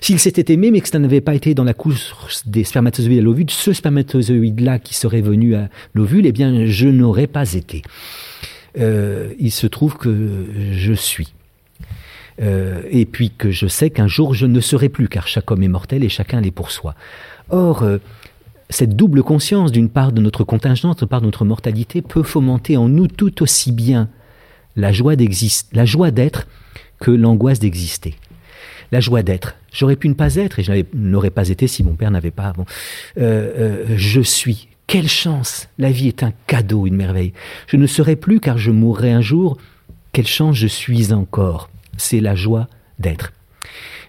s'il 0.00 0.18
s'était 0.18 0.52
aimé, 0.52 0.70
mais 0.70 0.80
que 0.80 0.88
ça 0.88 0.98
n'avait 0.98 1.20
pas 1.20 1.34
été 1.34 1.54
dans 1.54 1.64
la 1.64 1.74
couche 1.74 2.12
des 2.46 2.64
spermatozoïdes 2.64 3.18
à 3.18 3.22
l'ovule, 3.22 3.50
ce 3.50 3.72
spermatozoïde-là 3.72 4.78
qui 4.78 4.94
serait 4.94 5.20
venu 5.20 5.54
à 5.54 5.68
l'ovule, 5.94 6.26
eh 6.26 6.32
bien, 6.32 6.66
je 6.66 6.88
n'aurais 6.88 7.26
pas 7.26 7.54
été. 7.54 7.82
Euh, 8.78 9.32
il 9.38 9.50
se 9.50 9.66
trouve 9.66 9.96
que 9.96 10.46
je 10.72 10.92
suis. 10.92 11.32
Euh, 12.42 12.82
et 12.90 13.06
puis 13.06 13.30
que 13.30 13.50
je 13.50 13.66
sais 13.66 13.90
qu'un 13.90 14.08
jour 14.08 14.34
je 14.34 14.46
ne 14.46 14.60
serai 14.60 14.88
plus, 14.88 15.08
car 15.08 15.26
chaque 15.26 15.50
homme 15.50 15.62
est 15.62 15.68
mortel 15.68 16.04
et 16.04 16.08
chacun 16.08 16.40
l'est 16.40 16.50
pour 16.50 16.70
soi. 16.70 16.94
Or, 17.48 17.82
euh, 17.82 17.98
cette 18.68 18.96
double 18.96 19.22
conscience 19.22 19.72
d'une 19.72 19.88
part 19.88 20.12
de 20.12 20.20
notre 20.20 20.44
contingence, 20.44 20.96
d'autre 20.96 21.06
part 21.06 21.20
de 21.20 21.26
notre 21.26 21.44
mortalité, 21.44 22.02
peut 22.02 22.22
fomenter 22.22 22.76
en 22.76 22.88
nous 22.88 23.06
tout 23.06 23.42
aussi 23.42 23.72
bien 23.72 24.08
la 24.74 24.92
joie 24.92 25.14
la 25.72 25.84
joie 25.84 26.10
d'être 26.10 26.46
que 27.00 27.10
l'angoisse 27.10 27.58
d'exister. 27.58 28.14
La 28.92 29.00
joie 29.00 29.22
d'être. 29.22 29.56
J'aurais 29.72 29.96
pu 29.96 30.08
ne 30.08 30.14
pas 30.14 30.36
être 30.36 30.58
et 30.58 30.62
je 30.62 30.72
n'aurais 30.94 31.30
pas 31.30 31.48
été 31.48 31.66
si 31.66 31.82
mon 31.82 31.94
père 31.94 32.10
n'avait 32.10 32.30
pas. 32.30 32.52
Euh, 33.18 33.84
je 33.96 34.20
suis. 34.20 34.68
Quelle 34.86 35.08
chance 35.08 35.68
La 35.78 35.90
vie 35.90 36.08
est 36.08 36.22
un 36.22 36.32
cadeau, 36.46 36.86
une 36.86 36.94
merveille. 36.94 37.32
Je 37.66 37.76
ne 37.76 37.86
serai 37.86 38.14
plus 38.14 38.38
car 38.38 38.58
je 38.58 38.70
mourrai 38.70 39.10
un 39.10 39.20
jour. 39.20 39.56
Quelle 40.12 40.28
chance 40.28 40.54
je 40.54 40.68
suis 40.68 41.12
encore. 41.12 41.68
C'est 41.96 42.20
la 42.20 42.34
joie 42.34 42.68
d'être. 42.98 43.32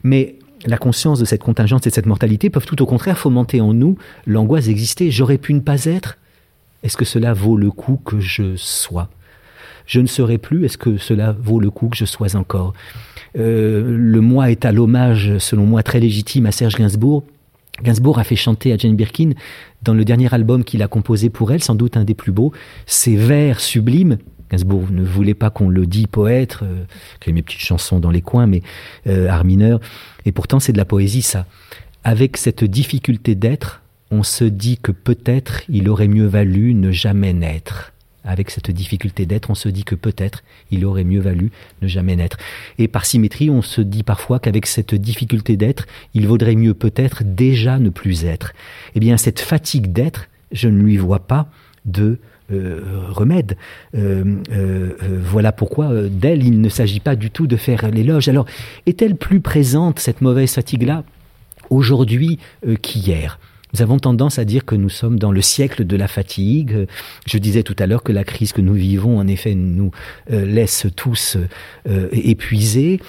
Mais 0.03 0.35
la 0.65 0.77
conscience 0.77 1.19
de 1.19 1.25
cette 1.25 1.43
contingence 1.43 1.85
et 1.85 1.89
de 1.89 1.95
cette 1.95 2.05
mortalité 2.05 2.49
peuvent 2.49 2.65
tout 2.65 2.81
au 2.81 2.85
contraire 2.85 3.17
fomenter 3.17 3.61
en 3.61 3.73
nous 3.73 3.97
l'angoisse 4.25 4.65
d'exister. 4.65 5.11
J'aurais 5.11 5.37
pu 5.37 5.53
ne 5.53 5.59
pas 5.59 5.85
être. 5.85 6.17
Est-ce 6.83 6.97
que 6.97 7.05
cela 7.05 7.33
vaut 7.33 7.57
le 7.57 7.71
coup 7.71 7.99
que 8.03 8.19
je 8.19 8.55
sois? 8.55 9.09
Je 9.85 10.01
ne 10.01 10.07
serai 10.07 10.37
plus, 10.37 10.65
est-ce 10.65 10.77
que 10.77 10.97
cela 10.97 11.35
vaut 11.39 11.59
le 11.59 11.69
coup 11.69 11.87
que 11.87 11.95
je 11.95 12.05
sois 12.05 12.35
encore? 12.35 12.73
Euh, 13.37 13.97
Le 13.97 14.21
moi 14.21 14.51
est 14.51 14.65
à 14.65 14.71
l'hommage, 14.71 15.37
selon 15.37 15.65
moi, 15.65 15.81
très 15.81 15.99
légitime 15.99 16.45
à 16.45 16.51
Serge 16.51 16.75
Gainsbourg. 16.75 17.23
Gainsbourg 17.83 18.19
a 18.19 18.23
fait 18.23 18.35
chanter 18.35 18.73
à 18.73 18.77
Jane 18.77 18.95
Birkin, 18.95 19.31
dans 19.83 19.93
le 19.93 20.03
dernier 20.03 20.33
album 20.33 20.63
qu'il 20.63 20.81
a 20.83 20.87
composé 20.87 21.29
pour 21.29 21.51
elle, 21.51 21.63
sans 21.63 21.75
doute 21.75 21.95
un 21.95 22.03
des 22.03 22.15
plus 22.15 22.31
beaux, 22.31 22.51
ses 22.85 23.15
vers 23.15 23.59
sublimes. 23.59 24.17
Gainsbourg 24.51 24.87
ne 24.91 25.03
voulait 25.03 25.33
pas 25.33 25.49
qu'on 25.49 25.69
le 25.69 25.85
dise 25.85 26.07
poète, 26.07 26.59
euh, 26.61 26.85
mes 27.31 27.41
petites 27.41 27.61
chansons 27.61 27.99
dans 27.99 28.11
les 28.11 28.21
coins, 28.21 28.47
mais 28.47 28.61
euh, 29.07 29.27
art 29.29 29.45
mineur. 29.45 29.79
Et 30.25 30.31
pourtant, 30.31 30.59
c'est 30.59 30.73
de 30.73 30.77
la 30.77 30.85
poésie, 30.85 31.21
ça. 31.21 31.45
Avec 32.03 32.37
cette 32.37 32.63
difficulté 32.63 33.35
d'être, 33.35 33.81
on 34.11 34.23
se 34.23 34.45
dit 34.45 34.77
que 34.77 34.91
peut-être 34.91 35.61
il 35.69 35.89
aurait 35.89 36.07
mieux 36.07 36.27
valu 36.27 36.73
ne 36.73 36.91
jamais 36.91 37.33
naître 37.33 37.91
avec 38.27 38.51
cette 38.51 38.69
difficulté 38.69 39.25
d'être, 39.25 39.49
on 39.49 39.55
se 39.55 39.69
dit 39.69 39.85
que 39.85 39.95
peut-être 39.95 40.43
il 40.69 40.85
aurait 40.85 41.05
mieux 41.05 41.21
valu 41.21 41.49
ne 41.81 41.87
jamais 41.87 42.15
naître. 42.15 42.37
Et 42.77 42.87
par 42.87 43.05
symétrie, 43.05 43.49
on 43.49 43.61
se 43.61 43.81
dit 43.81 44.03
parfois 44.03 44.39
qu'avec 44.39 44.67
cette 44.67 44.93
difficulté 44.93 45.55
d'être, 45.55 45.87
il 46.13 46.27
vaudrait 46.27 46.55
mieux 46.55 46.73
peut-être 46.73 47.23
déjà 47.23 47.79
ne 47.79 47.89
plus 47.89 48.25
être. 48.25 48.51
Eh 48.95 48.99
bien, 48.99 49.17
cette 49.17 49.39
fatigue 49.39 49.93
d'être, 49.93 50.27
je 50.51 50.67
ne 50.67 50.81
lui 50.81 50.97
vois 50.97 51.25
pas 51.25 51.49
de 51.85 52.19
remède. 52.49 53.57
voilà 53.93 55.51
pourquoi 55.51 55.89
d'elle, 56.09 56.45
il 56.45 56.61
ne 56.61 56.69
s'agit 56.69 56.99
pas 56.99 57.15
du 57.15 57.31
tout 57.31 57.47
de 57.47 57.57
faire 57.57 57.89
l'éloge. 57.89 58.27
Alors, 58.27 58.45
est-elle 58.85 59.15
plus 59.15 59.41
présente, 59.41 59.99
cette 59.99 60.21
mauvaise 60.21 60.53
fatigue-là, 60.53 61.03
aujourd'hui 61.69 62.39
qu'hier? 62.81 63.39
Nous 63.73 63.81
avons 63.81 63.99
tendance 63.99 64.39
à 64.39 64.45
dire 64.45 64.65
que 64.65 64.75
nous 64.75 64.89
sommes 64.89 65.19
dans 65.19 65.31
le 65.31 65.41
siècle 65.41 65.85
de 65.85 65.97
la 65.97 66.07
fatigue. 66.07 66.87
Je 67.25 67.37
disais 67.37 67.63
tout 67.63 67.75
à 67.79 67.85
l'heure 67.85 68.03
que 68.03 68.13
la 68.13 68.23
crise 68.23 68.53
que 68.53 68.61
nous 68.61 68.73
vivons, 68.73 69.19
en 69.19 69.27
effet, 69.27 69.55
nous 69.55 69.91
euh, 70.31 70.45
laisse 70.45 70.87
tous 70.95 71.37
euh, 71.87 72.07
épuisés. 72.11 73.01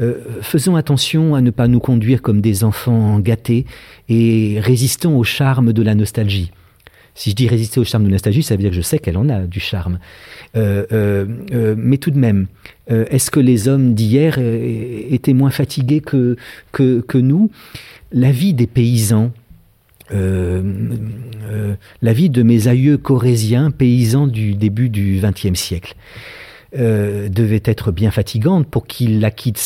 Euh, 0.00 0.18
faisons 0.42 0.76
attention 0.76 1.34
à 1.34 1.40
ne 1.40 1.50
pas 1.50 1.66
nous 1.66 1.80
conduire 1.80 2.20
comme 2.20 2.42
des 2.42 2.62
enfants 2.62 3.20
gâtés 3.20 3.64
et 4.08 4.58
résistons 4.60 5.16
au 5.16 5.24
charme 5.24 5.72
de 5.72 5.82
la 5.82 5.94
nostalgie. 5.94 6.52
Si 7.14 7.30
je 7.30 7.34
dis 7.34 7.48
résister 7.48 7.78
au 7.78 7.84
charme 7.84 8.04
de 8.04 8.10
nostalgie, 8.10 8.42
ça 8.42 8.56
veut 8.56 8.62
dire 8.62 8.70
que 8.70 8.76
je 8.76 8.80
sais 8.80 8.98
qu'elle 8.98 9.18
en 9.18 9.28
a 9.28 9.40
du 9.40 9.60
charme. 9.60 9.98
mais 10.54 11.98
tout 11.98 12.10
de 12.10 12.18
même, 12.18 12.46
est-ce 12.88 13.30
que 13.30 13.40
les 13.40 13.68
hommes 13.68 13.94
d'hier 13.94 14.38
étaient 14.38 15.34
moins 15.34 15.50
fatigués 15.50 16.00
que, 16.00 16.36
nous? 17.18 17.50
La 18.12 18.30
vie 18.30 18.54
des 18.54 18.66
paysans, 18.66 19.30
euh, 20.12 20.62
euh, 21.50 21.74
la 22.02 22.12
vie 22.12 22.30
de 22.30 22.42
mes 22.42 22.68
aïeux 22.68 22.98
corésiens, 22.98 23.70
paysans 23.70 24.26
du 24.26 24.54
début 24.54 24.88
du 24.88 25.20
XXe 25.22 25.58
siècle, 25.58 25.94
euh, 26.78 27.28
devait 27.28 27.62
être 27.64 27.92
bien 27.92 28.10
fatigante 28.10 28.66
pour 28.66 28.86
qu'ils 28.86 29.20
la 29.20 29.30
quittent 29.30 29.58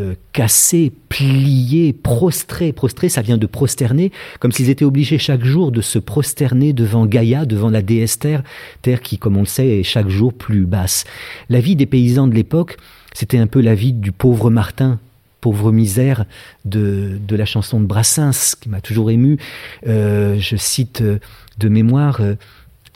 sitôt 0.00 0.20
cassés, 0.32 0.92
pliés. 1.08 1.92
Prostrés, 1.92 2.72
ça 3.08 3.22
vient 3.22 3.38
de 3.38 3.46
prosterner, 3.46 4.12
comme 4.38 4.52
s'ils 4.52 4.70
étaient 4.70 4.84
obligés 4.84 5.18
chaque 5.18 5.44
jour 5.44 5.72
de 5.72 5.80
se 5.80 5.98
prosterner 5.98 6.72
devant 6.72 7.06
Gaïa, 7.06 7.44
devant 7.44 7.70
la 7.70 7.82
déesse 7.82 8.18
Terre, 8.18 8.42
Terre 8.82 9.00
qui, 9.00 9.18
comme 9.18 9.36
on 9.36 9.40
le 9.40 9.46
sait, 9.46 9.80
est 9.80 9.82
chaque 9.82 10.08
jour 10.08 10.32
plus 10.32 10.66
basse. 10.66 11.04
La 11.48 11.60
vie 11.60 11.76
des 11.76 11.86
paysans 11.86 12.26
de 12.26 12.34
l'époque, 12.34 12.76
c'était 13.12 13.38
un 13.38 13.46
peu 13.46 13.60
la 13.60 13.74
vie 13.74 13.92
du 13.92 14.12
pauvre 14.12 14.50
Martin, 14.50 14.98
pauvre 15.40 15.72
misère 15.72 16.24
de, 16.64 17.18
de 17.26 17.36
la 17.36 17.46
chanson 17.46 17.80
de 17.80 17.86
Brassens, 17.86 18.56
qui 18.60 18.68
m'a 18.68 18.80
toujours 18.80 19.10
ému. 19.10 19.38
Euh, 19.86 20.36
je 20.38 20.56
cite 20.56 21.00
euh, 21.00 21.18
de 21.58 21.68
mémoire, 21.68 22.20
euh, 22.20 22.34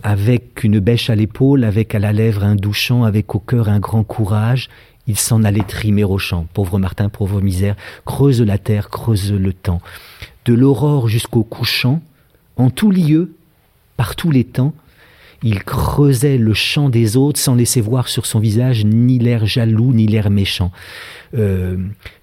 avec 0.02 0.62
une 0.64 0.80
bêche 0.80 1.08
à 1.08 1.14
l'épaule, 1.14 1.64
avec 1.64 1.94
à 1.94 1.98
la 1.98 2.12
lèvre 2.12 2.44
un 2.44 2.54
doux 2.54 2.74
chant, 2.74 3.04
avec 3.04 3.34
au 3.34 3.38
cœur 3.38 3.70
un 3.70 3.80
grand 3.80 4.04
courage, 4.04 4.68
il 5.06 5.18
s'en 5.18 5.44
allait 5.44 5.62
trimer 5.62 6.04
au 6.04 6.18
champ. 6.18 6.46
Pauvre 6.52 6.78
Martin, 6.78 7.08
pauvre 7.08 7.40
misère, 7.40 7.76
creuse 8.04 8.40
la 8.40 8.58
terre, 8.58 8.88
creuse 8.88 9.32
le 9.32 9.52
temps. 9.52 9.80
De 10.44 10.54
l'aurore 10.54 11.08
jusqu'au 11.08 11.42
couchant, 11.42 12.02
en 12.56 12.70
tout 12.70 12.90
lieu, 12.90 13.34
par 13.96 14.16
tous 14.16 14.30
les 14.30 14.44
temps, 14.44 14.74
il 15.44 15.62
creusait 15.62 16.38
le 16.38 16.54
champ 16.54 16.88
des 16.88 17.18
autres 17.18 17.38
sans 17.38 17.54
laisser 17.54 17.82
voir 17.82 18.08
sur 18.08 18.24
son 18.24 18.40
visage 18.40 18.86
ni 18.86 19.18
l'air 19.18 19.44
jaloux 19.44 19.92
ni 19.92 20.06
l'air 20.06 20.30
méchant. 20.30 20.72
Euh, 21.36 21.76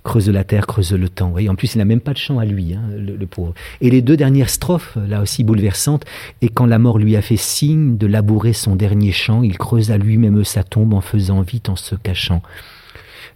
creuse 0.03 0.27
la 0.27 0.43
terre, 0.43 0.65
creuse 0.65 0.91
le 0.91 1.07
temps. 1.07 1.35
en 1.37 1.55
plus, 1.55 1.75
il 1.75 1.77
n'a 1.77 1.85
même 1.85 1.99
pas 1.99 2.13
de 2.13 2.17
chant 2.17 2.39
à 2.39 2.45
lui, 2.45 2.73
hein, 2.73 2.81
le, 2.97 3.25
pauvre. 3.27 3.53
Et 3.79 3.91
les 3.91 4.01
deux 4.01 4.17
dernières 4.17 4.49
strophes, 4.49 4.97
là 5.07 5.21
aussi 5.21 5.43
bouleversantes, 5.43 6.03
et 6.41 6.49
quand 6.49 6.65
la 6.65 6.79
mort 6.79 6.97
lui 6.97 7.15
a 7.15 7.21
fait 7.21 7.37
signe 7.37 7.97
de 7.97 8.07
labourer 8.07 8.53
son 8.53 8.75
dernier 8.75 9.11
champ, 9.11 9.43
il 9.43 9.57
creusa 9.57 9.99
lui-même 9.99 10.43
sa 10.43 10.63
tombe 10.63 10.93
en 10.95 11.01
faisant 11.01 11.41
vite 11.41 11.69
en 11.69 11.75
se 11.75 11.93
cachant. 11.93 12.41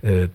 Euh, 0.06 0.28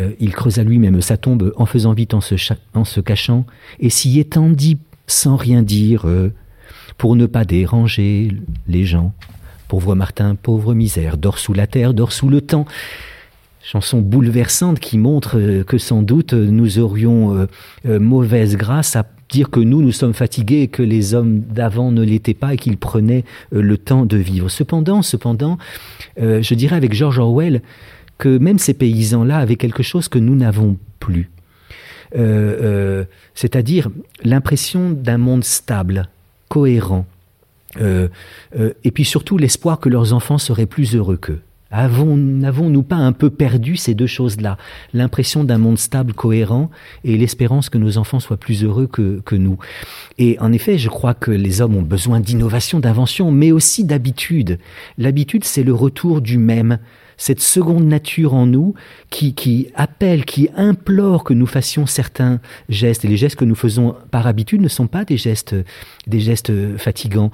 euh, 0.00 0.12
il 0.20 0.34
creusa 0.34 0.64
lui-même 0.64 1.00
sa 1.00 1.16
tombe 1.16 1.54
en 1.56 1.64
faisant 1.64 1.94
vite 1.94 2.12
en 2.12 2.20
se 2.20 3.00
cachant, 3.00 3.46
et 3.80 3.88
s'y 3.88 4.20
étendit 4.20 4.76
sans 5.06 5.36
rien 5.36 5.62
dire, 5.62 6.04
pour 6.98 7.16
ne 7.16 7.26
pas 7.26 7.44
déranger 7.44 8.32
les 8.68 8.84
gens. 8.84 9.12
Pauvre 9.68 9.94
Martin, 9.94 10.36
pauvre 10.36 10.74
misère, 10.74 11.16
dort 11.16 11.38
sous 11.38 11.52
la 11.52 11.66
terre, 11.66 11.92
dort 11.92 12.12
sous 12.12 12.28
le 12.28 12.40
temps 12.40 12.66
chanson 13.66 14.00
bouleversante 14.00 14.78
qui 14.78 14.96
montre 14.96 15.38
euh, 15.38 15.64
que 15.64 15.76
sans 15.76 16.02
doute 16.02 16.34
euh, 16.34 16.46
nous 16.46 16.78
aurions 16.78 17.48
euh, 17.84 17.98
mauvaise 17.98 18.56
grâce 18.56 18.94
à 18.94 19.04
dire 19.28 19.50
que 19.50 19.58
nous, 19.58 19.82
nous 19.82 19.90
sommes 19.90 20.14
fatigués 20.14 20.62
et 20.62 20.68
que 20.68 20.84
les 20.84 21.14
hommes 21.14 21.40
d'avant 21.40 21.90
ne 21.90 22.02
l'étaient 22.02 22.32
pas 22.32 22.54
et 22.54 22.56
qu'ils 22.56 22.76
prenaient 22.76 23.24
le 23.50 23.76
temps 23.76 24.06
de 24.06 24.16
vivre. 24.16 24.48
Cependant, 24.48 25.02
cependant, 25.02 25.58
je 26.16 26.54
dirais 26.54 26.76
avec 26.76 26.94
George 26.94 27.18
Orwell 27.18 27.60
que 28.18 28.38
même 28.38 28.60
ces 28.60 28.72
paysans-là 28.72 29.38
avaient 29.38 29.56
quelque 29.56 29.82
chose 29.82 30.06
que 30.06 30.20
nous 30.20 30.36
n'avons 30.36 30.76
plus. 31.00 31.28
C'est-à-dire 33.34 33.88
l'impression 34.22 34.90
d'un 34.90 35.18
monde 35.18 35.42
stable, 35.42 36.08
cohérent, 36.56 37.04
et 37.78 38.90
puis 38.94 39.04
surtout 39.04 39.36
l'espoir 39.36 39.78
que 39.78 39.90
leurs 39.90 40.14
enfants 40.14 40.38
seraient 40.38 40.64
plus 40.64 40.94
heureux 40.94 41.18
qu'eux. 41.18 41.40
N'avons-nous 41.70 42.82
pas 42.82 42.96
un 42.96 43.12
peu 43.12 43.28
perdu 43.28 43.76
ces 43.76 43.94
deux 43.94 44.06
choses-là? 44.06 44.56
L'impression 44.94 45.44
d'un 45.44 45.58
monde 45.58 45.78
stable, 45.78 46.14
cohérent, 46.14 46.70
et 47.04 47.18
l'espérance 47.18 47.68
que 47.68 47.76
nos 47.76 47.98
enfants 47.98 48.20
soient 48.20 48.38
plus 48.38 48.64
heureux 48.64 48.86
que, 48.86 49.20
que 49.24 49.36
nous. 49.36 49.58
Et 50.16 50.38
en 50.40 50.52
effet, 50.52 50.78
je 50.78 50.88
crois 50.88 51.12
que 51.12 51.30
les 51.30 51.60
hommes 51.60 51.76
ont 51.76 51.82
besoin 51.82 52.20
d'innovation, 52.20 52.80
d'invention, 52.80 53.30
mais 53.30 53.52
aussi 53.52 53.84
d'habitude. 53.84 54.58
L'habitude, 54.96 55.44
c'est 55.44 55.64
le 55.64 55.74
retour 55.74 56.22
du 56.22 56.38
même 56.38 56.78
cette 57.16 57.40
seconde 57.40 57.84
nature 57.84 58.34
en 58.34 58.46
nous 58.46 58.74
qui, 59.10 59.34
qui 59.34 59.68
appelle, 59.74 60.24
qui 60.24 60.48
implore 60.56 61.24
que 61.24 61.34
nous 61.34 61.46
fassions 61.46 61.86
certains 61.86 62.40
gestes. 62.68 63.04
Et 63.04 63.08
les 63.08 63.16
gestes 63.16 63.36
que 63.36 63.44
nous 63.44 63.54
faisons 63.54 63.94
par 64.10 64.26
habitude 64.26 64.60
ne 64.60 64.68
sont 64.68 64.86
pas 64.86 65.04
des 65.04 65.16
gestes, 65.16 65.54
des 66.06 66.20
gestes 66.20 66.52
fatigants. 66.76 67.30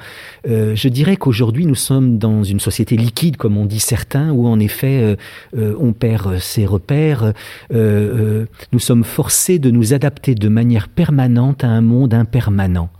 Euh, 0.48 0.74
je 0.74 0.88
dirais 0.88 1.16
qu'aujourd'hui, 1.16 1.66
nous 1.66 1.74
sommes 1.74 2.18
dans 2.18 2.44
une 2.44 2.60
société 2.60 2.96
liquide, 2.96 3.36
comme 3.36 3.56
on 3.56 3.66
dit 3.66 3.80
certains, 3.80 4.30
où 4.30 4.46
en 4.46 4.58
effet, 4.60 5.00
euh, 5.02 5.16
euh, 5.56 5.74
on 5.78 5.92
perd 5.92 6.38
ses 6.38 6.66
repères. 6.66 7.32
nous 7.70 8.78
sommes 8.78 9.04
forcés 9.04 9.58
de 9.58 9.70
nous 9.70 9.94
adapter 9.94 10.34
de 10.34 10.48
manière 10.48 10.88
permanente 10.88 11.64
à 11.64 11.68
un 11.68 11.80
monde 11.80 12.14
impermanent. 12.14 12.90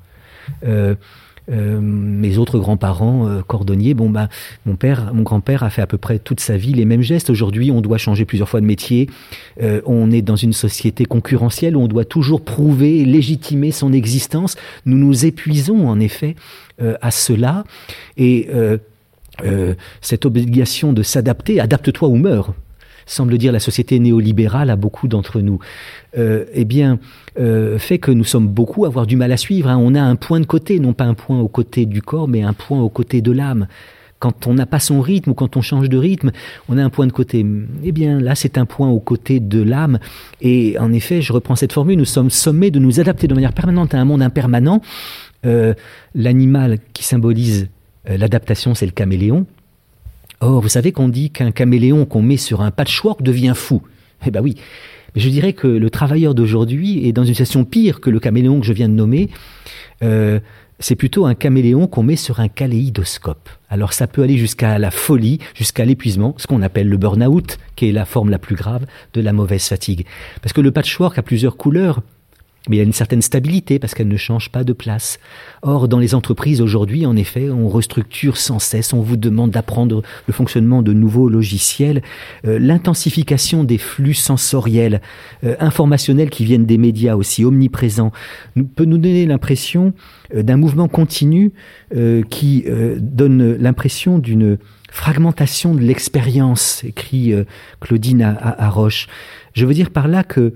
Euh, 0.64 0.94
mes 1.48 2.38
autres 2.38 2.58
grands-parents 2.58 3.28
euh, 3.28 3.42
cordonniers, 3.42 3.94
bon 3.94 4.10
bah 4.10 4.28
mon 4.64 4.76
père, 4.76 5.12
mon 5.12 5.22
grand-père 5.22 5.62
a 5.62 5.70
fait 5.70 5.82
à 5.82 5.86
peu 5.86 5.98
près 5.98 6.18
toute 6.18 6.40
sa 6.40 6.56
vie 6.56 6.72
les 6.72 6.84
mêmes 6.84 7.02
gestes. 7.02 7.30
Aujourd'hui, 7.30 7.70
on 7.70 7.80
doit 7.80 7.98
changer 7.98 8.24
plusieurs 8.24 8.48
fois 8.48 8.60
de 8.60 8.66
métier. 8.66 9.08
Euh, 9.60 9.80
on 9.86 10.10
est 10.10 10.22
dans 10.22 10.36
une 10.36 10.52
société 10.52 11.04
concurrentielle 11.04 11.76
où 11.76 11.80
on 11.80 11.88
doit 11.88 12.04
toujours 12.04 12.42
prouver, 12.42 13.04
légitimer 13.04 13.72
son 13.72 13.92
existence. 13.92 14.56
Nous 14.86 14.96
nous 14.96 15.26
épuisons 15.26 15.88
en 15.88 15.98
effet 16.00 16.36
à 17.00 17.10
cela 17.12 17.64
et 18.16 18.48
cette 20.00 20.26
obligation 20.26 20.92
de 20.92 21.02
s'adapter, 21.02 21.60
adapte-toi 21.60 22.08
ou 22.08 22.16
meurs 22.16 22.54
semble 23.06 23.38
dire 23.38 23.52
la 23.52 23.60
société 23.60 23.98
néolibérale 23.98 24.70
à 24.70 24.76
beaucoup 24.76 25.08
d'entre 25.08 25.40
nous, 25.40 25.58
euh, 26.18 26.44
eh 26.52 26.64
bien, 26.64 26.98
euh, 27.38 27.78
fait 27.78 27.98
que 27.98 28.10
nous 28.10 28.24
sommes 28.24 28.48
beaucoup 28.48 28.84
à 28.84 28.88
avoir 28.88 29.06
du 29.06 29.16
mal 29.16 29.32
à 29.32 29.36
suivre. 29.36 29.68
Hein. 29.68 29.78
On 29.80 29.94
a 29.94 30.02
un 30.02 30.16
point 30.16 30.40
de 30.40 30.46
côté, 30.46 30.78
non 30.80 30.92
pas 30.92 31.04
un 31.04 31.14
point 31.14 31.40
au 31.40 31.48
côté 31.48 31.86
du 31.86 32.02
corps, 32.02 32.28
mais 32.28 32.42
un 32.42 32.52
point 32.52 32.80
au 32.80 32.88
côté 32.88 33.20
de 33.20 33.32
l'âme. 33.32 33.66
Quand 34.18 34.46
on 34.46 34.54
n'a 34.54 34.66
pas 34.66 34.78
son 34.78 35.00
rythme 35.00 35.30
ou 35.30 35.34
quand 35.34 35.56
on 35.56 35.62
change 35.62 35.88
de 35.88 35.98
rythme, 35.98 36.30
on 36.68 36.78
a 36.78 36.84
un 36.84 36.90
point 36.90 37.08
de 37.08 37.12
côté. 37.12 37.44
Eh 37.82 37.90
bien, 37.90 38.20
là, 38.20 38.36
c'est 38.36 38.56
un 38.56 38.66
point 38.66 38.88
au 38.88 39.00
côté 39.00 39.40
de 39.40 39.60
l'âme. 39.60 39.98
Et 40.40 40.78
en 40.78 40.92
effet, 40.92 41.22
je 41.22 41.32
reprends 41.32 41.56
cette 41.56 41.72
formule, 41.72 41.98
nous 41.98 42.04
sommes 42.04 42.30
sommés 42.30 42.70
de 42.70 42.78
nous 42.78 43.00
adapter 43.00 43.26
de 43.26 43.34
manière 43.34 43.52
permanente 43.52 43.94
à 43.94 43.98
un 43.98 44.04
monde 44.04 44.22
impermanent. 44.22 44.80
Euh, 45.44 45.74
l'animal 46.14 46.78
qui 46.92 47.02
symbolise 47.02 47.68
l'adaptation, 48.04 48.74
c'est 48.76 48.86
le 48.86 48.92
caméléon. 48.92 49.44
Or, 50.42 50.60
vous 50.60 50.68
savez 50.68 50.90
qu'on 50.90 51.08
dit 51.08 51.30
qu'un 51.30 51.52
caméléon 51.52 52.04
qu'on 52.04 52.20
met 52.20 52.36
sur 52.36 52.62
un 52.62 52.72
patchwork 52.72 53.22
devient 53.22 53.52
fou. 53.54 53.80
Eh 54.26 54.32
ben 54.32 54.40
oui. 54.40 54.56
Mais 55.14 55.20
je 55.20 55.28
dirais 55.28 55.52
que 55.52 55.68
le 55.68 55.88
travailleur 55.88 56.34
d'aujourd'hui 56.34 57.06
est 57.06 57.12
dans 57.12 57.22
une 57.22 57.28
situation 57.28 57.64
pire 57.64 58.00
que 58.00 58.10
le 58.10 58.18
caméléon 58.18 58.58
que 58.58 58.66
je 58.66 58.72
viens 58.72 58.88
de 58.88 58.94
nommer. 58.94 59.28
Euh, 60.02 60.40
c'est 60.80 60.96
plutôt 60.96 61.26
un 61.26 61.34
caméléon 61.34 61.86
qu'on 61.86 62.02
met 62.02 62.16
sur 62.16 62.40
un 62.40 62.48
kaléidoscope. 62.48 63.48
Alors 63.70 63.92
ça 63.92 64.08
peut 64.08 64.24
aller 64.24 64.36
jusqu'à 64.36 64.80
la 64.80 64.90
folie, 64.90 65.38
jusqu'à 65.54 65.84
l'épuisement, 65.84 66.34
ce 66.38 66.48
qu'on 66.48 66.62
appelle 66.62 66.88
le 66.88 66.96
burn-out, 66.96 67.58
qui 67.76 67.88
est 67.88 67.92
la 67.92 68.04
forme 68.04 68.30
la 68.30 68.40
plus 68.40 68.56
grave 68.56 68.84
de 69.14 69.20
la 69.20 69.32
mauvaise 69.32 69.68
fatigue. 69.68 70.06
Parce 70.42 70.52
que 70.52 70.60
le 70.60 70.72
patchwork 70.72 71.16
a 71.18 71.22
plusieurs 71.22 71.56
couleurs, 71.56 72.02
mais 72.68 72.76
il 72.76 72.78
y 72.78 72.82
a 72.82 72.84
une 72.84 72.92
certaine 72.92 73.22
stabilité 73.22 73.80
parce 73.80 73.92
qu'elle 73.94 74.08
ne 74.08 74.16
change 74.16 74.50
pas 74.50 74.62
de 74.62 74.72
place. 74.72 75.18
Or, 75.62 75.88
dans 75.88 75.98
les 75.98 76.14
entreprises 76.14 76.60
aujourd'hui, 76.60 77.06
en 77.06 77.16
effet, 77.16 77.50
on 77.50 77.68
restructure 77.68 78.36
sans 78.36 78.60
cesse, 78.60 78.92
on 78.92 79.00
vous 79.00 79.16
demande 79.16 79.50
d'apprendre 79.50 80.02
le 80.28 80.32
fonctionnement 80.32 80.80
de 80.80 80.92
nouveaux 80.92 81.28
logiciels, 81.28 82.02
euh, 82.46 82.60
l'intensification 82.60 83.64
des 83.64 83.78
flux 83.78 84.14
sensoriels, 84.14 85.00
euh, 85.42 85.56
informationnels 85.58 86.30
qui 86.30 86.44
viennent 86.44 86.66
des 86.66 86.78
médias 86.78 87.16
aussi 87.16 87.44
omniprésents, 87.44 88.12
peut 88.76 88.84
nous 88.84 88.98
donner 88.98 89.26
l'impression 89.26 89.92
euh, 90.34 90.42
d'un 90.42 90.56
mouvement 90.56 90.88
continu 90.88 91.52
qui 92.30 92.64
donne 92.98 93.56
l'impression 93.56 94.18
d'une 94.18 94.56
fragmentation 94.90 95.74
de 95.74 95.80
l'expérience, 95.80 96.82
écrit 96.84 97.34
Claudine 97.80 98.22
à, 98.22 98.70
Roche. 98.70 99.08
Je 99.52 99.66
veux 99.66 99.74
dire 99.74 99.90
par 99.90 100.08
là 100.08 100.24
que 100.24 100.54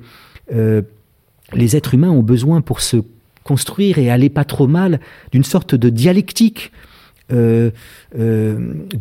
les 1.52 1.76
êtres 1.76 1.94
humains 1.94 2.10
ont 2.10 2.22
besoin 2.22 2.60
pour 2.60 2.80
se 2.80 2.98
construire 3.44 3.98
et 3.98 4.10
aller 4.10 4.28
pas 4.28 4.44
trop 4.44 4.66
mal 4.66 5.00
d'une 5.32 5.44
sorte 5.44 5.74
de 5.74 5.88
dialectique 5.88 6.72
de 7.30 7.72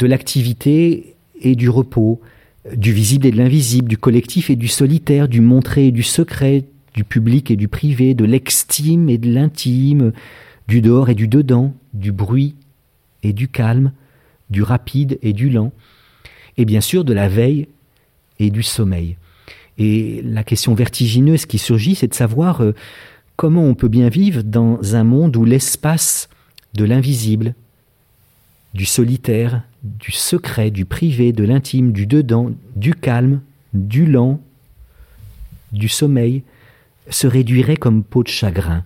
l'activité 0.01 1.15
et 1.41 1.55
du 1.55 1.69
repos, 1.69 2.21
du 2.75 2.91
visible 2.91 3.27
et 3.27 3.31
de 3.31 3.37
l'invisible, 3.37 3.87
du 3.87 3.97
collectif 3.97 4.49
et 4.49 4.55
du 4.55 4.67
solitaire, 4.67 5.27
du 5.27 5.41
montré 5.41 5.87
et 5.87 5.91
du 5.91 6.03
secret, 6.03 6.65
du 6.93 7.03
public 7.03 7.51
et 7.51 7.55
du 7.55 7.67
privé, 7.67 8.13
de 8.13 8.25
l'extime 8.25 9.09
et 9.09 9.17
de 9.17 9.31
l'intime, 9.31 10.13
du 10.67 10.81
dehors 10.81 11.09
et 11.09 11.15
du 11.15 11.27
dedans, 11.27 11.73
du 11.93 12.11
bruit 12.11 12.55
et 13.21 13.33
du 13.33 13.47
calme, 13.47 13.91
du 14.49 14.63
rapide 14.63 15.19
et 15.21 15.33
du 15.33 15.49
lent, 15.49 15.71
et 16.57 16.65
bien 16.65 16.81
sûr 16.81 17.03
de 17.03 17.13
la 17.13 17.27
veille 17.27 17.67
et 18.39 18.49
du 18.49 18.63
sommeil. 18.63 19.17
Et 19.77 20.21
la 20.23 20.43
question 20.43 20.73
vertigineuse 20.73 21.45
qui 21.45 21.57
surgit, 21.57 21.95
c'est 21.95 22.07
de 22.07 22.13
savoir 22.13 22.61
euh, 22.61 22.73
comment 23.35 23.63
on 23.63 23.75
peut 23.75 23.87
bien 23.87 24.09
vivre 24.09 24.41
dans 24.43 24.95
un 24.95 25.03
monde 25.03 25.35
où 25.35 25.43
l'espace 25.43 26.29
de 26.73 26.85
l'invisible, 26.85 27.53
du 28.73 28.85
solitaire, 28.85 29.63
du 29.83 30.11
secret, 30.11 30.71
du 30.71 30.85
privé, 30.85 31.31
de 31.31 31.43
l'intime, 31.43 31.91
du 31.91 32.07
dedans, 32.07 32.51
du 32.75 32.93
calme, 32.93 33.41
du 33.73 34.05
lent, 34.05 34.41
du 35.71 35.87
sommeil, 35.87 36.43
se 37.09 37.27
réduirait 37.27 37.77
comme 37.77 38.03
peau 38.03 38.23
de 38.23 38.29
chagrin. 38.29 38.83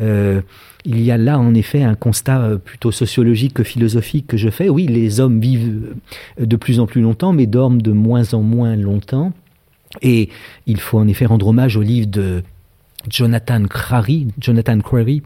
Euh, 0.00 0.40
il 0.84 1.00
y 1.00 1.10
a 1.10 1.16
là 1.16 1.38
en 1.38 1.54
effet 1.54 1.82
un 1.82 1.94
constat 1.94 2.40
euh, 2.42 2.58
plutôt 2.58 2.90
sociologique 2.90 3.54
que 3.54 3.62
philosophique 3.62 4.26
que 4.26 4.36
je 4.36 4.50
fais. 4.50 4.68
Oui, 4.68 4.86
les 4.86 5.20
hommes 5.20 5.40
vivent 5.40 5.94
de 6.38 6.56
plus 6.56 6.80
en 6.80 6.86
plus 6.86 7.00
longtemps, 7.00 7.32
mais 7.32 7.46
dorment 7.46 7.80
de 7.80 7.92
moins 7.92 8.34
en 8.34 8.42
moins 8.42 8.76
longtemps. 8.76 9.32
Et 10.02 10.28
il 10.66 10.80
faut 10.80 10.98
en 10.98 11.08
effet 11.08 11.26
rendre 11.26 11.48
hommage 11.48 11.76
au 11.76 11.82
livre 11.82 12.08
de 12.08 12.42
Jonathan 13.08 13.64
Crary, 13.66 14.28
Jonathan 14.38 14.78
Crary, 14.80 15.22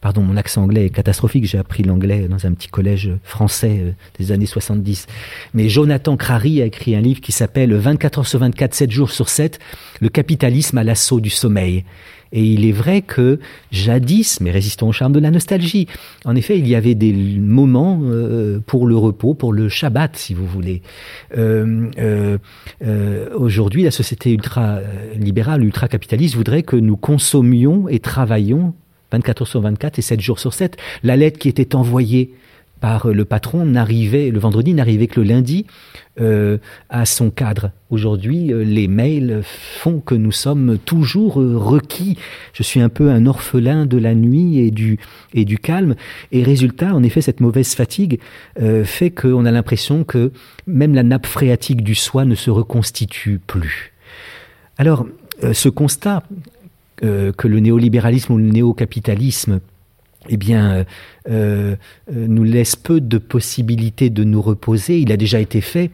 pardon, 0.00 0.22
mon 0.22 0.36
accent 0.36 0.62
anglais 0.62 0.86
est 0.86 0.90
catastrophique, 0.90 1.44
j'ai 1.44 1.58
appris 1.58 1.82
l'anglais 1.82 2.28
dans 2.28 2.46
un 2.46 2.52
petit 2.52 2.68
collège 2.68 3.10
français 3.22 3.94
des 4.18 4.32
années 4.32 4.46
70. 4.46 5.06
Mais 5.54 5.68
Jonathan 5.68 6.16
Crary 6.16 6.62
a 6.62 6.66
écrit 6.66 6.94
un 6.94 7.00
livre 7.00 7.20
qui 7.20 7.32
s'appelle 7.32 7.74
24 7.74 8.20
heures 8.20 8.26
sur 8.26 8.38
24, 8.38 8.74
7 8.74 8.90
jours 8.90 9.10
sur 9.10 9.28
7, 9.28 9.58
le 10.00 10.08
capitalisme 10.08 10.78
à 10.78 10.84
l'assaut 10.84 11.20
du 11.20 11.30
sommeil. 11.30 11.84
Et 12.32 12.44
il 12.44 12.64
est 12.64 12.72
vrai 12.72 13.02
que 13.02 13.40
jadis, 13.72 14.40
mais 14.40 14.50
résistons 14.50 14.88
au 14.88 14.92
charme 14.92 15.12
de 15.12 15.18
la 15.18 15.30
nostalgie, 15.30 15.88
en 16.24 16.36
effet, 16.36 16.58
il 16.58 16.68
y 16.68 16.76
avait 16.76 16.94
des 16.94 17.12
moments 17.12 18.00
euh, 18.04 18.60
pour 18.64 18.86
le 18.86 18.96
repos, 18.96 19.34
pour 19.34 19.52
le 19.52 19.68
Shabbat, 19.68 20.16
si 20.16 20.34
vous 20.34 20.46
voulez. 20.46 20.82
Euh, 21.36 21.88
euh, 21.98 23.28
aujourd'hui, 23.34 23.82
la 23.82 23.90
société 23.90 24.32
ultra-libérale, 24.32 25.64
ultra-capitaliste 25.64 26.36
voudrait 26.36 26.62
que 26.62 26.76
nous 26.76 26.96
consommions 26.96 27.88
et 27.88 27.98
travaillions 27.98 28.74
24 29.12 29.42
heures 29.42 29.48
sur 29.48 29.60
24 29.60 29.98
et 29.98 30.02
7 30.02 30.20
jours 30.20 30.38
sur 30.38 30.54
7. 30.54 30.76
La 31.02 31.16
lettre 31.16 31.38
qui 31.38 31.48
était 31.48 31.74
envoyée 31.74 32.34
par 32.80 33.08
le 33.08 33.24
patron 33.24 33.64
n'arrivait 33.64 34.30
le 34.30 34.38
vendredi 34.38 34.74
n'arrivait 34.74 35.06
que 35.06 35.20
le 35.20 35.26
lundi 35.26 35.66
euh, 36.20 36.58
à 36.88 37.04
son 37.04 37.30
cadre. 37.30 37.70
Aujourd'hui, 37.90 38.52
euh, 38.52 38.64
les 38.64 38.88
mails 38.88 39.42
font 39.44 40.00
que 40.00 40.14
nous 40.14 40.32
sommes 40.32 40.78
toujours 40.78 41.40
euh, 41.40 41.56
requis. 41.56 42.16
Je 42.52 42.62
suis 42.62 42.80
un 42.80 42.88
peu 42.88 43.10
un 43.10 43.26
orphelin 43.26 43.86
de 43.86 43.98
la 43.98 44.14
nuit 44.14 44.58
et 44.58 44.70
du 44.70 44.98
et 45.34 45.44
du 45.44 45.58
calme. 45.58 45.94
Et 46.32 46.42
résultat, 46.42 46.94
en 46.94 47.02
effet, 47.02 47.20
cette 47.20 47.40
mauvaise 47.40 47.74
fatigue 47.74 48.20
fait 48.84 49.10
qu'on 49.10 49.44
a 49.44 49.50
l'impression 49.50 50.04
que 50.04 50.32
même 50.66 50.94
la 50.94 51.02
nappe 51.02 51.26
phréatique 51.26 51.82
du 51.82 51.94
soi 51.94 52.24
ne 52.24 52.34
se 52.34 52.50
reconstitue 52.50 53.40
plus. 53.46 53.92
Alors, 54.78 55.06
ce 55.52 55.68
constat 55.68 56.22
que 57.00 57.48
le 57.48 57.60
néolibéralisme 57.60 58.34
ou 58.34 58.38
le 58.38 58.50
néocapitalisme 58.50 59.60
eh 60.28 60.36
bien, 60.36 60.72
euh, 60.72 60.84
euh, 61.30 61.76
nous 62.08 62.44
laisse 62.44 62.76
peu 62.76 63.00
de 63.00 63.18
possibilités 63.18 64.10
de 64.10 64.24
nous 64.24 64.42
reposer. 64.42 64.98
Il 64.98 65.12
a 65.12 65.16
déjà 65.16 65.40
été 65.40 65.60
fait. 65.60 65.90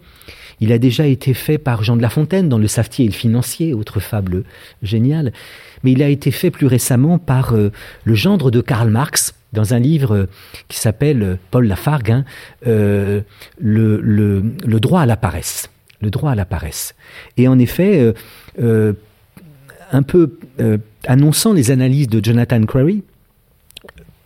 Il 0.60 0.72
a 0.72 0.78
déjà 0.78 1.06
été 1.06 1.34
fait 1.34 1.58
par 1.58 1.84
Jean 1.84 1.96
de 1.96 2.02
La 2.02 2.08
Fontaine 2.08 2.48
dans 2.48 2.58
Le 2.58 2.66
Savetier 2.66 3.04
et 3.04 3.08
le 3.08 3.14
Financier, 3.14 3.74
autre 3.74 4.00
fable 4.00 4.44
géniale. 4.82 5.32
Mais 5.84 5.92
il 5.92 6.02
a 6.02 6.08
été 6.08 6.30
fait 6.30 6.50
plus 6.50 6.66
récemment 6.66 7.18
par 7.18 7.54
euh, 7.54 7.70
le 8.04 8.14
gendre 8.14 8.50
de 8.50 8.60
Karl 8.60 8.88
Marx 8.90 9.34
dans 9.52 9.74
un 9.74 9.78
livre 9.78 10.28
qui 10.68 10.78
s'appelle 10.78 11.38
Paul 11.50 11.66
Lafargue, 11.66 12.10
hein, 12.10 12.24
le, 12.62 14.42
droit 14.64 15.00
à 15.02 15.06
la 15.06 15.16
paresse. 15.16 15.70
Le 16.02 16.10
droit 16.10 16.32
à 16.32 16.34
la 16.34 16.44
paresse. 16.44 16.94
Et 17.38 17.48
en 17.48 17.58
effet, 17.58 18.12
un 19.92 20.02
peu 20.02 20.38
annonçant 21.06 21.52
les 21.52 21.70
analyses 21.70 22.08
de 22.08 22.24
Jonathan 22.24 22.62
Crary, 22.64 23.02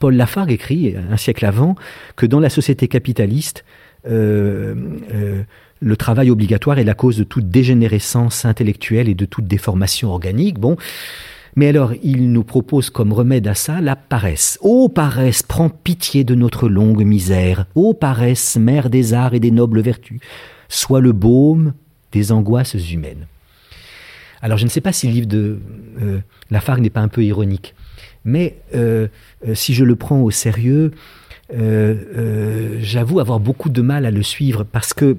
Paul 0.01 0.17
Lafargue 0.17 0.51
écrit, 0.51 0.95
un 0.97 1.17
siècle 1.17 1.45
avant, 1.45 1.77
que 2.17 2.27
dans 2.27 2.41
la 2.41 2.49
société 2.49 2.89
capitaliste, 2.89 3.65
euh, 4.09 4.75
euh, 5.13 5.43
le 5.81 5.97
travail 5.97 6.31
obligatoire 6.31 6.79
est 6.79 6.85
la 6.85 6.95
cause 6.95 7.19
de 7.19 7.25
toute 7.25 7.51
dégénérescence 7.51 8.47
intellectuelle 8.47 9.11
et 9.11 9.15
de 9.15 9.27
toute 9.27 9.47
déformation 9.47 10.11
organique. 10.11 10.59
Bon, 10.59 10.77
mais 11.55 11.69
alors, 11.69 11.93
il 12.03 12.33
nous 12.33 12.45
propose 12.45 12.89
comme 12.89 13.13
remède 13.13 13.47
à 13.47 13.55
ça 13.55 13.83
la 13.83 13.95
paresse. 13.95 14.59
Ô 14.63 14.89
paresse, 14.89 15.43
prends 15.43 15.69
pitié 15.69 16.25
de 16.25 16.35
notre 16.35 16.69
longue 16.69 17.05
misère. 17.05 17.67
Ô 17.75 17.93
paresse, 17.93 18.57
mère 18.57 18.89
des 18.89 19.13
arts 19.13 19.35
et 19.35 19.41
des 19.41 19.51
nobles 19.51 19.81
vertus, 19.81 20.21
sois 20.69 21.01
le 21.01 21.13
baume 21.13 21.75
des 22.13 22.33
angoisses 22.33 22.91
humaines. 22.91 23.27
Alors, 24.43 24.59
je 24.59 24.64
ne 24.64 24.70
sais 24.70 24.80
pas 24.80 24.93
si 24.93 25.07
le 25.07 25.12
livre 25.12 25.26
de 25.26 25.59
euh, 26.01 26.18
Lafargue 26.51 26.80
n'est 26.80 26.91
pas 26.91 27.01
un 27.01 27.09
peu 27.09 27.24
ironique. 27.24 27.74
Mais 28.24 28.57
euh, 28.74 29.09
euh, 29.47 29.55
si 29.55 29.74
je 29.74 29.84
le 29.84 29.97
prends 29.97 30.20
au 30.20 30.30
sérieux, 30.30 30.93
j'avoue 31.53 33.18
avoir 33.18 33.41
beaucoup 33.41 33.70
de 33.70 33.82
mal 33.82 34.07
à 34.07 34.12
le 34.12 34.22
suivre 34.22 34.62
parce 34.62 34.95
que 34.95 35.16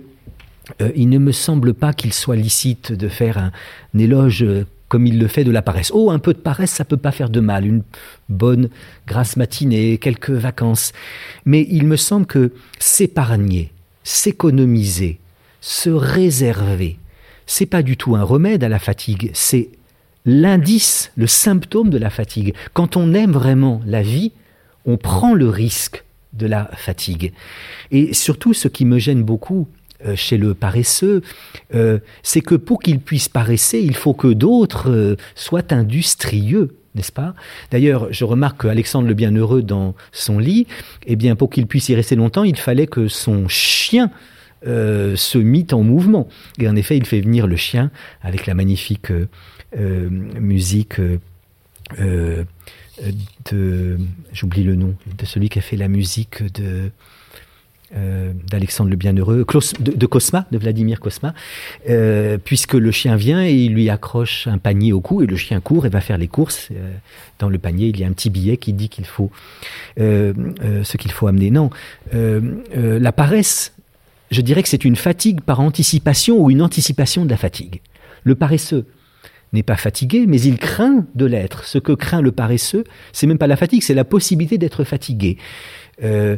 il 0.95 1.09
ne 1.09 1.17
me 1.17 1.34
semble 1.34 1.74
pas 1.74 1.91
qu'il 1.91 2.13
soit 2.13 2.38
licite 2.38 2.93
de 2.93 3.09
faire 3.09 3.38
un, 3.38 3.51
éloge 3.99 4.45
comme 4.88 5.07
il 5.07 5.19
le 5.19 5.28
fait 5.28 5.43
de 5.43 5.51
la 5.51 5.61
paresse. 5.61 5.91
Oh, 5.93 6.09
un 6.09 6.19
peu 6.19 6.34
de 6.34 6.39
paresse, 6.39 6.72
ça 6.72 6.86
peut 6.86 6.95
pas 6.95 7.11
faire 7.11 7.30
de 7.30 7.41
mal. 7.41 7.65
Une 7.65 7.84
bonne 8.30 8.69
grasse 9.07 9.36
matinée, 9.36 9.97
quelques 9.97 10.30
vacances. 10.30 10.93
Mais 11.43 11.67
il 11.69 11.86
me 11.86 11.97
semble 11.97 12.26
que 12.26 12.53
s'épargner, 12.80 13.74
s'économiser, 14.03 15.19
se 15.59 15.89
réserver, 15.89 16.97
c'est 17.52 17.66
pas 17.66 17.84
du 17.84 17.97
tout 17.97 18.16
un 18.16 18.24
remède 18.24 18.64
à 18.64 18.70
la 18.70 18.80
fatigue, 18.80 19.30
c'est 19.34 19.72
l'indice, 20.26 21.12
le 21.18 21.28
symptôme 21.28 21.89
de 21.89 21.97
la 21.97 22.10
fatigue. 22.10 22.54
Quand 22.72 22.95
on 22.95 23.14
aime 23.14 23.34
vraiment 23.34 23.82
la 23.86 24.02
vie, 24.02 24.32
on 24.86 24.95
prend 24.95 25.34
le 25.34 25.49
risque 25.49 26.06
de 26.32 26.47
la 26.47 26.70
fatigue. 26.78 27.34
Et 27.91 28.14
surtout, 28.14 28.54
ce 28.54 28.70
qui 28.70 28.86
me 28.86 28.99
gêne 28.99 29.24
beaucoup 29.24 29.68
euh, 30.06 30.16
chez 30.16 30.38
le 30.38 30.54
paresseux, 30.54 31.24
euh, 31.76 31.99
c'est 32.24 32.39
que 32.39 32.56
pour 32.56 32.80
qu'il 32.80 33.02
puisse 33.02 33.28
paresser, 33.28 33.82
il 33.82 33.95
faut 33.95 34.14
que 34.14 34.32
d'autres 34.32 34.89
euh, 34.89 35.18
soient 35.36 35.74
industrieux 35.74 36.78
n'est-ce 36.93 37.14
pas? 37.14 37.36
D'ailleurs, 37.72 38.12
je 38.12 38.26
remarque 38.26 38.64
qu'Alexandre 38.64 39.08
le 39.08 39.14
Bienheureux, 39.14 39.62
dans 39.62 39.95
son 40.12 40.39
lit, 40.39 40.68
eh 41.08 41.16
bien, 41.16 41.38
pour 41.38 41.49
qu'il 41.49 41.66
puisse 41.66 41.88
y 41.88 41.95
rester 41.95 42.18
longtemps, 42.18 42.43
il 42.43 42.58
fallait 42.58 42.86
que 42.86 43.08
son 43.08 43.47
chien 43.47 44.12
se 44.64 45.38
mit 45.38 45.68
en 45.72 45.84
mouvement. 45.84 46.28
Et 46.59 46.68
en 46.68 46.76
effet, 46.76 46.97
il 46.97 47.05
fait 47.05 47.22
venir 47.22 47.47
le 47.47 47.55
chien 47.55 47.91
avec 48.22 48.45
la 48.45 48.53
magnifique 48.53 49.12
euh, 49.78 50.09
musique 50.09 50.99
euh, 50.99 51.18
euh, 52.01 52.43
de, 53.49 53.97
j'oublie 54.34 54.64
le 54.64 54.76
nom, 54.76 54.95
de 55.18 55.26
celui 55.26 55.47
qui 55.47 55.59
a 55.59 55.62
fait 55.62 55.78
la 55.78 55.88
musique 55.88 56.43
de 56.53 56.91
d'Alexandre 58.49 58.89
le 58.89 58.95
Bienheureux, 58.95 59.45
de, 59.82 59.91
de, 59.91 60.05
Cosma, 60.05 60.47
de 60.49 60.57
Vladimir 60.57 61.01
Cosma, 61.01 61.34
puisque 62.45 62.76
le 62.76 62.89
chien 62.89 63.18
vient 63.18 63.43
et 63.45 63.51
il 63.51 63.74
lui 63.74 63.89
accroche 63.89 64.47
un 64.47 64.59
panier 64.59 64.93
au 64.93 65.01
cou 65.01 65.22
et 65.24 65.26
le 65.26 65.36
chien 65.36 65.59
court 65.59 65.86
et 65.86 65.89
va 65.89 65.99
faire 65.99 66.18
les 66.18 66.30
courses. 66.30 66.70
dans 67.39 67.49
le 67.49 67.57
panier, 67.57 67.88
il 67.88 67.99
y 67.99 68.05
a 68.05 68.07
un 68.07 68.14
petit 68.14 68.30
billet 68.30 68.55
qui 68.55 68.72
dit 68.72 68.88
qu'il 68.88 69.03
faut 69.05 69.30
ce 69.97 70.97
qu'il 70.97 71.12
faut 71.12 71.28
amener. 71.28 71.51
Non, 71.51 71.70
la 72.14 73.12
paresse, 73.12 73.74
je 74.32 74.42
dirais 74.42 74.64
que 74.64 74.70
c'est 74.70 74.86
une 74.86 74.96
fatigue 74.96 75.42
par 75.42 75.60
anticipation 75.60 76.38
ou 76.38 76.50
une 76.50 76.62
anticipation 76.62 77.26
de 77.26 77.30
la 77.30 77.38
fatigue. 77.38 77.82
Le 78.24 78.36
paresseux, 78.36 78.86
n'est 79.54 79.64
pas 79.64 79.78
fatigué, 79.78 80.26
mais 80.28 80.40
il 80.42 80.58
craint 80.58 81.06
de 81.16 81.26
l'être. 81.26 81.66
Ce 81.66 81.78
que 81.78 81.92
craint 81.92 82.22
le 82.22 82.32
paresseux, 82.32 82.84
c'est 83.12 83.28
même 83.28 83.38
pas 83.38 83.48
la 83.48 83.58
fatigue, 83.58 83.84
c'est 83.84 83.94
la 83.94 84.06
possibilité 84.06 84.58
d'être 84.58 84.84
fatigué. 84.84 85.38
Euh, 86.04 86.38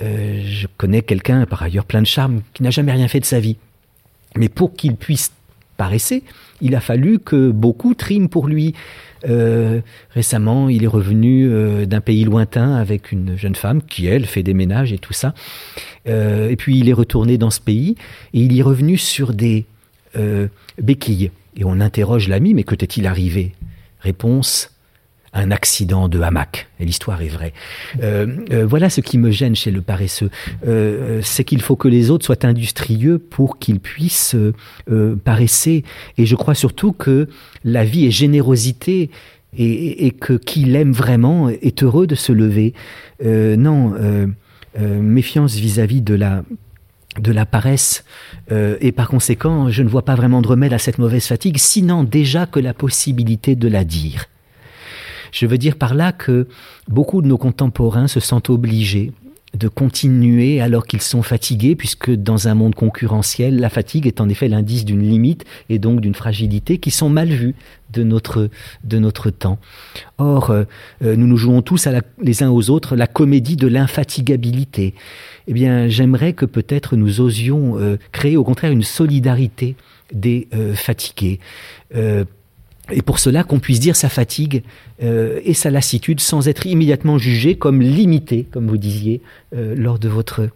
euh, 0.00 0.42
je 0.44 0.66
connais 0.76 1.02
quelqu'un, 1.02 1.44
par 1.46 1.62
ailleurs 1.62 1.84
plein 1.84 2.02
de 2.02 2.06
charme, 2.06 2.42
qui 2.54 2.62
n'a 2.62 2.70
jamais 2.70 2.92
rien 2.92 3.08
fait 3.08 3.20
de 3.20 3.24
sa 3.24 3.40
vie. 3.40 3.56
Mais 4.36 4.48
pour 4.48 4.74
qu'il 4.74 4.96
puisse 4.96 5.32
paresser, 5.76 6.22
il 6.60 6.74
a 6.74 6.80
fallu 6.80 7.18
que 7.18 7.50
beaucoup 7.50 7.94
triment 7.94 8.28
pour 8.28 8.46
lui. 8.46 8.74
Euh, 9.28 9.80
récemment, 10.10 10.68
il 10.68 10.84
est 10.84 10.88
revenu 10.88 11.86
d'un 11.86 12.00
pays 12.00 12.24
lointain 12.24 12.74
avec 12.74 13.12
une 13.12 13.36
jeune 13.36 13.54
femme 13.54 13.82
qui, 13.82 14.06
elle, 14.06 14.26
fait 14.26 14.42
des 14.42 14.54
ménages 14.54 14.92
et 14.92 14.98
tout 14.98 15.12
ça. 15.12 15.34
et 16.06 16.56
puis 16.56 16.78
il 16.78 16.88
est 16.88 16.94
retourné 16.94 17.38
dans 17.38 17.50
ce 17.50 17.60
pays 17.60 17.96
et 18.34 18.40
il 18.40 18.58
est 18.58 18.62
revenu 18.62 18.96
sur 18.96 19.32
des 19.32 19.66
béquilles. 20.80 21.30
Et 21.56 21.64
on 21.64 21.80
interroge 21.80 22.28
l'ami, 22.28 22.54
mais 22.54 22.64
que 22.64 22.74
t'est-il 22.74 23.06
arrivé? 23.06 23.52
Réponse 24.00 24.70
un 25.32 25.50
accident 25.50 26.08
de 26.08 26.20
hamac. 26.20 26.68
Et 26.78 26.84
l'histoire 26.84 27.22
est 27.22 27.28
vraie. 27.28 27.52
Euh, 28.02 28.36
euh, 28.50 28.66
voilà 28.66 28.90
ce 28.90 29.00
qui 29.00 29.18
me 29.18 29.30
gêne 29.30 29.54
chez 29.54 29.70
le 29.70 29.80
paresseux. 29.80 30.30
Euh, 30.66 31.20
c'est 31.22 31.44
qu'il 31.44 31.62
faut 31.62 31.76
que 31.76 31.88
les 31.88 32.10
autres 32.10 32.26
soient 32.26 32.44
industrieux 32.44 33.18
pour 33.18 33.58
qu'ils 33.58 33.80
puissent 33.80 34.36
paresser. 35.24 35.84
Et 36.18 36.26
je 36.26 36.36
crois 36.36 36.54
surtout 36.54 36.92
que 36.92 37.28
la 37.64 37.84
vie 37.84 38.06
est 38.06 38.10
générosité 38.10 39.10
et, 39.56 40.06
et 40.06 40.10
que 40.10 40.34
qui 40.34 40.64
l'aime 40.64 40.92
vraiment 40.92 41.48
est 41.48 41.82
heureux 41.82 42.06
de 42.06 42.14
se 42.14 42.32
lever. 42.32 42.74
non, 43.22 43.94
méfiance 44.78 45.54
vis-à-vis 45.54 46.00
-vis 46.00 46.04
de 46.04 46.14
la 46.14 46.42
de 47.20 47.30
la 47.30 47.44
paresse 47.44 48.04
et 48.50 48.90
par 48.92 49.08
conséquent 49.08 49.68
je 49.68 49.82
ne 49.82 49.88
vois 49.88 50.02
pas 50.02 50.14
vraiment 50.14 50.40
de 50.40 50.48
remède 50.48 50.72
à 50.72 50.78
cette 50.78 50.98
mauvaise 50.98 51.26
fatigue 51.26 51.58
sinon 51.58 52.04
déjà 52.04 52.46
que 52.46 52.58
la 52.58 52.72
possibilité 52.72 53.54
de 53.54 53.68
la 53.68 53.84
dire 53.84 54.31
je 55.32 55.46
veux 55.46 55.58
dire 55.58 55.76
par 55.76 55.94
là 55.94 56.12
que 56.12 56.46
beaucoup 56.88 57.22
de 57.22 57.26
nos 57.26 57.38
contemporains 57.38 58.06
se 58.06 58.20
sentent 58.20 58.50
obligés 58.50 59.12
de 59.56 59.68
continuer 59.68 60.60
alors 60.60 60.86
qu'ils 60.86 61.02
sont 61.02 61.22
fatigués, 61.22 61.76
puisque 61.76 62.10
dans 62.10 62.48
un 62.48 62.54
monde 62.54 62.74
concurrentiel, 62.74 63.58
la 63.60 63.68
fatigue 63.68 64.06
est 64.06 64.20
en 64.20 64.28
effet 64.28 64.48
l'indice 64.48 64.84
d'une 64.84 65.02
limite 65.02 65.44
et 65.68 65.78
donc 65.78 66.00
d'une 66.00 66.14
fragilité 66.14 66.78
qui 66.78 66.90
sont 66.90 67.10
mal 67.10 67.28
vues 67.28 67.54
de 67.92 68.02
notre, 68.02 68.48
de 68.84 68.98
notre 68.98 69.30
temps. 69.30 69.58
Or, 70.16 70.50
euh, 70.50 70.64
euh, 71.04 71.16
nous 71.16 71.26
nous 71.26 71.36
jouons 71.36 71.60
tous 71.60 71.86
les 72.22 72.42
uns 72.42 72.50
aux 72.50 72.70
autres 72.70 72.96
la 72.96 73.06
comédie 73.06 73.56
de 73.56 73.66
l'infatigabilité. 73.66 74.94
Eh 75.46 75.52
bien, 75.52 75.88
j'aimerais 75.88 76.32
que 76.32 76.46
peut-être 76.46 76.96
nous 76.96 77.20
osions 77.20 77.78
euh, 77.78 77.98
créer 78.12 78.38
au 78.38 78.44
contraire 78.44 78.72
une 78.72 78.82
solidarité 78.82 79.76
des 80.12 80.48
fatigués 80.74 81.40
et 82.90 83.02
pour 83.02 83.18
cela 83.18 83.44
qu'on 83.44 83.60
puisse 83.60 83.80
dire 83.80 83.94
sa 83.94 84.08
fatigue 84.08 84.62
euh, 85.02 85.40
et 85.44 85.54
sa 85.54 85.70
lassitude 85.70 86.20
sans 86.20 86.48
être 86.48 86.66
immédiatement 86.66 87.16
jugé 87.16 87.54
comme 87.54 87.80
limité, 87.80 88.46
comme 88.50 88.66
vous 88.66 88.76
disiez 88.76 89.20
euh, 89.54 89.74
lors 89.76 89.98
de 89.98 90.08
votre 90.08 90.48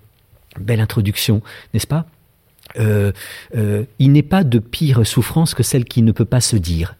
belle 0.58 0.80
introduction, 0.80 1.42
n'est-ce 1.72 1.86
pas? 1.86 2.06
Euh, 2.80 3.12
Il 3.98 4.12
n'est 4.12 4.22
pas 4.22 4.42
de 4.42 4.58
pire 4.58 5.06
souffrance 5.06 5.54
que 5.54 5.62
celle 5.62 5.84
qui 5.84 6.02
ne 6.02 6.10
peut 6.12 6.24
pas 6.24 6.40
se 6.40 6.56
dire. 6.56 6.96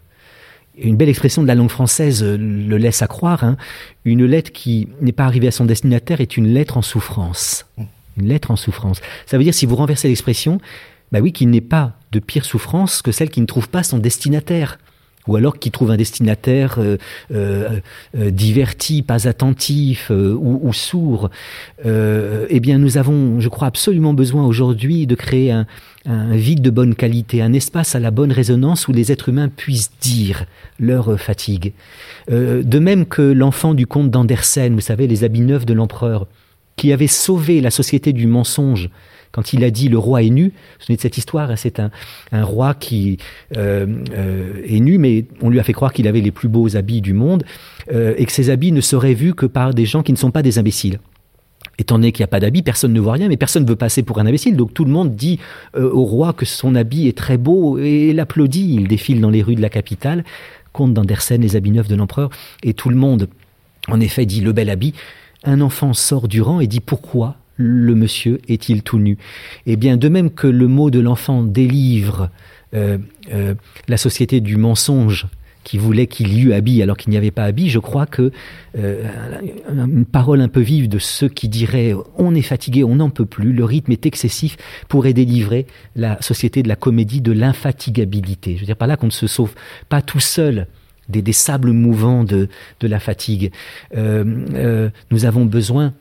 Une 0.78 0.96
belle 0.96 1.08
expression 1.08 1.42
de 1.42 1.48
la 1.48 1.54
langue 1.54 1.70
française 1.70 2.22
le 2.22 2.76
laisse 2.76 3.02
à 3.02 3.06
croire. 3.06 3.42
Hein. 3.42 3.56
Une 4.04 4.26
lettre 4.26 4.52
qui 4.52 4.88
n'est 5.00 5.12
pas 5.12 5.24
arrivée 5.24 5.48
à 5.48 5.50
son 5.50 5.64
destinataire 5.64 6.20
est 6.20 6.36
une 6.36 6.48
lettre 6.48 6.76
en 6.76 6.82
souffrance. 6.82 7.66
Une 8.18 8.28
lettre 8.28 8.50
en 8.50 8.56
souffrance. 8.56 9.00
Ça 9.24 9.38
veut 9.38 9.44
dire, 9.44 9.54
si 9.54 9.66
vous 9.66 9.74
renversez 9.74 10.06
l'expression, 10.06 10.60
bah 11.12 11.20
oui, 11.20 11.32
qu'il 11.32 11.48
n'est 11.48 11.62
pas 11.62 11.94
de 12.12 12.20
pire 12.20 12.44
souffrance 12.44 13.00
que 13.00 13.10
celle 13.10 13.30
qui 13.30 13.40
ne 13.40 13.46
trouve 13.46 13.68
pas 13.68 13.82
son 13.82 13.98
destinataire 13.98 14.78
ou 15.26 15.36
alors 15.36 15.58
qui 15.58 15.70
trouve 15.70 15.90
un 15.90 15.96
destinataire 15.96 16.76
euh, 16.78 16.96
euh, 17.32 17.80
euh, 18.16 18.30
diverti, 18.30 19.02
pas 19.02 19.28
attentif 19.28 20.10
ou, 20.10 20.72
sourd, 20.72 21.30
eh 21.84 22.60
bien 22.60 22.78
nous 22.78 22.98
avons, 22.98 23.40
je 23.40 23.48
crois, 23.48 23.68
absolument 23.68 24.14
besoin 24.14 24.46
aujourd'hui 24.46 25.06
de 25.06 25.14
créer 25.14 25.50
un, 25.52 25.66
vide 26.06 26.62
de 26.62 26.70
bonne 26.70 26.94
qualité, 26.94 27.42
un 27.42 27.52
espace 27.52 27.94
à 27.94 28.00
la 28.00 28.10
bonne 28.10 28.30
résonance 28.30 28.86
où 28.88 28.92
les 28.92 29.10
êtres 29.10 29.28
humains 29.30 29.48
puissent 29.48 29.90
dire 30.00 30.44
leur 30.78 31.18
fatigue. 31.18 31.72
de 32.28 32.78
même 32.78 33.06
que 33.06 33.22
l'enfant 33.22 33.74
du 33.74 33.86
comte 33.86 34.10
d'Andersen, 34.10 34.74
vous 34.74 34.80
savez, 34.80 35.06
les 35.06 35.24
habits 35.24 35.40
neufs 35.40 35.66
de 35.66 35.74
l'empereur, 35.74 36.26
qui 36.76 36.92
avait 36.92 37.06
sauvé 37.06 37.60
la 37.60 37.70
société 37.70 38.12
du 38.12 38.26
mensonge 38.26 38.90
quand 39.36 39.52
il 39.52 39.62
a 39.64 39.70
dit 39.70 39.90
le 39.90 39.98
roi 39.98 40.22
est 40.22 40.30
nu, 40.30 40.54
ce 40.78 40.90
n'est 40.90 40.96
de 40.96 41.02
cette 41.02 41.18
histoire, 41.18 41.50
hein, 41.50 41.56
c'est 41.56 41.78
un, 41.78 41.90
roi 42.32 42.72
qui 42.72 43.18
euh, 43.54 43.86
euh, 44.16 44.62
est 44.66 44.80
nu, 44.80 44.96
mais 44.96 45.26
on 45.42 45.50
lui 45.50 45.60
a 45.60 45.62
fait 45.62 45.74
croire 45.74 45.92
qu'il 45.92 46.08
avait 46.08 46.22
les 46.22 46.30
plus 46.30 46.48
beaux 46.48 46.74
habits 46.74 47.02
du 47.02 47.12
monde, 47.12 47.44
euh, 47.92 48.14
et 48.16 48.24
que 48.24 48.32
ces 48.32 48.48
habits 48.48 48.72
ne 48.72 48.80
seraient 48.80 49.12
vus 49.12 49.34
que 49.34 49.44
par 49.44 49.74
des 49.74 49.84
gens 49.84 50.02
qui 50.02 50.12
ne 50.12 50.16
sont 50.16 50.30
pas 50.30 50.40
des 50.40 50.58
imbéciles. 50.58 51.00
Étant 51.78 51.96
donné 51.96 52.12
qu'il 52.12 52.22
n'y 52.22 52.24
a 52.24 52.28
pas 52.28 52.40
d'habit, 52.40 52.62
personne 52.62 52.94
ne 52.94 53.00
voit 53.00 53.12
rien, 53.12 53.28
mais 53.28 53.36
personne 53.36 53.64
ne 53.64 53.68
veut 53.68 53.76
passer 53.76 54.02
pour 54.02 54.18
un 54.18 54.24
imbécile. 54.24 54.56
Donc 54.56 54.72
tout 54.72 54.86
le 54.86 54.90
monde 54.90 55.14
dit 55.14 55.38
au 55.74 56.04
roi 56.04 56.32
que 56.32 56.46
son 56.46 56.74
habit 56.74 57.06
est 57.06 57.18
très 57.18 57.36
beau 57.36 57.76
et 57.76 58.14
l'applaudit. 58.14 58.74
Il 58.74 58.88
défile 58.88 59.20
dans 59.20 59.28
les 59.28 59.42
rues 59.42 59.56
de 59.56 59.60
la 59.60 59.68
capitale, 59.68 60.24
comte 60.72 60.94
d'Andersen, 60.94 61.42
les 61.42 61.56
habits 61.56 61.72
neufs 61.72 61.88
de 61.88 61.96
l'empereur, 61.96 62.30
et 62.62 62.72
tout 62.72 62.88
le 62.88 62.96
monde, 62.96 63.28
en 63.88 64.00
effet, 64.00 64.24
dit 64.24 64.40
le 64.40 64.52
bel 64.52 64.70
habit. 64.70 64.94
Un 65.44 65.60
enfant 65.60 65.92
sort 65.92 66.26
du 66.26 66.40
rang 66.40 66.60
et 66.60 66.66
dit 66.66 66.80
pourquoi 66.80 67.36
le 67.56 67.94
monsieur 67.94 68.40
est-il 68.48 68.82
tout 68.82 68.98
nu? 68.98 69.18
Eh 69.66 69.76
bien, 69.76 69.96
de 69.96 70.08
même 70.08 70.30
que 70.30 70.46
le 70.46 70.68
mot 70.68 70.90
de 70.90 71.00
l'enfant 71.00 71.42
délivre 71.42 72.30
euh, 72.74 72.98
euh, 73.32 73.54
la 73.88 73.96
société 73.96 74.40
du 74.40 74.56
mensonge 74.56 75.26
qui 75.62 75.78
voulait 75.78 76.06
qu'il 76.06 76.32
y 76.32 76.42
eût 76.42 76.52
habit 76.52 76.82
alors 76.82 76.96
qu'il 76.96 77.10
n'y 77.10 77.16
avait 77.16 77.30
pas 77.30 77.44
habit, 77.44 77.70
je 77.70 77.78
crois 77.78 78.06
que 78.06 78.30
euh, 78.78 79.04
parole 80.12 80.40
un 80.40 80.48
peu 80.48 80.60
vive 80.60 80.88
de 80.88 80.98
ceux 80.98 81.28
qui 81.28 81.48
diraient 81.48 81.94
on 82.16 82.34
est 82.34 82.42
fatigué, 82.42 82.84
on 82.84 82.96
n'en 82.96 83.10
peut 83.10 83.24
plus, 83.24 83.52
le 83.52 83.64
rythme 83.64 83.92
est 83.92 84.06
excessif, 84.06 84.56
pourrait 84.88 85.12
délivrer 85.12 85.66
la 85.96 86.20
société 86.22 86.62
de 86.62 86.68
la 86.68 86.76
comédie 86.76 87.20
de 87.20 87.32
l'infatigabilité. 87.32 88.54
Je 88.54 88.60
veux 88.60 88.66
dire 88.66 88.76
par 88.76 88.88
là 88.88 88.96
qu'on 88.96 89.06
ne 89.06 89.12
se 89.12 89.26
sauve 89.26 89.54
pas 89.88 90.02
tout 90.02 90.20
seul 90.20 90.66
des, 91.08 91.32
sables 91.32 91.70
mouvants 91.70 92.24
de 92.24 92.48
la 92.82 92.98
fatigue. 92.98 93.52
nous 93.94 95.24
avons 95.24 95.44
besoin 95.46 95.94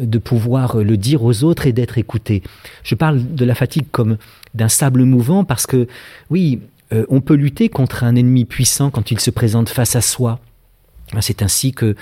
de 0.00 0.18
pouvoir 0.18 0.78
le 0.78 0.96
dire 0.96 1.22
aux 1.22 1.44
autres 1.44 1.66
et 1.66 1.72
d'être 1.72 1.98
écouté. 1.98 2.42
Je 2.82 2.94
parle 2.94 3.34
de 3.34 3.44
la 3.44 3.54
fatigue 3.54 3.86
comme 3.90 4.16
d'un 4.54 4.68
sable 4.68 5.04
mouvant 5.04 5.44
parce 5.44 5.66
que, 5.66 5.86
oui, 6.30 6.60
euh, 6.92 7.04
on 7.08 7.20
peut 7.20 7.34
lutter 7.34 7.68
contre 7.68 8.04
un 8.04 8.14
ennemi 8.14 8.44
puissant 8.44 8.90
quand 8.90 9.10
il 9.10 9.20
se 9.20 9.30
présente 9.30 9.68
face 9.68 9.96
à 9.96 10.00
soi. 10.00 10.40
Ah, 11.12 11.22
c'est 11.22 11.42
ainsi 11.42 11.72
que 11.72 11.94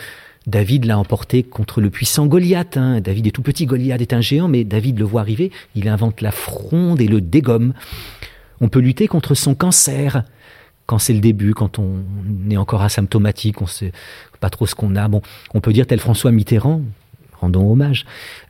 David 0.47 0.85
l'a 0.85 0.99
emporté 0.99 1.43
contre 1.43 1.81
le 1.81 1.91
puissant 1.91 2.27
Goliath. 2.27 2.77
Hein. 2.77 3.01
David 3.01 3.27
est 3.27 3.31
tout 3.31 3.43
petit, 3.43 3.67
Goliath 3.67 4.01
est 4.01 4.13
un 4.13 4.21
géant, 4.21 4.49
mais 4.49 4.65
David 4.65 4.99
le 4.99 5.05
voit 5.05 5.23
arriver, 5.23 5.51
il 5.75 5.89
invente 5.89 6.21
la 6.21 6.31
fronde 6.31 7.01
et 7.01 7.07
le 7.07 7.21
dégomme. 7.21 7.73
On 8.61 8.69
peut 8.69 8.81
lutter 8.81 9.09
contre 9.09 9.35
son 9.35 9.55
cancer 9.55 10.25
quand 10.87 10.99
c'est 10.99 11.15
le 11.15 11.21
début, 11.21 11.55
quand 11.55 11.79
on 11.79 12.05
est 12.51 12.59
encore 12.59 12.83
asymptomatique, 12.83 13.63
on 13.63 13.67
sait 13.67 13.93
pas 14.41 14.51
trop 14.51 14.67
ce 14.67 14.75
qu'on 14.75 14.97
a. 14.97 15.09
Bon, 15.09 15.23
on 15.55 15.61
peut 15.61 15.73
dire 15.73 15.87
tel 15.87 15.99
François 15.99 16.31
Mitterrand, 16.31 16.83
rendons 17.41 17.71
hommage, 17.71 18.05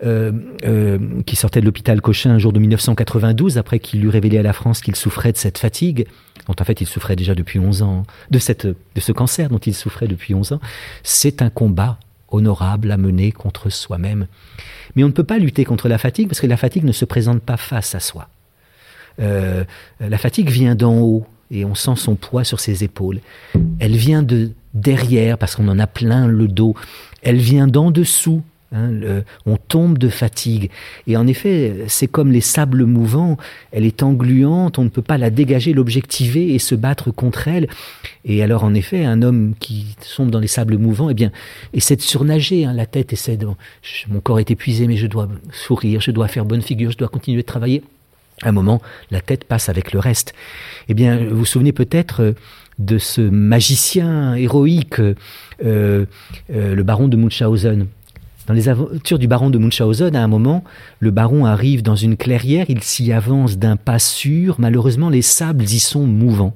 euh, 0.04 0.32
euh, 0.64 0.98
qui 1.26 1.36
sortait 1.36 1.60
de 1.60 1.64
l'hôpital 1.64 2.00
Cochin 2.00 2.30
un 2.30 2.38
jour 2.38 2.52
de 2.52 2.58
1992, 2.58 3.58
après 3.58 3.78
qu'il 3.78 4.04
eut 4.04 4.08
révélé 4.08 4.38
à 4.38 4.42
la 4.42 4.52
France 4.52 4.80
qu'il 4.80 4.96
souffrait 4.96 5.32
de 5.32 5.36
cette 5.36 5.58
fatigue, 5.58 6.06
dont 6.46 6.54
en 6.58 6.64
fait 6.64 6.80
il 6.80 6.86
souffrait 6.86 7.16
déjà 7.16 7.34
depuis 7.34 7.58
11 7.58 7.82
ans, 7.82 8.04
de, 8.30 8.38
cette, 8.38 8.66
de 8.66 9.00
ce 9.00 9.12
cancer 9.12 9.48
dont 9.48 9.58
il 9.58 9.74
souffrait 9.74 10.08
depuis 10.08 10.34
11 10.34 10.52
ans, 10.52 10.60
c'est 11.02 11.42
un 11.42 11.50
combat 11.50 11.98
honorable 12.30 12.90
à 12.90 12.96
mener 12.96 13.32
contre 13.32 13.70
soi-même. 13.70 14.26
Mais 14.96 15.04
on 15.04 15.08
ne 15.08 15.12
peut 15.12 15.24
pas 15.24 15.38
lutter 15.38 15.64
contre 15.64 15.88
la 15.88 15.98
fatigue 15.98 16.28
parce 16.28 16.40
que 16.40 16.46
la 16.46 16.56
fatigue 16.56 16.84
ne 16.84 16.92
se 16.92 17.04
présente 17.04 17.40
pas 17.42 17.56
face 17.56 17.94
à 17.94 18.00
soi. 18.00 18.28
Euh, 19.20 19.64
la 20.00 20.18
fatigue 20.18 20.50
vient 20.50 20.74
d'en 20.74 20.98
haut 20.98 21.26
et 21.50 21.64
on 21.64 21.74
sent 21.74 21.96
son 21.96 22.16
poids 22.16 22.44
sur 22.44 22.60
ses 22.60 22.84
épaules. 22.84 23.20
Elle 23.78 23.96
vient 23.96 24.22
de 24.22 24.50
derrière 24.72 25.38
parce 25.38 25.54
qu'on 25.54 25.68
en 25.68 25.78
a 25.78 25.86
plein 25.86 26.26
le 26.26 26.48
dos. 26.48 26.74
Elle 27.22 27.36
vient 27.36 27.66
d'en 27.66 27.90
dessous 27.90 28.42
Hein, 28.74 28.90
on 29.46 29.56
tombe 29.56 29.98
de 29.98 30.08
fatigue. 30.08 30.70
Et 31.06 31.16
en 31.16 31.26
effet, 31.26 31.84
c'est 31.86 32.08
comme 32.08 32.32
les 32.32 32.40
sables 32.40 32.84
mouvants, 32.84 33.36
elle 33.70 33.84
est 33.84 34.02
engluante, 34.02 34.78
on 34.78 34.84
ne 34.84 34.88
peut 34.88 35.02
pas 35.02 35.16
la 35.16 35.30
dégager, 35.30 35.72
l'objectiver 35.72 36.54
et 36.54 36.58
se 36.58 36.74
battre 36.74 37.10
contre 37.12 37.46
elle. 37.48 37.68
Et 38.24 38.42
alors, 38.42 38.64
en 38.64 38.74
effet, 38.74 39.04
un 39.04 39.22
homme 39.22 39.54
qui 39.60 39.94
tombe 40.16 40.30
dans 40.30 40.40
les 40.40 40.48
sables 40.48 40.76
mouvants, 40.76 41.10
eh 41.10 41.14
bien, 41.14 41.30
essaie 41.72 41.96
de 41.96 42.02
surnager, 42.02 42.64
hein, 42.64 42.72
la 42.72 42.86
tête 42.86 43.12
essaie 43.12 43.36
de... 43.36 43.46
Mon 44.08 44.20
corps 44.20 44.40
est 44.40 44.50
épuisé, 44.50 44.86
mais 44.86 44.96
je 44.96 45.06
dois 45.06 45.28
sourire, 45.52 46.00
je 46.00 46.10
dois 46.10 46.28
faire 46.28 46.44
bonne 46.44 46.62
figure, 46.62 46.90
je 46.90 46.98
dois 46.98 47.08
continuer 47.08 47.42
de 47.42 47.46
travailler. 47.46 47.82
À 48.42 48.48
un 48.48 48.52
moment, 48.52 48.82
la 49.10 49.20
tête 49.20 49.44
passe 49.44 49.68
avec 49.68 49.92
le 49.92 50.00
reste. 50.00 50.34
Eh 50.88 50.94
bien, 50.94 51.18
vous 51.18 51.36
vous 51.38 51.44
souvenez 51.44 51.72
peut-être 51.72 52.20
euh, 52.20 52.32
de 52.78 52.98
ce 52.98 53.20
magicien 53.20 54.34
héroïque, 54.34 54.98
euh, 54.98 55.14
euh, 55.62 56.04
le 56.48 56.82
baron 56.82 57.06
de 57.06 57.16
Munchausen, 57.16 57.86
dans 58.46 58.54
les 58.54 58.68
aventures 58.68 59.18
du 59.18 59.26
baron 59.26 59.50
de 59.50 59.58
Munchausen, 59.58 60.14
à 60.14 60.22
un 60.22 60.28
moment, 60.28 60.64
le 61.00 61.10
baron 61.10 61.46
arrive 61.46 61.82
dans 61.82 61.96
une 61.96 62.16
clairière, 62.16 62.66
il 62.68 62.82
s'y 62.82 63.12
avance 63.12 63.58
d'un 63.58 63.76
pas 63.76 63.98
sûr, 63.98 64.56
malheureusement 64.58 65.08
les 65.08 65.22
sables 65.22 65.64
y 65.64 65.80
sont 65.80 66.06
mouvants, 66.06 66.54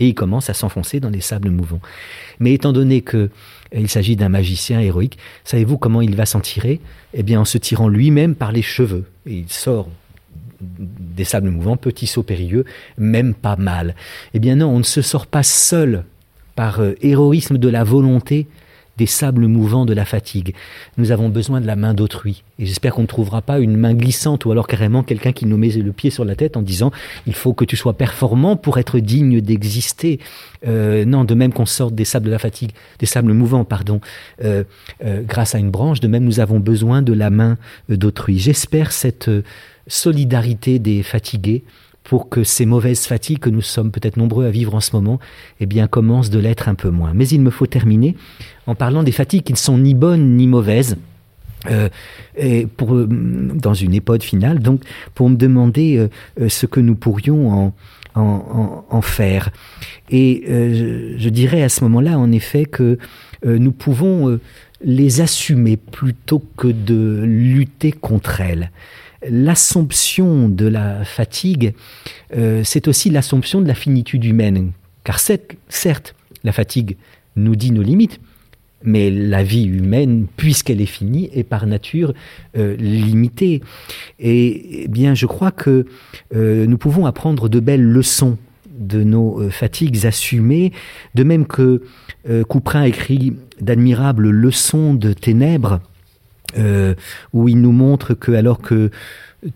et 0.00 0.08
il 0.08 0.14
commence 0.14 0.50
à 0.50 0.54
s'enfoncer 0.54 1.00
dans 1.00 1.10
les 1.10 1.20
sables 1.20 1.50
mouvants. 1.50 1.80
Mais 2.38 2.52
étant 2.52 2.72
donné 2.72 3.00
que 3.00 3.30
il 3.74 3.88
s'agit 3.88 4.16
d'un 4.16 4.28
magicien 4.28 4.80
héroïque, 4.80 5.18
savez-vous 5.44 5.78
comment 5.78 6.02
il 6.02 6.14
va 6.14 6.26
s'en 6.26 6.40
tirer? 6.40 6.80
Eh 7.14 7.22
bien 7.22 7.40
en 7.40 7.44
se 7.44 7.56
tirant 7.56 7.88
lui-même 7.88 8.34
par 8.34 8.52
les 8.52 8.60
cheveux. 8.60 9.06
Et 9.26 9.36
il 9.36 9.48
sort 9.48 9.88
des 10.60 11.24
sables 11.24 11.50
mouvants, 11.50 11.76
petit 11.76 12.06
saut 12.06 12.22
périlleux, 12.22 12.64
même 12.98 13.34
pas 13.34 13.56
mal. 13.56 13.94
Eh 14.34 14.38
bien 14.38 14.56
non, 14.56 14.68
on 14.68 14.78
ne 14.78 14.84
se 14.84 15.02
sort 15.02 15.26
pas 15.26 15.42
seul 15.42 16.04
par 16.54 16.80
euh, 16.80 16.94
héroïsme 17.00 17.58
de 17.58 17.68
la 17.68 17.82
volonté, 17.82 18.46
des 18.98 19.06
sables 19.06 19.46
mouvants 19.46 19.86
de 19.86 19.94
la 19.94 20.04
fatigue. 20.04 20.54
Nous 20.98 21.12
avons 21.12 21.28
besoin 21.28 21.60
de 21.60 21.66
la 21.66 21.76
main 21.76 21.94
d'autrui. 21.94 22.44
Et 22.58 22.66
j'espère 22.66 22.94
qu'on 22.94 23.02
ne 23.02 23.06
trouvera 23.06 23.42
pas 23.42 23.58
une 23.58 23.76
main 23.76 23.94
glissante 23.94 24.44
ou 24.44 24.52
alors 24.52 24.66
carrément 24.66 25.02
quelqu'un 25.02 25.32
qui 25.32 25.46
nous 25.46 25.56
met 25.56 25.70
le 25.70 25.92
pied 25.92 26.10
sur 26.10 26.24
la 26.24 26.36
tête 26.36 26.56
en 26.56 26.62
disant 26.62 26.90
il 27.26 27.34
faut 27.34 27.54
que 27.54 27.64
tu 27.64 27.76
sois 27.76 27.94
performant 27.94 28.56
pour 28.56 28.78
être 28.78 28.98
digne 28.98 29.40
d'exister. 29.40 30.20
Euh, 30.66 31.04
non, 31.04 31.24
de 31.24 31.34
même 31.34 31.52
qu'on 31.52 31.66
sorte 31.66 31.94
des 31.94 32.04
sables 32.04 32.26
de 32.26 32.30
la 32.30 32.38
fatigue, 32.38 32.72
des 32.98 33.06
sables 33.06 33.32
mouvants, 33.32 33.64
pardon, 33.64 34.00
euh, 34.44 34.64
euh, 35.04 35.22
grâce 35.22 35.54
à 35.54 35.58
une 35.58 35.70
branche, 35.70 36.00
de 36.00 36.08
même 36.08 36.24
nous 36.24 36.40
avons 36.40 36.60
besoin 36.60 37.02
de 37.02 37.12
la 37.12 37.30
main 37.30 37.58
d'autrui. 37.88 38.38
J'espère 38.38 38.92
cette 38.92 39.30
solidarité 39.86 40.78
des 40.78 41.02
fatigués 41.02 41.64
pour 42.04 42.28
que 42.28 42.44
ces 42.44 42.66
mauvaises 42.66 43.06
fatigues 43.06 43.38
que 43.38 43.50
nous 43.50 43.62
sommes 43.62 43.90
peut-être 43.90 44.16
nombreux 44.16 44.46
à 44.46 44.50
vivre 44.50 44.74
en 44.74 44.80
ce 44.80 44.94
moment, 44.94 45.20
eh 45.60 45.66
bien, 45.66 45.86
commencent 45.86 46.30
de 46.30 46.38
l'être 46.38 46.68
un 46.68 46.74
peu 46.74 46.90
moins. 46.90 47.12
Mais 47.14 47.28
il 47.28 47.40
me 47.40 47.50
faut 47.50 47.66
terminer 47.66 48.16
en 48.66 48.74
parlant 48.74 49.02
des 49.02 49.12
fatigues 49.12 49.44
qui 49.44 49.52
ne 49.52 49.58
sont 49.58 49.78
ni 49.78 49.94
bonnes 49.94 50.36
ni 50.36 50.46
mauvaises. 50.46 50.96
Euh, 51.70 51.88
et 52.36 52.66
pour, 52.66 52.94
euh, 52.94 53.06
dans 53.08 53.74
une 53.74 53.94
époque 53.94 54.22
finale, 54.22 54.58
donc 54.58 54.82
pour 55.14 55.28
me 55.28 55.36
demander 55.36 56.08
euh, 56.40 56.48
ce 56.48 56.66
que 56.66 56.80
nous 56.80 56.96
pourrions 56.96 57.52
en, 57.52 57.74
en, 58.16 58.84
en, 58.90 59.00
faire. 59.00 59.50
Et 60.10 60.42
je, 60.46 61.14
je, 61.16 61.28
dirais 61.28 61.62
à 61.62 61.68
ce 61.68 61.84
moment-là, 61.84 62.18
en 62.18 62.32
effet, 62.32 62.64
que 62.64 62.98
nous 63.44 63.72
pouvons 63.72 64.38
les 64.84 65.20
assumer 65.20 65.76
plutôt 65.76 66.44
que 66.56 66.68
de 66.68 67.22
lutter 67.24 67.92
contre 67.92 68.40
elles 68.40 68.70
l'assomption 69.28 70.48
de 70.48 70.66
la 70.66 71.04
fatigue, 71.04 71.74
euh, 72.36 72.62
c'est 72.64 72.88
aussi 72.88 73.10
l'assomption 73.10 73.60
de 73.60 73.68
la 73.68 73.74
finitude 73.74 74.24
humaine. 74.24 74.72
Car 75.04 75.18
certes, 75.18 76.14
la 76.44 76.52
fatigue 76.52 76.96
nous 77.36 77.56
dit 77.56 77.72
nos 77.72 77.82
limites, 77.82 78.20
mais 78.84 79.10
la 79.10 79.42
vie 79.42 79.64
humaine, 79.64 80.26
puisqu'elle 80.36 80.80
est 80.80 80.86
finie, 80.86 81.30
est 81.32 81.44
par 81.44 81.66
nature 81.66 82.14
euh, 82.56 82.76
limitée. 82.76 83.62
Et 84.18 84.84
eh 84.84 84.88
bien, 84.88 85.14
je 85.14 85.26
crois 85.26 85.50
que 85.50 85.86
euh, 86.34 86.66
nous 86.66 86.78
pouvons 86.78 87.06
apprendre 87.06 87.48
de 87.48 87.60
belles 87.60 87.84
leçons 87.84 88.38
de 88.70 89.04
nos 89.04 89.48
fatigues 89.50 90.06
assumées, 90.06 90.72
de 91.14 91.22
même 91.22 91.46
que 91.46 91.82
Couperin 92.48 92.84
écrit 92.84 93.34
d'admirables 93.60 94.30
leçons 94.30 94.94
de 94.94 95.12
ténèbres 95.12 95.80
euh, 96.58 96.94
où 97.32 97.48
il 97.48 97.60
nous 97.60 97.72
montre 97.72 98.14
que 98.14 98.32
alors 98.32 98.60
que 98.60 98.90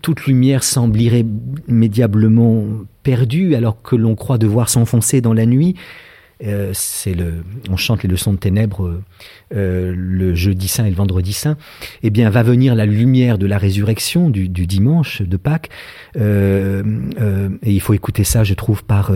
toute 0.01 0.25
lumière 0.25 0.63
semble 0.63 0.99
irrémédiablement 0.99 2.65
perdue, 3.03 3.55
alors 3.55 3.81
que 3.81 3.95
l'on 3.95 4.15
croit 4.15 4.37
devoir 4.37 4.67
s'enfoncer 4.69 5.21
dans 5.21 5.33
la 5.33 5.45
nuit, 5.45 5.75
euh, 6.43 6.71
c'est 6.73 7.13
le, 7.13 7.43
on 7.69 7.77
chante 7.77 8.03
les 8.03 8.09
leçons 8.09 8.33
de 8.33 8.37
ténèbres 8.37 9.01
euh, 9.55 9.93
le 9.95 10.35
jeudi 10.35 10.67
saint 10.67 10.85
et 10.85 10.89
le 10.89 10.95
vendredi 10.95 11.33
saint. 11.33 11.57
Eh 12.03 12.09
bien, 12.09 12.29
va 12.29 12.43
venir 12.43 12.75
la 12.75 12.85
lumière 12.85 13.37
de 13.37 13.47
la 13.47 13.57
résurrection 13.57 14.29
du, 14.29 14.49
dimanche 14.49 15.21
de 15.21 15.37
Pâques, 15.37 15.69
et 16.15 16.81
il 17.63 17.81
faut 17.81 17.93
écouter 17.93 18.23
ça, 18.23 18.43
je 18.43 18.55
trouve, 18.55 18.83
par 18.83 19.11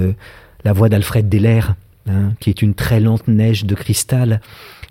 la 0.64 0.74
voix 0.74 0.88
d'Alfred 0.88 1.28
Deller, 1.28 1.62
hein, 2.08 2.34
qui 2.40 2.50
est 2.50 2.62
une 2.62 2.76
très 2.76 3.00
lente 3.00 3.28
neige 3.28 3.66
de 3.66 3.76
cristal, 3.76 4.40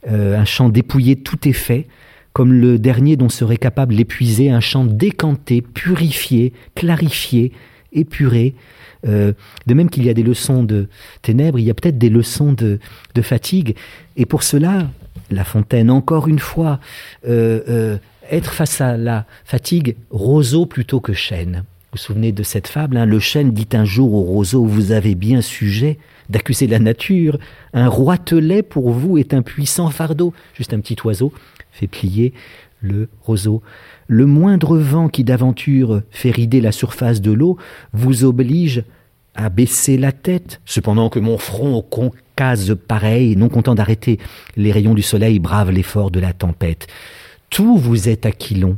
un 0.07 0.45
chant 0.45 0.69
dépouillé, 0.69 1.17
tout 1.17 1.49
est 1.49 1.53
fait 1.55 1.87
comme 2.33 2.53
le 2.53 2.79
dernier 2.79 3.17
dont 3.17 3.29
serait 3.29 3.57
capable 3.57 3.97
d'épuiser 3.97 4.51
un 4.51 4.61
chant 4.61 4.85
décanté, 4.85 5.63
purifié, 5.63 6.53
clarifié, 6.75 7.53
épuré. 7.93 8.55
Euh, 9.07 9.33
de 9.67 9.75
même 9.75 9.91
qu'il 9.91 10.05
y 10.05 10.11
a 10.11 10.15
des 10.15 10.23
leçons 10.23 10.63
de 10.63 10.89
ténèbres, 11.23 11.59
il 11.59 11.65
y 11.65 11.71
a 11.71 11.75
peut-être 11.75 11.99
des 11.99 12.11
leçons 12.11 12.53
de, 12.53 12.79
fatigue. 13.23 13.77
Et 14.17 14.27
pour 14.27 14.43
cela, 14.43 14.89
La 15.31 15.45
Fontaine, 15.45 15.91
encore 15.91 16.29
une 16.29 16.39
fois, 16.39 16.81
euh, 17.27 17.61
euh, 17.69 17.99
être 18.31 18.53
face 18.53 18.81
à 18.81 18.97
la 18.97 19.27
fatigue, 19.45 19.97
roseau 20.11 20.67
plutôt 20.67 21.01
que 21.01 21.13
chêne. 21.13 21.65
Vous 21.93 21.97
vous 21.97 21.99
souvenez 21.99 22.31
de 22.31 22.45
cette 22.45 22.69
fable 22.69 22.97
hein 22.97 23.05
Le 23.05 23.19
chêne 23.19 23.51
dit 23.51 23.69
un 23.73 23.85
jour 23.85 24.15
au 24.15 24.23
roseau, 24.23 24.65
vous 24.65 24.93
avez 24.93 25.17
bien 25.17 25.41
sujet 25.41 25.99
d'accuser 26.29 26.69
la 26.69 26.79
nature. 26.79 27.37
Un 27.73 27.89
roitelet 27.89 28.63
pour 28.63 28.91
vous 28.91 29.19
est 29.19 29.35
un 29.35 29.43
puissant 29.43 29.91
fardeau. 29.91 30.33
Juste 30.55 30.73
un 30.73 30.79
petit 30.79 30.97
oiseau 31.05 31.33
plier 31.87 32.33
le 32.81 33.09
roseau. 33.23 33.63
Le 34.07 34.27
moindre 34.27 34.79
vent 34.79 35.09
qui 35.09 35.25
d'aventure 35.25 36.03
fait 36.11 36.31
rider 36.31 36.61
la 36.61 36.73
surface 36.73 37.21
de 37.21 37.33
l'eau 37.33 37.59
vous 37.93 38.25
oblige 38.25 38.85
à 39.35 39.49
baisser 39.49 39.97
la 39.97 40.13
tête, 40.13 40.61
cependant 40.65 41.09
que 41.09 41.19
mon 41.19 41.39
front 41.39 41.83
concase 41.83 42.77
pareil, 42.89 43.37
non 43.37 43.49
content 43.49 43.75
d'arrêter 43.75 44.19
les 44.57 44.73
rayons 44.73 44.95
du 44.95 45.03
soleil, 45.03 45.39
brave 45.39 45.71
l'effort 45.71 46.11
de 46.11 46.21
la 46.21 46.33
tempête. 46.33 46.87
Tout 47.49 47.77
vous 47.77 48.09
est 48.09 48.27
aquilon, 48.27 48.77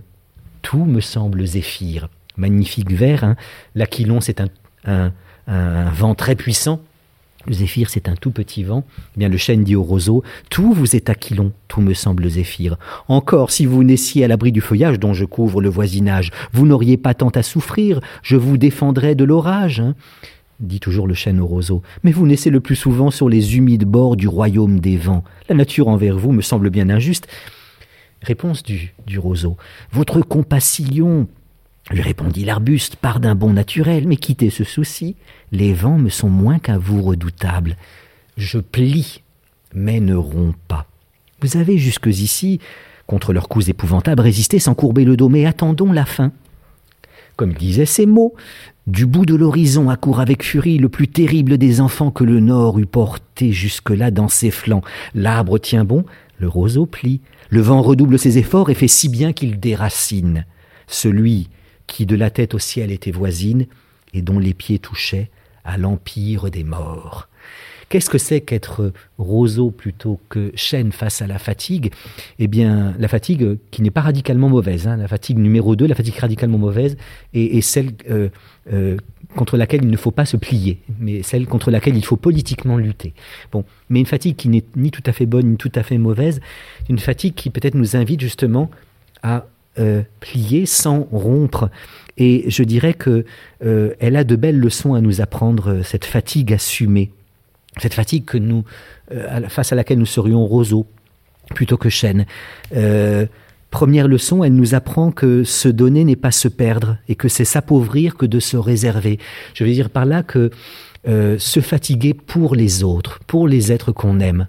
tout 0.61 0.84
me 0.84 1.00
semble 1.00 1.46
zéphyr. 1.46 2.09
Magnifique 2.36 2.92
vers, 2.92 3.24
hein. 3.24 3.36
l'aquilon 3.74 4.20
c'est 4.20 4.42
un 4.86 5.12
vent 5.92 6.14
très 6.14 6.34
puissant, 6.34 6.80
le 7.47 7.53
zéphyr, 7.53 7.90
c'est 7.90 8.09
un 8.09 8.14
tout 8.14 8.30
petit 8.30 8.62
vent. 8.62 8.84
Eh 9.16 9.18
bien, 9.18 9.28
le 9.28 9.36
chêne 9.36 9.64
dit 9.64 9.74
au 9.74 9.82
roseau, 9.82 10.22
tout 10.51 10.72
vous 10.72 10.95
est 10.95 11.11
aquilon, 11.11 11.53
tout 11.68 11.80
me 11.80 11.95
semble 11.95 12.28
zéphyr. 12.28 12.76
Encore, 13.09 13.51
si 13.51 13.66
vous 13.66 13.82
naissiez 13.82 14.24
à 14.24 14.28
l'abri 14.28 14.53
du 14.53 14.61
feuillage 14.61 15.01
dont 15.01 15.12
je 15.12 15.24
couvre 15.24 15.61
le 15.61 15.68
voisinage, 15.68 16.30
vous 16.53 16.66
n'auriez 16.66 16.97
pas 16.97 17.14
tant 17.14 17.30
à 17.30 17.43
souffrir, 17.43 18.01
je 18.22 18.36
vous 18.36 18.59
défendrais 18.59 19.14
de 19.14 19.24
l'orage. 19.24 19.80
Hein. 19.80 19.95
dit 20.61 20.80
toujours 20.80 21.09
le 21.09 21.14
chêne 21.14 21.40
au 21.40 21.47
roseau. 21.47 21.82
Mais 22.05 22.12
vous 22.12 22.26
naissez 22.26 22.51
le 22.51 22.61
plus 22.61 22.76
souvent 22.76 23.11
sur 23.11 23.28
les 23.28 23.57
humides 23.57 23.84
bords 23.84 24.16
du 24.16 24.28
royaume 24.28 24.78
des 24.78 24.97
vents. 24.97 25.24
La 25.49 25.57
nature 25.57 25.88
envers 25.88 26.16
vous 26.16 26.32
me 26.32 26.43
semble 26.43 26.70
bien 26.70 26.90
injuste. 26.90 27.26
Réponse 28.22 28.62
du, 28.62 28.95
du 29.05 29.18
roseau. 29.18 29.57
Votre 29.90 30.20
compassion 30.20 31.26
lui 31.93 32.03
répondit 32.03 32.45
l'arbuste, 32.45 32.97
part 32.97 33.20
d'un 33.20 33.34
bon 33.34 33.53
naturel, 33.53 34.07
mais 34.07 34.16
quittez 34.16 34.51
ce 34.51 34.64
souci, 34.64 35.16
les 35.51 35.72
vents 35.74 35.99
me 35.99 36.09
sont 36.09 36.30
moins 36.30 36.59
qu'à 36.59 36.78
vous 36.78 37.03
redoutables. 37.03 37.76
Je 38.36 38.59
plie, 38.59 39.22
mais 39.74 40.01
ne 40.01 40.14
romps 40.14 40.57
pas. 40.68 40.86
Vous 41.40 41.57
avez 41.57 41.76
jusque-ici, 41.76 42.61
contre 43.07 43.32
leurs 43.32 43.49
coups 43.49 43.68
épouvantables, 43.68 44.22
résisté 44.22 44.59
sans 44.59 44.74
courber 44.74 45.05
le 45.05 45.16
dos, 45.16 45.28
mais 45.28 45.45
attendons 45.45 45.93
la 45.93 46.07
fin. 46.07 46.32
Comme 47.36 47.53
disaient 47.53 47.86
ces 47.86 48.07
mots, 48.07 48.34
du 48.86 49.07
bout 49.07 49.26
de 49.26 49.34
l'horizon 49.34 49.90
accourt 49.90 50.20
avec 50.20 50.43
furie 50.43 50.78
le 50.78 50.88
plus 50.88 51.09
terrible 51.09 51.59
des 51.59 51.80
enfants 51.80 52.11
que 52.11 52.24
le 52.24 52.40
Nord 52.40 52.78
eût 52.78 52.86
porté 52.86 53.53
jusque-là 53.53 54.11
dans 54.11 54.28
ses 54.28 54.51
flancs. 54.51 54.82
L'arbre 55.14 55.59
tient 55.59 55.84
bon, 55.84 56.05
le 56.38 56.49
roseau 56.49 56.86
plie, 56.86 57.20
le 57.51 57.61
vent 57.61 57.82
redouble 57.82 58.18
ses 58.18 58.38
efforts 58.38 58.70
et 58.70 58.74
fait 58.74 58.88
si 58.88 59.09
bien 59.09 59.32
qu'il 59.32 59.61
déracine. 59.61 60.47
Celui 60.86 61.49
qui 61.87 62.07
de 62.07 62.16
la 62.16 62.30
tête 62.30 62.55
au 62.55 62.59
ciel 62.59 62.91
était 62.91 63.11
voisine 63.11 63.66
et 64.14 64.22
dont 64.22 64.39
les 64.39 64.55
pieds 64.55 64.78
touchaient 64.78 65.30
à 65.64 65.78
l'empire 65.78 66.51
des 66.51 66.64
morts. 66.64 67.28
Qu'est-ce 67.93 68.09
que 68.09 68.16
c'est 68.16 68.41
qu'être 68.41 68.91
roseau 69.18 69.70
plutôt 69.70 70.18
que 70.30 70.51
chêne 70.55 70.93
face 70.93 71.20
à 71.20 71.26
la 71.26 71.39
fatigue? 71.39 71.93
Eh 72.39 72.49
bien, 72.49 72.95
la 72.99 73.07
fatigue 73.07 73.59
qui 73.70 73.83
n'est 73.83 73.91
pas 73.91 74.01
radicalement 74.01 74.49
mauvaise. 74.49 74.89
Hein. 74.89 74.97
la 74.97 75.09
fatigue 75.09 75.37
numéro 75.37 75.76
2, 75.76 75.87
la 75.87 75.95
fatigue 75.95 76.16
radicalement 76.16 76.57
mauvaise, 76.57 76.97
est, 77.35 77.61
celle 77.61 77.91
euh, 78.09 78.30
euh, 78.72 78.97
contre 79.37 79.59
laquelle 79.59 79.83
il 79.83 79.91
ne 79.91 79.97
faut 79.99 80.11
pas 80.11 80.24
se 80.24 80.39
plier, 80.39 80.78
mais 81.01 81.22
celle 81.22 81.47
contre 81.47 81.70
laquelle 81.70 81.95
il 81.95 82.05
faut 82.05 82.16
politiquement 82.16 82.78
lutter. 82.78 83.12
Bon, 83.51 83.62
mais 83.91 84.01
une 84.01 84.07
fatigue 84.07 84.37
qui 84.37 84.49
n'est 84.49 84.64
ni 84.74 84.91
tout 84.91 85.03
à 85.05 85.12
fait 85.12 85.26
bonne 85.26 85.51
ni 85.51 85.57
tout 85.59 85.72
à 85.74 85.83
fait 85.83 85.99
mauvaise, 85.99 86.41
une 86.89 86.99
fatigue 86.99 87.35
qui 87.35 87.51
peut-être 87.51 87.74
nous 87.74 87.95
invite 87.95 88.22
justement 88.22 88.70
à 89.22 89.45
euh, 89.79 90.03
plier 90.20 90.66
sans 90.66 91.09
rompre. 91.12 91.70
Et 92.18 92.45
je 92.49 92.62
dirais 92.62 92.93
que 92.93 93.25
euh, 93.64 93.95
elle 94.01 94.16
a 94.16 94.25
de 94.25 94.37
belles 94.37 94.59
leçons 94.59 94.93
à 94.93 95.01
nous 95.01 95.23
apprendre, 95.23 95.70
euh, 95.70 95.83
cette 95.83 96.05
fatigue 96.05 96.53
assumée, 96.53 97.11
cette 97.81 97.95
fatigue 97.95 98.27
que 98.27 98.37
nous, 98.37 98.64
face 99.49 99.73
à 99.73 99.75
laquelle 99.75 99.99
nous 99.99 100.05
serions 100.05 100.45
roseaux 100.45 100.87
plutôt 101.55 101.79
que 101.79 101.89
chêne. 101.89 102.27
première 103.70 104.09
leçon, 104.09 104.45
elle 104.45 104.55
nous 104.55 104.75
apprend 104.75 105.11
que 105.11 105.43
se 105.43 105.68
donner 105.68 106.05
n'est 106.05 106.16
pas 106.16 106.33
se 106.33 106.49
perdre 106.49 106.99
et 107.09 107.14
que 107.14 107.29
c'est 107.29 107.47
s'appauvrir 107.47 108.16
que 108.16 108.27
de 108.27 108.41
se 108.41 108.59
réserver. 108.59 109.18
Je 109.55 109.64
veux 109.64 109.73
dire 109.73 109.89
par 109.89 110.05
là 110.05 110.23
que 110.23 110.51
se 111.07 111.61
fatiguer 111.61 112.12
pour 112.12 112.55
les 112.55 112.85
autres, 112.85 113.20
pour 113.27 113.49
les 113.49 113.73
êtres 113.73 113.93
qu'on 113.93 114.20
aime, 114.20 114.49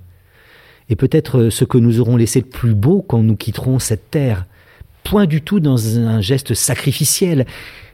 et 0.90 0.96
peut-être 0.96 1.50
ce 1.50 1.66
que 1.66 1.78
nous 1.78 2.00
aurons 2.02 2.18
laissé 2.18 2.42
de 2.42 2.48
plus 2.48 2.76
beau 2.76 3.02
quand 3.02 3.24
nous 3.24 3.36
quitterons 3.38 3.80
cette 3.80 4.12
terre, 4.12 4.46
point 5.04 5.26
du 5.26 5.42
tout 5.42 5.60
dans 5.60 5.98
un 5.98 6.22
geste 6.22 6.54
sacrificiel. 6.54 7.46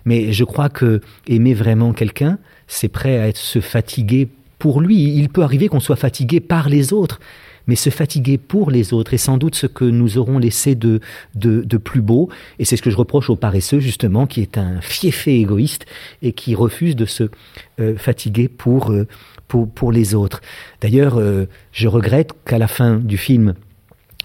Mais 0.05 0.31
je 0.31 0.43
crois 0.43 0.69
que 0.69 1.01
aimer 1.27 1.53
vraiment 1.53 1.93
quelqu'un, 1.93 2.39
c'est 2.67 2.87
prêt 2.87 3.19
à 3.19 3.27
être 3.27 3.37
se 3.37 3.59
fatiguer 3.59 4.29
pour 4.59 4.81
lui. 4.81 5.15
Il 5.15 5.29
peut 5.29 5.43
arriver 5.43 5.67
qu'on 5.67 5.79
soit 5.79 5.95
fatigué 5.95 6.39
par 6.39 6.69
les 6.69 6.93
autres, 6.93 7.19
mais 7.67 7.75
se 7.75 7.89
fatiguer 7.89 8.37
pour 8.37 8.71
les 8.71 8.93
autres 8.93 9.13
est 9.13 9.17
sans 9.17 9.37
doute 9.37 9.55
ce 9.55 9.67
que 9.67 9.85
nous 9.85 10.17
aurons 10.17 10.37
laissé 10.37 10.75
de, 10.75 10.99
de, 11.35 11.77
plus 11.77 12.01
beau. 12.01 12.29
Et 12.57 12.65
c'est 12.65 12.75
ce 12.75 12.81
que 12.81 12.89
je 12.89 12.97
reproche 12.97 13.29
au 13.29 13.35
paresseux, 13.35 13.79
justement, 13.79 14.27
qui 14.27 14.41
est 14.41 14.57
un 14.57 14.81
fiefé 14.81 15.39
égoïste 15.39 15.85
et 16.21 16.33
qui 16.33 16.55
refuse 16.55 16.95
de 16.95 17.05
se 17.05 17.29
euh, 17.79 17.95
fatiguer 17.95 18.47
pour, 18.47 18.91
euh, 18.91 19.07
pour, 19.47 19.69
pour, 19.69 19.91
les 19.91 20.15
autres. 20.15 20.41
D'ailleurs, 20.81 21.19
euh, 21.19 21.45
je 21.71 21.87
regrette 21.87 22.33
qu'à 22.45 22.57
la 22.57 22.67
fin 22.67 22.95
du 22.95 23.17
film, 23.17 23.53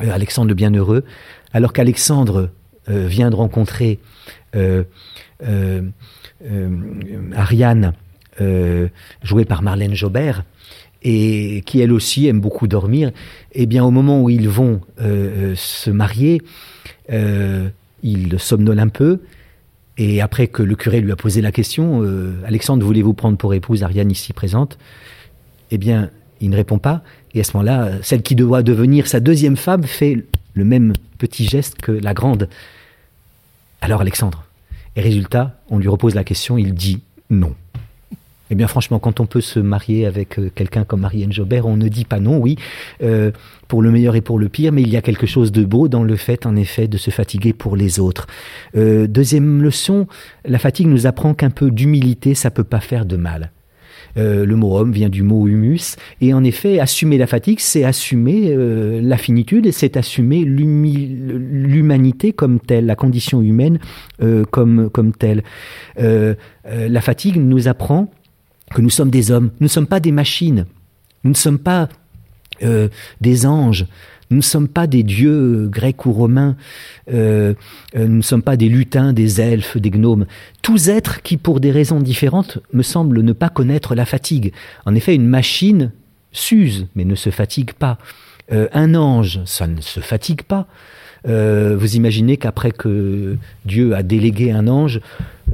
Alexandre 0.01 0.49
le 0.49 0.55
Bienheureux, 0.55 1.05
alors 1.53 1.73
qu'Alexandre 1.73 2.51
vient 2.89 3.31
de 3.31 3.37
rencontrer 3.37 3.99
Ariane, 7.35 7.93
jouée 9.23 9.45
par 9.45 9.63
Marlène 9.63 9.95
Jobert, 9.95 10.45
et 11.03 11.63
qui 11.67 11.81
elle 11.81 11.93
aussi 11.93 12.27
aime 12.29 12.41
beaucoup 12.41 12.67
dormir, 12.67 13.11
eh 13.53 13.67
bien 13.67 13.85
au 13.85 13.91
moment 13.91 14.23
où 14.23 14.31
ils 14.31 14.49
vont 14.49 14.81
se 14.99 15.91
marier, 15.91 16.43
il 17.09 18.39
somnole 18.39 18.79
un 18.79 18.89
peu, 18.89 19.21
et 19.97 20.21
après 20.21 20.49
que 20.49 20.63
le 20.63 20.75
curé 20.75 21.01
lui 21.01 21.13
a 21.13 21.17
posé 21.17 21.41
la 21.41 21.53
question, 21.53 22.03
euh, 22.03 22.33
Alexandre, 22.45 22.85
voulez-vous 22.85 23.15
prendre 23.15 23.39
pour 23.39 23.55
épouse 23.55 23.85
Ariane 23.85 24.11
ici 24.11 24.33
présente? 24.33 24.77
Eh 25.71 25.79
bien, 25.79 26.11
il 26.41 26.51
ne 26.51 26.57
répond 26.57 26.79
pas. 26.79 27.05
Et 27.33 27.41
à 27.41 27.45
ce 27.45 27.57
moment-là, 27.57 28.03
celle 28.03 28.23
qui 28.23 28.35
doit 28.35 28.65
devenir 28.65 29.07
sa 29.07 29.21
deuxième 29.21 29.57
femme 29.57 29.85
fait 29.85 30.25
le 30.55 30.65
même 30.65 30.93
petit 31.19 31.47
geste 31.47 31.81
que 31.81 31.93
la 31.93 32.15
grande. 32.15 32.49
Alors 33.81 34.01
Alexandre. 34.01 34.45
Et 34.97 35.01
résultat, 35.01 35.61
on 35.69 35.79
lui 35.79 35.89
repose 35.89 36.15
la 36.15 36.25
question, 36.25 36.57
il 36.57 36.75
dit 36.75 37.03
non. 37.31 37.55
Eh 38.51 38.55
bien, 38.55 38.69
franchement, 38.69 38.99
quand 38.99 39.21
on 39.21 39.27
peut 39.27 39.41
se 39.41 39.59
marier 39.59 40.05
avec 40.05 40.39
euh, 40.39 40.51
quelqu'un 40.55 40.85
comme 40.85 41.01
Marianne 41.01 41.33
Jobert, 41.33 41.67
on 41.67 41.77
ne 41.77 41.89
dit 41.89 42.05
pas 42.05 42.21
non, 42.21 42.39
oui, 42.39 42.57
euh, 43.03 43.33
pour 43.69 43.81
le 43.81 43.91
meilleur 43.91 44.17
et 44.17 44.21
pour 44.21 44.39
le 44.39 44.51
pire, 44.51 44.71
mais 44.71 44.83
il 44.83 44.91
y 44.91 44.97
a 44.97 45.03
quelque 45.03 45.27
chose 45.27 45.51
de 45.51 45.65
beau 45.65 45.89
dans 45.89 46.05
le 46.05 46.15
fait, 46.15 46.45
en 46.45 46.55
effet, 46.55 46.87
de 46.87 46.99
se 46.99 47.11
fatiguer 47.11 47.55
pour 47.55 47.75
les 47.75 48.01
autres. 48.01 48.27
Euh, 48.77 49.07
deuxième 49.07 49.63
leçon, 49.63 50.07
la 50.45 50.59
fatigue 50.59 50.87
nous 50.87 51.07
apprend 51.07 51.33
qu'un 51.33 51.51
peu 51.51 51.71
d'humilité, 51.71 52.35
ça 52.35 52.51
peut 52.51 52.65
pas 52.65 52.81
faire 52.81 53.07
de 53.07 53.17
mal. 53.17 53.51
Le 54.17 54.55
mot 54.55 54.79
homme 54.79 54.93
vient 54.93 55.09
du 55.09 55.23
mot 55.23 55.47
humus, 55.49 55.97
et 56.21 56.35
en 56.35 56.45
effet, 56.45 56.79
assumer 56.79 57.19
la 57.19 57.27
fatigue, 57.27 57.61
c'est 57.61 57.85
assumer 57.85 58.55
la 59.03 59.17
finitude, 59.17 59.71
c'est 59.73 59.97
assumer 59.97 60.45
l'humanité 60.45 62.33
comme 62.33 62.61
telle, 62.61 62.87
la 62.87 62.97
condition 62.97 63.43
humaine 63.43 63.79
comme, 64.51 64.91
comme 64.91 65.13
telle. 65.13 65.43
la 65.97 67.01
fatigue 67.01 67.37
nous 67.37 67.69
apprend 67.69 68.11
que 68.75 68.83
nous 68.83 68.91
sommes 68.91 69.11
des 69.11 69.31
hommes, 69.31 69.51
nous 69.61 69.65
ne 69.65 69.69
sommes 69.69 69.87
pas 69.87 70.01
des 70.01 70.13
machines, 70.13 70.67
nous 71.23 71.31
ne 71.31 71.37
sommes 71.37 71.59
pas 71.59 71.89
euh, 72.63 72.89
des 73.21 73.47
anges, 73.47 73.87
nous 74.31 74.39
ne 74.39 74.43
sommes 74.43 74.69
pas 74.69 74.87
des 74.87 75.03
dieux 75.03 75.69
grecs 75.71 76.07
ou 76.07 76.13
romains, 76.13 76.57
euh, 77.13 77.55
euh, 77.97 78.07
nous 78.07 78.17
ne 78.17 78.23
sommes 78.23 78.43
pas 78.43 78.57
des 78.57 78.69
lutins, 78.69 79.13
des 79.13 79.41
elfes, 79.41 79.77
des 79.77 79.91
gnomes. 79.91 80.27
Tous 80.63 80.89
êtres 80.89 81.23
qui, 81.23 81.37
pour 81.37 81.61
des 81.61 81.71
raisons 81.71 82.01
différentes, 82.01 82.59
me 82.73 82.83
semblent 82.83 83.21
ne 83.21 83.33
pas 83.33 83.49
connaître 83.49 83.95
la 83.95 84.05
fatigue. 84.05 84.53
En 84.87 84.95
effet, 84.95 85.15
une 85.15 85.27
machine 85.27 85.93
s'use, 86.33 86.87
mais 86.95 87.05
ne 87.05 87.15
se 87.15 87.31
fatigue 87.31 87.73
pas. 87.73 87.99
un 88.51 88.95
ange, 88.95 89.41
ça 89.47 89.67
ne 89.67 89.81
se 89.81 90.01
fatigue 90.01 90.43
pas. 90.43 90.67
Euh, 91.27 91.77
vous 91.79 91.97
imaginez 91.97 92.37
qu'après 92.37 92.71
que 92.71 93.37
Dieu 93.65 93.95
a 93.95 94.03
délégué 94.03 94.53
un 94.53 94.69
ange, 94.69 95.01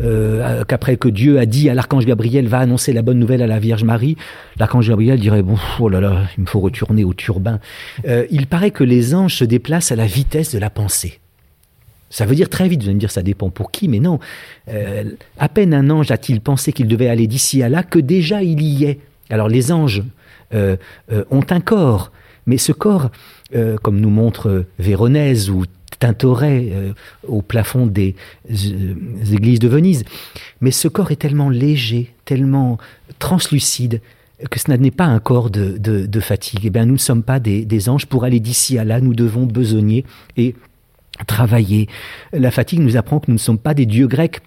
euh, 0.01 0.65
qu'après 0.65 0.97
que 0.97 1.09
Dieu 1.09 1.39
a 1.39 1.47
dit 1.47 1.69
à 1.69 1.75
l'archange 1.75 2.07
Gabriel 2.07 2.47
va 2.49 2.59
annoncer 2.59 2.93
la 2.93 3.03
bonne 3.03 3.19
nouvelle 3.19 3.43
à 3.43 3.47
la 3.47 3.59
Vierge 3.59 3.85
Marie, 3.85 4.17
l'archange 4.59 4.89
Gabriel 4.89 5.19
dirait 5.19 5.43
bon 5.43 5.57
oh 5.79 5.89
là 5.89 6.01
là, 6.01 6.25
il 6.37 6.43
me 6.43 6.47
faut 6.47 6.61
retourner 6.61 7.05
au 7.05 7.15
turbin. 7.15 7.61
Euh, 8.07 8.27
il 8.31 8.47
paraît 8.47 8.71
que 8.71 8.85
les 8.85 9.15
anges 9.15 9.37
se 9.37 9.45
déplacent 9.45 9.93
à 9.93 9.97
la 9.97 10.07
vitesse 10.07 10.55
de 10.55 10.59
la 10.59 10.71
pensée. 10.71 11.21
Ça 12.09 12.27
veut 12.27 12.35
dire 12.35 12.49
très 12.49 12.69
vite, 12.69 12.83
vous 12.83 12.89
allez 12.89 12.95
me 12.95 13.01
dire 13.01 13.11
ça 13.11 13.23
dépend 13.23 13.51
pour 13.51 13.71
qui, 13.71 13.87
mais 13.87 14.01
non. 14.01 14.19
à 15.39 15.49
peine 15.49 15.73
un 15.73 15.91
ange 15.91 16.11
a-t-il 16.11 16.41
pensé 16.41 16.73
qu'il 16.73 16.89
devait 16.89 17.09
aller 17.09 17.29
d'ici 17.29 17.63
à 17.63 17.69
là 17.69 17.85
que 17.85 18.01
déjà 18.01 18.43
il 18.43 18.61
y 18.63 18.85
est. 18.85 18.99
Alors 19.31 19.49
les 19.49 19.71
anges 19.71 20.03
ont 20.53 21.47
un 21.51 21.61
corps, 21.61 22.11
mais 22.47 22.59
ce 22.59 22.73
corps 22.73 23.11
euh, 23.57 23.77
comme 23.79 24.01
nous 24.01 24.11
montre 24.11 24.65
Véronèse 24.79 25.51
ou 25.51 25.65
Tintoret 26.01 26.71
euh, 26.73 26.93
au 27.29 27.43
plafond 27.43 27.87
des 27.87 28.17
euh, 28.51 28.95
églises 29.33 29.61
de 29.61 29.69
Venise. 29.69 30.05
Mais 30.61 30.73
ce 30.73 30.89
corps 30.89 31.13
est 31.13 31.17
tellement 31.17 31.51
léger, 31.51 32.13
tellement 32.25 32.79
translucide, 33.19 34.01
que 34.51 34.59
ce 34.59 34.71
n'est 34.71 34.91
pas 34.91 35.05
un 35.05 35.21
corps 35.21 35.51
de, 35.51 36.21
fatigue. 36.21 36.61
Eh 36.65 36.71
bien, 36.71 36.87
nous 36.87 36.95
ne 36.95 36.99
sommes 36.99 37.23
pas 37.23 37.39
des, 37.39 37.65
des 37.65 37.89
anges. 37.89 38.07
Pour 38.07 38.25
aller 38.25 38.41
d'ici 38.41 38.79
à 38.79 38.85
là, 38.85 39.01
nous 39.01 39.15
devons 39.15 39.45
besogner 39.45 40.05
et 40.39 40.55
travailler. 41.27 41.89
La 42.33 42.51
fatigue 42.51 42.81
nous 42.81 42.97
apprend 42.97 43.21
que 43.21 43.27
nous 43.29 43.35
ne 43.35 43.39
sommes 43.39 43.59
pas 43.59 43.75
des 43.75 43.85
dieux 43.85 44.07
grecs 44.07 44.41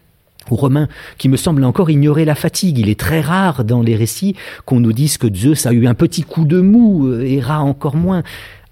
ou 0.50 0.56
romains, 0.56 0.90
qui 1.18 1.30
me 1.30 1.38
semblent 1.38 1.64
encore 1.64 1.90
ignorer 1.90 2.26
la 2.26 2.36
fatigue. 2.36 2.80
Il 2.80 2.90
est 2.90 3.00
très 3.00 3.22
rare 3.22 3.64
dans 3.64 3.82
les 3.82 3.96
récits 3.96 4.36
qu'on 4.66 4.80
nous 4.80 4.92
dise 4.92 5.18
que 5.18 5.34
Zeus 5.34 5.68
a 5.68 5.72
eu 5.72 5.88
un 5.88 5.94
petit 5.94 6.24
coup 6.24 6.44
de 6.44 6.60
mou, 6.60 7.14
et 7.22 7.40
Ra 7.40 7.62
encore 7.62 7.96
moins 7.96 8.24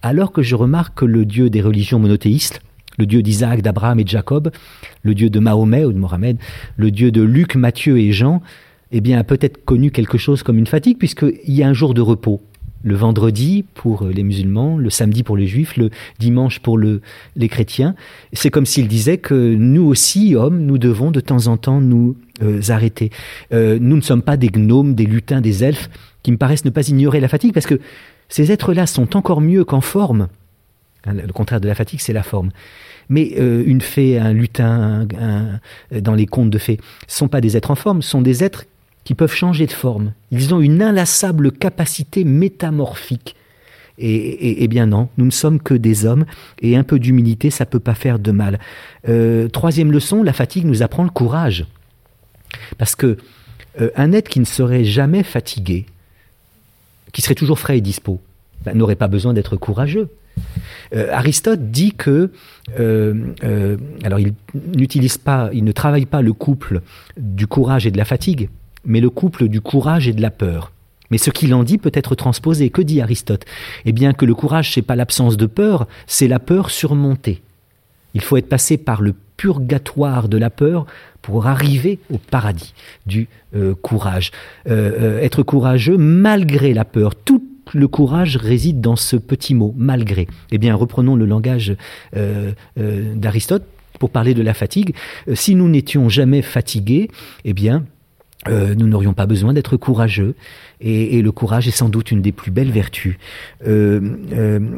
alors 0.02 0.32
que 0.32 0.42
je 0.42 0.56
remarque 0.56 1.00
que 1.00 1.06
le 1.06 1.26
Dieu 1.26 1.50
des 1.50 1.62
religions 1.62 2.00
monothéistes, 2.00 2.62
le 3.02 3.08
Dieu 3.08 3.24
d'Isaac, 3.24 3.64
d'Abraham 3.64 4.00
et 4.00 4.04
de 4.04 4.10
Jacob, 4.10 4.52
le 5.02 5.16
Dieu 5.16 5.32
de 5.32 5.40
Mahomet 5.40 5.86
ou 5.86 5.92
de 5.92 5.98
Mohamed, 5.98 6.38
le 6.78 6.92
Dieu 6.92 7.12
de 7.12 7.24
Luc, 7.24 7.56
Matthieu 7.56 7.98
et 7.98 8.12
Jean, 8.12 8.42
eh 8.92 9.02
bien, 9.02 9.18
a 9.18 9.24
peut-être 9.24 9.66
connu 9.66 9.90
quelque 9.90 10.20
chose 10.20 10.44
comme 10.44 10.60
une 10.60 10.68
fatigue, 10.68 10.98
puisqu'il 11.00 11.54
y 11.54 11.64
a 11.64 11.68
un 11.68 11.74
jour 11.74 11.96
de 11.96 12.02
repos. 12.02 12.42
Le 12.84 12.96
vendredi 12.96 13.64
pour 13.74 14.06
les 14.06 14.24
musulmans, 14.24 14.78
le 14.78 14.90
samedi 14.90 15.24
pour 15.24 15.36
les 15.36 15.48
juifs, 15.48 15.78
le 15.78 15.90
dimanche 16.20 16.60
pour 16.60 16.78
les 16.78 17.48
chrétiens. 17.48 17.96
C'est 18.34 18.52
comme 18.52 18.66
s'il 18.66 18.88
disait 18.88 19.18
que 19.18 19.56
nous 19.56 19.84
aussi, 19.84 20.36
hommes, 20.36 20.62
nous 20.66 20.78
devons 20.78 21.10
de 21.10 21.22
temps 21.22 21.48
en 21.48 21.58
temps 21.58 21.82
nous 21.82 22.16
euh, 22.44 22.62
arrêter. 22.70 23.10
Euh, 23.54 23.80
nous 23.82 23.96
ne 23.96 24.02
sommes 24.02 24.24
pas 24.24 24.38
des 24.38 24.50
gnomes, 24.50 24.94
des 24.94 25.06
lutins, 25.06 25.42
des 25.42 25.64
elfes, 25.64 25.90
qui 26.22 26.32
me 26.32 26.38
paraissent 26.38 26.66
ne 26.66 26.72
pas 26.72 26.88
ignorer 26.88 27.20
la 27.20 27.28
fatigue, 27.28 27.54
parce 27.54 27.68
que 27.68 27.80
ces 28.30 28.52
êtres-là 28.52 28.86
sont 28.86 29.16
encore 29.16 29.42
mieux 29.42 29.64
qu'en 29.64 29.82
forme. 29.82 30.28
Hein, 31.06 31.14
le 31.14 31.34
contraire 31.34 31.62
de 31.62 31.68
la 31.68 31.76
fatigue, 31.76 32.00
c'est 32.00 32.14
la 32.14 32.24
forme. 32.24 32.52
Mais 33.12 33.34
euh, 33.38 33.62
une 33.68 33.82
fée, 33.82 34.18
un 34.18 34.34
lutin, 34.34 35.08
dans 35.92 36.16
les 36.16 36.26
contes 36.26 36.50
de 36.50 36.58
fées, 36.58 36.80
sont 37.08 37.28
pas 37.28 37.42
des 37.42 37.58
êtres 37.58 37.70
en 37.70 37.76
forme, 37.76 38.02
sont 38.02 38.22
des 38.22 38.44
êtres 38.44 38.66
qui 39.04 39.16
peuvent 39.16 39.34
changer 39.34 39.68
de 39.68 39.72
forme. 39.72 40.14
Ils 40.32 40.54
ont 40.54 40.62
une 40.62 40.82
inlassable 40.82 41.52
capacité 41.52 42.24
métamorphique. 42.24 43.36
Et, 43.98 44.68
bien 44.68 44.88
non, 44.88 45.10
nous 45.18 45.26
ne 45.26 45.32
sommes 45.32 45.60
que 45.60 45.76
des 45.76 46.06
hommes, 46.06 46.26
et 46.60 46.76
un 46.76 46.84
peu 46.84 46.98
d'humilité, 46.98 47.52
ça 47.52 47.68
peut 47.68 47.80
pas 47.80 47.94
faire 47.94 48.18
de 48.18 48.32
mal. 48.32 48.60
Euh, 49.08 49.48
troisième 49.48 49.92
leçon, 49.92 50.24
la 50.24 50.34
fatigue 50.34 50.66
nous 50.66 50.82
apprend 50.82 51.04
le 51.04 51.12
courage. 51.12 51.68
Parce 52.80 52.96
que 52.96 53.18
euh, 53.80 53.92
un 53.96 54.12
être 54.12 54.28
qui 54.28 54.40
ne 54.40 54.46
serait 54.46 54.86
jamais 54.86 55.22
fatigué, 55.22 55.86
qui 57.12 57.22
serait 57.22 57.36
toujours 57.36 57.60
frais 57.60 57.78
et 57.78 57.82
dispo, 57.82 58.20
ben, 58.66 58.76
n'aurait 58.76 58.96
pas 58.96 59.08
besoin 59.08 59.34
d'être 59.34 59.56
courageux. 59.56 60.10
Euh, 60.94 61.08
Aristote 61.12 61.72
dit 61.72 61.94
que, 61.94 62.32
euh, 62.80 63.34
euh, 63.44 63.78
alors 64.04 64.20
il 64.20 64.34
n'utilise 64.76 65.18
pas, 65.18 65.50
il 65.54 65.64
ne 65.64 65.72
travaille 65.72 66.06
pas 66.06 66.22
le 66.22 66.34
couple 66.34 66.82
du 67.18 67.48
courage 67.48 67.88
et 67.88 67.92
de 67.92 67.98
la 67.98 68.06
fatigue, 68.06 68.50
mais 68.86 69.00
le 69.00 69.10
couple 69.10 69.48
du 69.48 69.62
courage 69.62 70.08
et 70.08 70.14
de 70.14 70.22
la 70.22 70.32
peur. 70.32 70.72
Mais 71.10 71.18
ce 71.18 71.30
qu'il 71.30 71.54
en 71.54 71.64
dit 71.64 71.78
peut 71.78 71.92
être 71.94 72.16
transposé. 72.16 72.70
Que 72.70 72.82
dit 72.82 73.02
Aristote? 73.02 73.46
Eh 73.84 73.92
bien 73.92 74.14
que 74.14 74.26
le 74.26 74.34
courage, 74.34 74.74
c'est 74.74 74.82
pas 74.82 74.96
l'absence 74.96 75.36
de 75.36 75.46
peur, 75.46 75.88
c'est 76.08 76.28
la 76.28 76.40
peur 76.40 76.70
surmontée. 76.70 77.42
Il 78.14 78.22
faut 78.22 78.38
être 78.38 78.48
passé 78.48 78.78
par 78.78 79.02
le 79.02 79.14
purgatoire 79.36 80.30
de 80.30 80.38
la 80.38 80.50
peur 80.50 80.86
pour 81.22 81.48
arriver 81.48 82.00
au 82.14 82.18
paradis 82.18 82.74
du 83.06 83.28
courage. 83.82 84.32
Être 84.66 85.44
courageux 85.44 85.98
malgré 85.98 86.74
la 86.74 86.86
peur. 86.86 87.16
Le 87.74 87.88
courage 87.88 88.38
réside 88.38 88.82
dans 88.82 88.96
ce 88.96 89.16
petit 89.16 89.54
mot, 89.54 89.74
malgré. 89.78 90.28
Eh 90.52 90.58
bien, 90.58 90.76
reprenons 90.76 91.16
le 91.16 91.26
langage 91.26 91.76
d'Aristote 92.76 93.64
pour 94.00 94.10
parler 94.10 94.34
de 94.34 94.42
la 94.42 94.54
fatigue. 94.54 94.96
si 95.34 95.56
nous 95.56 95.70
n'étions 95.70 96.10
jamais 96.10 96.42
fatigués, 96.42 97.10
eh 97.46 97.54
bien, 97.54 97.86
nous 98.48 98.88
n'aurions 98.88 99.14
pas 99.14 99.28
besoin 99.28 99.54
d'être 99.54 99.78
courageux. 99.78 100.36
Et, 100.80 101.18
et, 101.18 101.22
le 101.22 101.32
courage 101.32 101.68
est 101.68 101.72
sans 101.72 101.90
doute 101.90 102.12
une 102.12 102.22
des 102.22 102.32
plus 102.32 102.52
belles 102.52 102.72
vertus. 102.72 103.18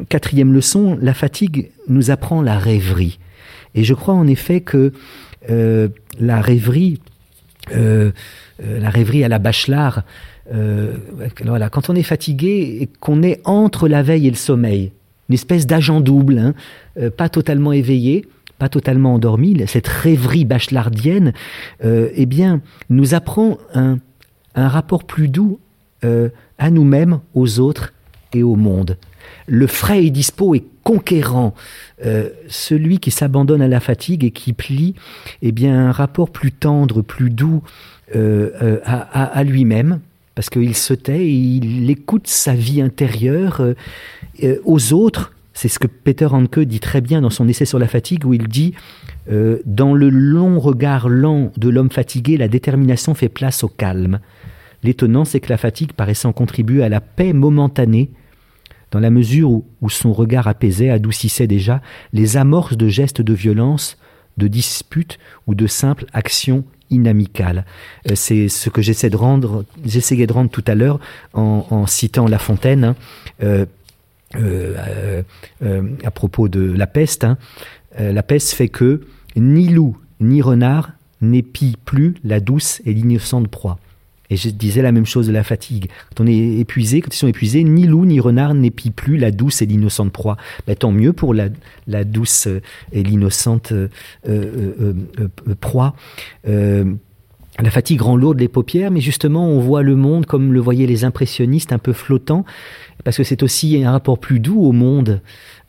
quatrième 0.09 0.53
leçon, 0.53 0.97
la 1.01 1.13
fatigue 1.13 1.71
nous 1.87 2.11
apprend 2.11 2.41
la 2.41 2.57
rêverie. 2.59 3.19
Et 3.75 3.83
je 3.83 3.93
crois 3.93 4.13
en 4.13 4.27
effet 4.27 4.61
que 4.61 4.91
euh, 5.49 5.89
la 6.19 6.41
rêverie, 6.41 6.99
euh, 7.75 8.11
euh, 8.63 8.79
la 8.79 8.89
rêverie 8.89 9.23
à 9.23 9.27
la 9.27 9.39
Bachelard, 9.39 10.03
voilà, 10.51 11.69
quand 11.69 11.89
on 11.89 11.95
est 11.95 12.03
fatigué 12.03 12.77
et 12.81 12.89
qu'on 12.99 13.23
est 13.23 13.41
entre 13.45 13.87
la 13.87 14.03
veille 14.03 14.27
et 14.27 14.31
le 14.31 14.35
sommeil, 14.35 14.91
une 15.29 15.35
espèce 15.35 15.65
d'agent 15.65 16.01
double, 16.01 16.37
hein, 16.37 17.09
pas 17.17 17.29
totalement 17.29 17.71
éveillé, 17.71 18.27
pas 18.59 18.69
totalement 18.69 19.15
endormi, 19.15 19.63
cette 19.67 19.87
rêverie 19.87 20.45
bachelardienne, 20.45 21.33
eh 21.83 22.25
bien, 22.25 22.61
nous 22.89 23.13
apprend 23.13 23.57
un, 23.73 23.97
un 24.55 24.67
rapport 24.67 25.05
plus 25.05 25.29
doux 25.29 25.59
à 26.01 26.71
nous-mêmes, 26.71 27.19
aux 27.33 27.59
autres 27.59 27.93
et 28.33 28.43
au 28.43 28.55
monde. 28.55 28.97
Le 29.47 29.67
frais 29.67 30.05
et 30.05 30.09
dispo 30.09 30.55
est 30.55 30.65
conquérant. 30.83 31.53
Euh, 32.05 32.29
celui 32.47 32.99
qui 32.99 33.11
s'abandonne 33.11 33.61
à 33.61 33.67
la 33.67 33.79
fatigue 33.79 34.23
et 34.23 34.31
qui 34.31 34.53
plie, 34.53 34.95
eh 35.41 35.51
bien, 35.51 35.87
un 35.87 35.91
rapport 35.91 36.29
plus 36.29 36.51
tendre, 36.51 37.01
plus 37.01 37.29
doux 37.29 37.63
euh, 38.15 38.51
euh, 38.61 38.79
à, 38.85 39.43
lui-même, 39.43 39.99
parce 40.35 40.49
qu'il 40.49 40.75
se 40.75 40.93
tait 40.93 41.25
et 41.25 41.31
il 41.31 41.89
écoute 41.89 42.27
sa 42.27 42.53
vie 42.55 42.81
intérieure 42.81 43.61
aux 44.65 44.93
autres 44.93 45.33
c'est 45.53 45.67
ce 45.67 45.79
que 45.79 45.87
Peter 45.87 46.25
Hanke 46.25 46.59
dit 46.59 46.79
très 46.79 47.01
bien 47.01 47.21
dans 47.21 47.29
son 47.29 47.47
essai 47.47 47.65
sur 47.65 47.79
la 47.79 47.87
fatigue, 47.87 48.25
où 48.25 48.33
il 48.33 48.47
dit 48.47 48.73
euh, 49.31 49.59
Dans 49.65 49.93
le 49.93 50.09
long 50.09 50.59
regard 50.59 51.09
lent 51.09 51.51
de 51.57 51.69
l'homme 51.69 51.91
fatigué, 51.91 52.37
la 52.37 52.47
détermination 52.47 53.13
fait 53.13 53.29
place 53.29 53.63
au 53.63 53.67
calme. 53.67 54.19
L'étonnant, 54.81 55.25
c'est 55.25 55.39
que 55.39 55.49
la 55.49 55.57
fatigue 55.57 55.93
paraissant 55.93 56.33
contribuer 56.33 56.83
à 56.83 56.89
la 56.89 57.01
paix 57.01 57.33
momentanée, 57.33 58.09
dans 58.91 58.99
la 58.99 59.11
mesure 59.11 59.51
où, 59.51 59.65
où, 59.81 59.89
son 59.89 60.11
regard 60.11 60.47
apaisait, 60.47 60.89
adoucissait 60.89 61.47
déjà 61.47 61.81
les 62.11 62.35
amorces 62.35 62.77
de 62.77 62.87
gestes 62.87 63.21
de 63.21 63.33
violence, 63.33 63.97
de 64.37 64.47
disputes 64.47 65.19
ou 65.47 65.55
de 65.55 65.67
simples 65.67 66.05
actions 66.13 66.65
Euh, 68.09 68.15
c'est 68.15 68.49
ce 68.49 68.69
que 68.69 68.81
j'essaie 68.81 69.09
de 69.09 69.17
rendre, 69.17 69.65
j'essayais 69.85 70.27
de 70.27 70.33
rendre 70.33 70.49
tout 70.49 70.63
à 70.67 70.75
l'heure 70.75 70.99
en, 71.33 71.85
citant 71.87 72.27
La 72.27 72.39
Fontaine. 72.39 72.83
Hein, 72.83 73.65
euh, 74.35 75.21
euh, 75.61 75.83
à 76.03 76.11
propos 76.11 76.47
de 76.47 76.61
la 76.61 76.87
peste. 76.87 77.23
Hein. 77.23 77.37
La 77.99 78.23
peste 78.23 78.53
fait 78.53 78.69
que 78.69 79.01
ni 79.35 79.69
loup 79.69 79.95
ni 80.19 80.41
renard 80.41 80.91
n'épient 81.21 81.77
plus 81.85 82.15
la 82.23 82.39
douce 82.39 82.81
et 82.85 82.93
l'innocente 82.93 83.47
proie. 83.47 83.77
Et 84.33 84.35
je 84.35 84.49
disais 84.49 84.81
la 84.81 84.91
même 84.91 85.05
chose 85.05 85.27
de 85.27 85.31
la 85.31 85.43
fatigue. 85.43 85.89
Quand 86.09 86.23
on 86.23 86.27
est 86.27 86.57
épuisé, 86.57 87.01
quand 87.01 87.13
ils 87.13 87.19
sont 87.19 87.27
épuisés, 87.27 87.63
ni 87.63 87.85
loup 87.85 88.03
ni 88.03 88.19
renard 88.19 88.55
n'épient 88.55 88.89
plus 88.89 89.17
la 89.17 89.29
douce 89.29 89.61
et 89.61 89.67
l'innocente 89.67 90.11
proie. 90.11 90.37
Ben, 90.65 90.75
tant 90.75 90.91
mieux 90.91 91.13
pour 91.13 91.35
la, 91.35 91.49
douce 92.03 92.47
et 92.91 93.03
l'innocente 93.03 93.73
euh, 93.73 93.89
euh, 94.27 94.93
euh, 95.19 95.55
proie. 95.61 95.93
La 96.45 97.69
fatigue 97.69 98.01
rend 98.01 98.17
lourde 98.17 98.39
les 98.39 98.47
paupières, 98.47 98.89
mais 98.89 99.01
justement, 99.01 99.47
on 99.47 99.59
voit 99.59 99.83
le 99.83 99.95
monde 99.95 100.25
comme 100.25 100.51
le 100.51 100.59
voyaient 100.59 100.87
les 100.87 101.05
impressionnistes, 101.05 101.71
un 101.71 101.77
peu 101.77 101.93
flottant, 101.93 102.43
parce 103.03 103.17
que 103.17 103.23
c'est 103.23 103.43
aussi 103.43 103.83
un 103.83 103.91
rapport 103.91 104.17
plus 104.17 104.39
doux 104.39 104.63
au 104.63 104.71
monde, 104.71 105.21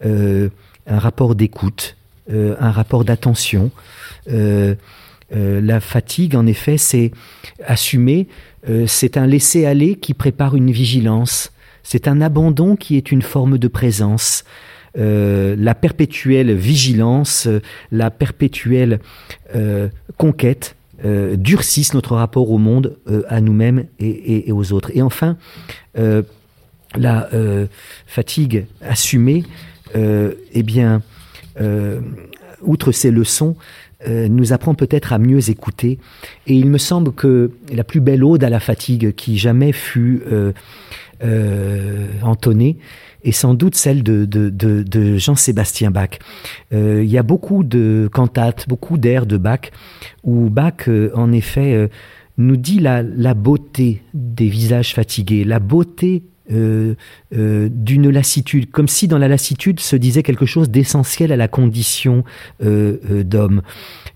un 0.03 0.49
rapport 0.99 1.35
d'écoute, 1.35 1.99
un 2.33 2.71
rapport 2.71 3.05
d'attention. 3.05 3.71
La 5.35 5.81
fatigue, 5.81 6.37
en 6.37 6.47
effet, 6.47 6.79
c'est 6.79 7.11
assumer, 7.67 8.29
c'est 8.87 9.17
un 9.17 9.27
laisser-aller 9.27 9.97
qui 9.97 10.15
prépare 10.15 10.55
une 10.55 10.71
vigilance, 10.71 11.51
c'est 11.83 12.07
un 12.07 12.21
abandon 12.21 12.77
qui 12.77 12.97
est 12.97 13.11
une 13.11 13.23
forme 13.23 13.59
de 13.59 13.67
présence. 13.67 14.45
la 14.95 15.75
perpétuelle 15.75 16.55
vigilance, 16.55 17.49
la 17.91 18.13
perpétuelle 18.13 19.01
conquête, 20.17 20.77
euh, 21.05 21.37
durcissent 21.37 21.93
notre 21.93 22.15
rapport 22.15 22.51
au 22.51 22.57
monde, 22.57 22.97
euh, 23.11 23.25
à 23.29 23.43
nous-mêmes 23.43 23.85
et, 23.99 24.49
et, 24.49 24.53
aux 24.53 24.73
autres. 24.73 24.91
Et 24.95 25.03
enfin, 25.03 25.37
euh, 25.99 26.23
la 26.95 27.29
fatigue 28.07 28.67
assumée, 28.81 29.43
eh 29.95 30.63
bien, 30.63 31.03
outre 32.63 32.93
ces 32.93 33.11
leçons, 33.11 33.57
nous 34.07 34.53
apprend 34.53 34.75
peut-être 34.75 35.13
à 35.13 35.19
mieux 35.19 35.51
écouter. 35.51 35.99
Et 36.47 36.55
il 36.55 36.69
me 36.69 36.79
semble 36.79 37.13
que 37.13 37.53
la 37.73 37.85
plus 37.85 38.01
belle 38.01 38.25
ode 38.25 38.45
à 38.45 38.51
la 38.51 38.61
fatigue 38.61 39.15
qui 39.15 39.39
jamais 39.39 39.73
fut 39.73 40.23
entonnée, 42.23 42.79
et 43.25 43.33
sans 43.33 43.55
doute 43.55 43.75
celle 43.75 44.03
de, 44.03 44.25
de, 44.27 44.51
de, 44.51 44.83
de 44.83 45.17
Jean-Sébastien 45.17 45.91
Bach. 45.91 46.19
Euh, 46.73 47.03
il 47.03 47.11
y 47.11 47.19
a 47.19 47.23
beaucoup 47.23 47.65
de 47.65 48.09
cantates, 48.13 48.69
beaucoup 48.69 48.99
d'airs 48.99 49.27
de 49.27 49.39
Bach, 49.39 49.73
où 50.23 50.51
Bach, 50.51 50.89
euh, 50.89 51.11
en 51.15 51.33
effet, 51.33 51.73
euh, 51.73 51.89
nous 52.37 52.57
dit 52.57 52.81
la, 52.81 53.03
la, 53.03 53.35
beauté 53.35 54.03
des 54.13 54.49
visages 54.49 54.95
fatigués, 54.95 55.45
la 55.45 55.59
beauté 55.59 56.23
euh, 56.53 56.95
euh, 57.35 57.71
d'une 57.71 58.11
lassitude, 58.11 58.71
comme 58.71 58.87
si 58.87 59.09
dans 59.09 59.17
la 59.17 59.29
lassitude 59.29 59.81
se 59.81 59.97
disait 59.97 60.23
quelque 60.23 60.45
chose 60.45 60.69
d'essentiel 60.69 61.33
à 61.33 61.37
la 61.37 61.49
condition 61.49 62.23
euh, 62.63 63.23
d'homme. 63.25 63.63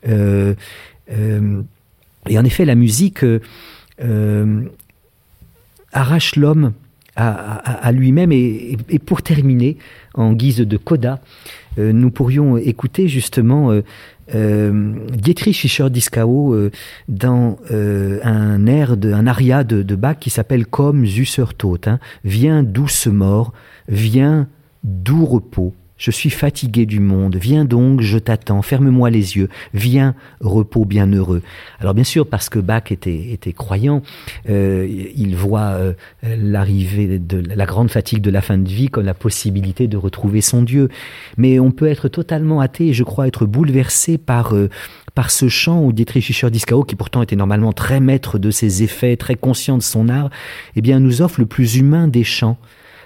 et 0.07 0.55
en 2.39 2.45
effet, 2.45 2.67
la 2.67 2.75
musique 2.75 3.25
arrache 5.93 6.37
l'homme 6.37 6.75
à, 7.17 7.93
lui-même. 7.93 8.33
Et, 8.33 8.77
pour 9.05 9.23
terminer, 9.23 9.79
en 10.15 10.33
guise 10.35 10.59
de 10.59 10.77
coda, 10.77 11.21
nous 11.77 12.11
pourrions 12.11 12.57
écouter 12.57 13.09
justement 13.09 13.71
euh, 13.71 13.83
euh, 14.35 14.95
Dietrich 15.11 15.57
Fischer-Dieskau 15.57 16.53
euh, 16.53 16.71
dans 17.09 17.59
euh, 17.71 18.21
un 18.23 18.67
air, 18.67 18.97
de, 18.97 19.13
un 19.13 19.27
aria 19.27 19.65
de, 19.65 19.83
de 19.83 19.95
Bach 19.95 20.17
qui 20.21 20.31
s'appelle 20.31 20.67
Comme 20.67 21.07
Zusser 21.07 21.45
Tot. 21.57 21.87
Hein. 21.87 21.99
Viens 22.25 22.63
douce 22.63 23.07
mort, 23.07 23.53
viens 23.89 24.49
doux 24.85 25.25
repos. 25.25 25.73
Je 25.99 26.13
suis 26.13 26.31
fatigué 26.31 26.87
du 26.87 27.01
monde. 27.01 27.37
Viens 27.37 27.65
donc, 27.65 28.01
je 28.01 28.19
t'attends. 28.19 28.63
Ferme-moi 28.63 29.11
les 29.11 29.37
yeux. 29.37 29.49
Viens, 29.75 30.15
repos 30.41 30.85
bienheureux. 30.85 31.43
Alors 31.81 31.93
bien 31.93 32.05
sûr, 32.05 32.27
parce 32.27 32.49
que 32.49 32.61
Bach 32.61 32.91
était, 32.91 33.33
était 33.33 33.53
croyant, 33.53 34.03
euh, 34.49 34.87
il 34.89 35.35
voit 35.35 35.73
euh, 35.73 35.93
l'arrivée 36.23 37.19
de 37.19 37.43
la 37.55 37.67
grande 37.67 37.91
fatigue 37.91 38.23
de 38.23 38.31
la 38.31 38.41
fin 38.41 38.59
de 38.59 38.69
vie 38.69 38.89
comme 38.89 39.05
la 39.05 39.15
possibilité 39.15 39.89
de 39.89 39.97
retrouver 39.97 40.41
son 40.41 40.63
Dieu. 40.63 40.89
Mais 41.37 41.59
on 41.59 41.73
peut 41.73 41.89
être 41.89 42.09
totalement 42.09 42.61
athée 42.61 42.89
et 42.89 42.93
je 42.93 43.03
crois 43.03 43.27
être 43.27 43.45
bouleversé 43.45 44.19
par 44.19 44.55
euh, 44.55 44.71
par 45.17 45.33
ce 45.33 45.49
chant 45.49 45.83
où 45.83 45.93
Dietrich 45.93 46.25
Fischer-Dieskau, 46.25 46.85
qui 46.85 46.95
pourtant 46.95 47.23
était 47.23 47.35
normalement 47.35 47.73
très 47.73 47.99
maître 47.99 48.39
de 48.39 48.53
ses 48.53 48.85
effets, 48.85 49.17
très 49.17 49.35
conscient 49.35 49.77
de 49.77 49.83
son 49.83 50.09
art, 50.09 50.31
eh 50.77 50.81
bien 50.81 51.01
nous 51.01 51.23
offre 51.23 51.41
le 51.41 51.47
plus 51.47 51.77
humain 51.77 52.07
des 52.07 52.23
chants. 52.23 52.57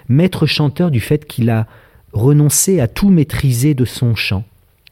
Maître 0.09 0.45
chanteur 0.45 0.91
du 0.91 0.99
fait 0.99 1.25
qu'il 1.25 1.49
a 1.49 1.65
renoncer 2.13 2.79
à 2.79 2.87
tout 2.87 3.09
maîtriser 3.09 3.73
de 3.73 3.85
son 3.85 4.15
chant. 4.15 4.43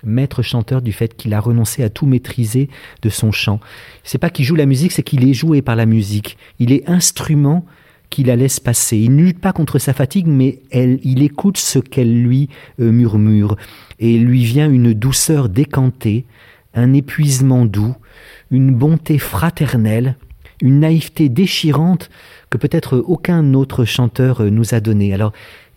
Maître 0.04 0.42
chanteur 0.42 0.82
du 0.82 0.92
fait 0.92 1.16
qu'il 1.16 1.34
a 1.34 1.40
renoncé 1.40 1.84
à 1.84 1.90
tout 1.90 2.08
maîtriser 2.08 2.70
de 3.04 3.10
son 3.10 3.32
chant. 3.32 3.60
C'est 4.04 4.18
pas 4.18 4.32
qu'il 4.32 4.46
joue 4.46 4.56
la 4.56 4.66
musique, 4.66 4.92
c'est 4.92 5.04
qu'il 5.04 5.28
est 5.28 5.34
joué 5.34 5.62
par 5.62 5.76
la 5.76 5.86
musique. 5.86 6.38
Il 6.60 6.72
est 6.72 6.90
instrument 6.90 7.66
qui 8.10 8.24
la 8.24 8.36
laisse 8.36 8.60
passer. 8.60 8.98
Il 8.98 9.16
ne 9.16 9.24
lutte 9.24 9.40
pas 9.40 9.54
contre 9.54 9.80
sa 9.80 9.94
fatigue, 9.94 10.28
mais 10.28 10.60
elle, 10.72 11.00
il 11.04 11.24
écoute 11.24 11.58
ce 11.58 11.80
qu'elle 11.80 12.24
lui 12.24 12.50
euh, 12.80 12.92
murmure. 12.92 13.56
Et 14.00 14.18
lui 14.18 14.44
vient 14.44 14.70
une 14.70 14.94
douceur 14.94 15.50
décantée, 15.50 16.26
un 16.74 16.94
épuisement 16.94 17.66
doux, 17.66 17.96
une 18.50 18.72
bonté 18.72 19.18
fraternelle, 19.18 20.18
une 20.62 20.82
naïveté 20.82 21.30
déchirante 21.30 22.10
que 22.50 22.58
peut-être 22.58 22.98
aucun 22.98 23.54
autre 23.54 23.86
chanteur 23.86 24.42
euh, 24.42 24.50
nous 24.50 24.74
a 24.74 24.80
donnée. 24.80 25.14
Alors, 25.14 25.32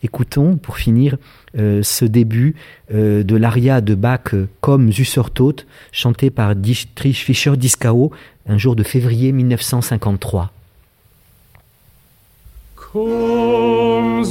Écoutons, 0.05 0.59
pour 0.59 0.76
finir, 0.76 1.16
euh, 1.57 1.82
ce 1.82 2.05
début 2.05 2.57
euh, 2.92 3.22
de 3.22 3.36
l'aria 3.36 3.80
de 3.80 3.94
Bach 3.94 4.34
euh, 4.34 4.46
comme 4.61 4.92
Zussertot, 4.92 5.57
chanté 5.92 6.28
par 6.28 6.55
Dietrich 6.55 7.16
Fischer-Dieskau 7.16 8.12
un 8.46 8.59
jour 8.59 8.76
de 8.76 8.82
février 8.82 9.32
1953. 9.32 10.52
Comme 12.76 14.22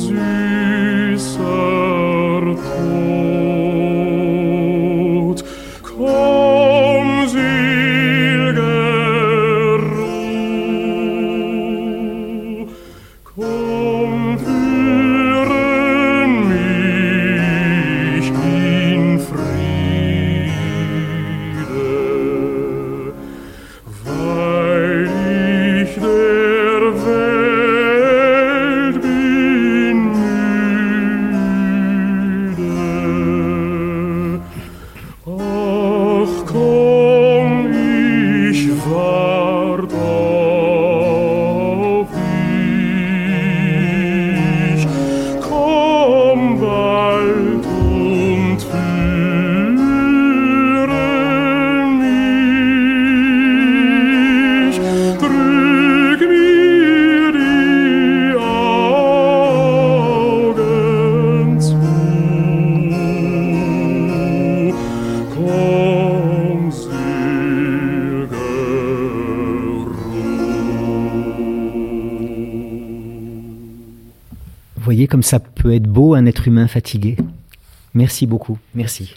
comme 75.14 75.22
ça 75.22 75.38
peut 75.38 75.72
être 75.72 75.84
beau 75.84 76.16
un 76.16 76.26
être 76.26 76.47
humain 76.47 76.68
fatigué. 76.68 77.18
Merci 77.93 78.26
beaucoup. 78.26 78.57
Merci. 78.74 79.14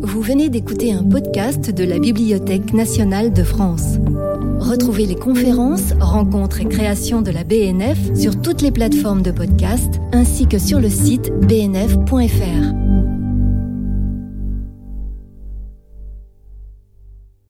Vous 0.00 0.20
venez 0.20 0.48
d'écouter 0.48 0.92
un 0.92 1.02
podcast 1.02 1.74
de 1.74 1.82
la 1.82 1.98
Bibliothèque 1.98 2.72
nationale 2.72 3.32
de 3.32 3.42
France. 3.42 3.96
Retrouvez 4.60 5.06
les 5.06 5.16
conférences, 5.16 5.92
rencontres 5.98 6.60
et 6.60 6.66
créations 6.66 7.20
de 7.20 7.32
la 7.32 7.42
BNF 7.42 8.14
sur 8.14 8.40
toutes 8.40 8.62
les 8.62 8.70
plateformes 8.70 9.22
de 9.22 9.32
podcast 9.32 10.00
ainsi 10.12 10.46
que 10.46 10.58
sur 10.58 10.78
le 10.78 10.88
site 10.88 11.32
bnf.fr. 11.48 12.81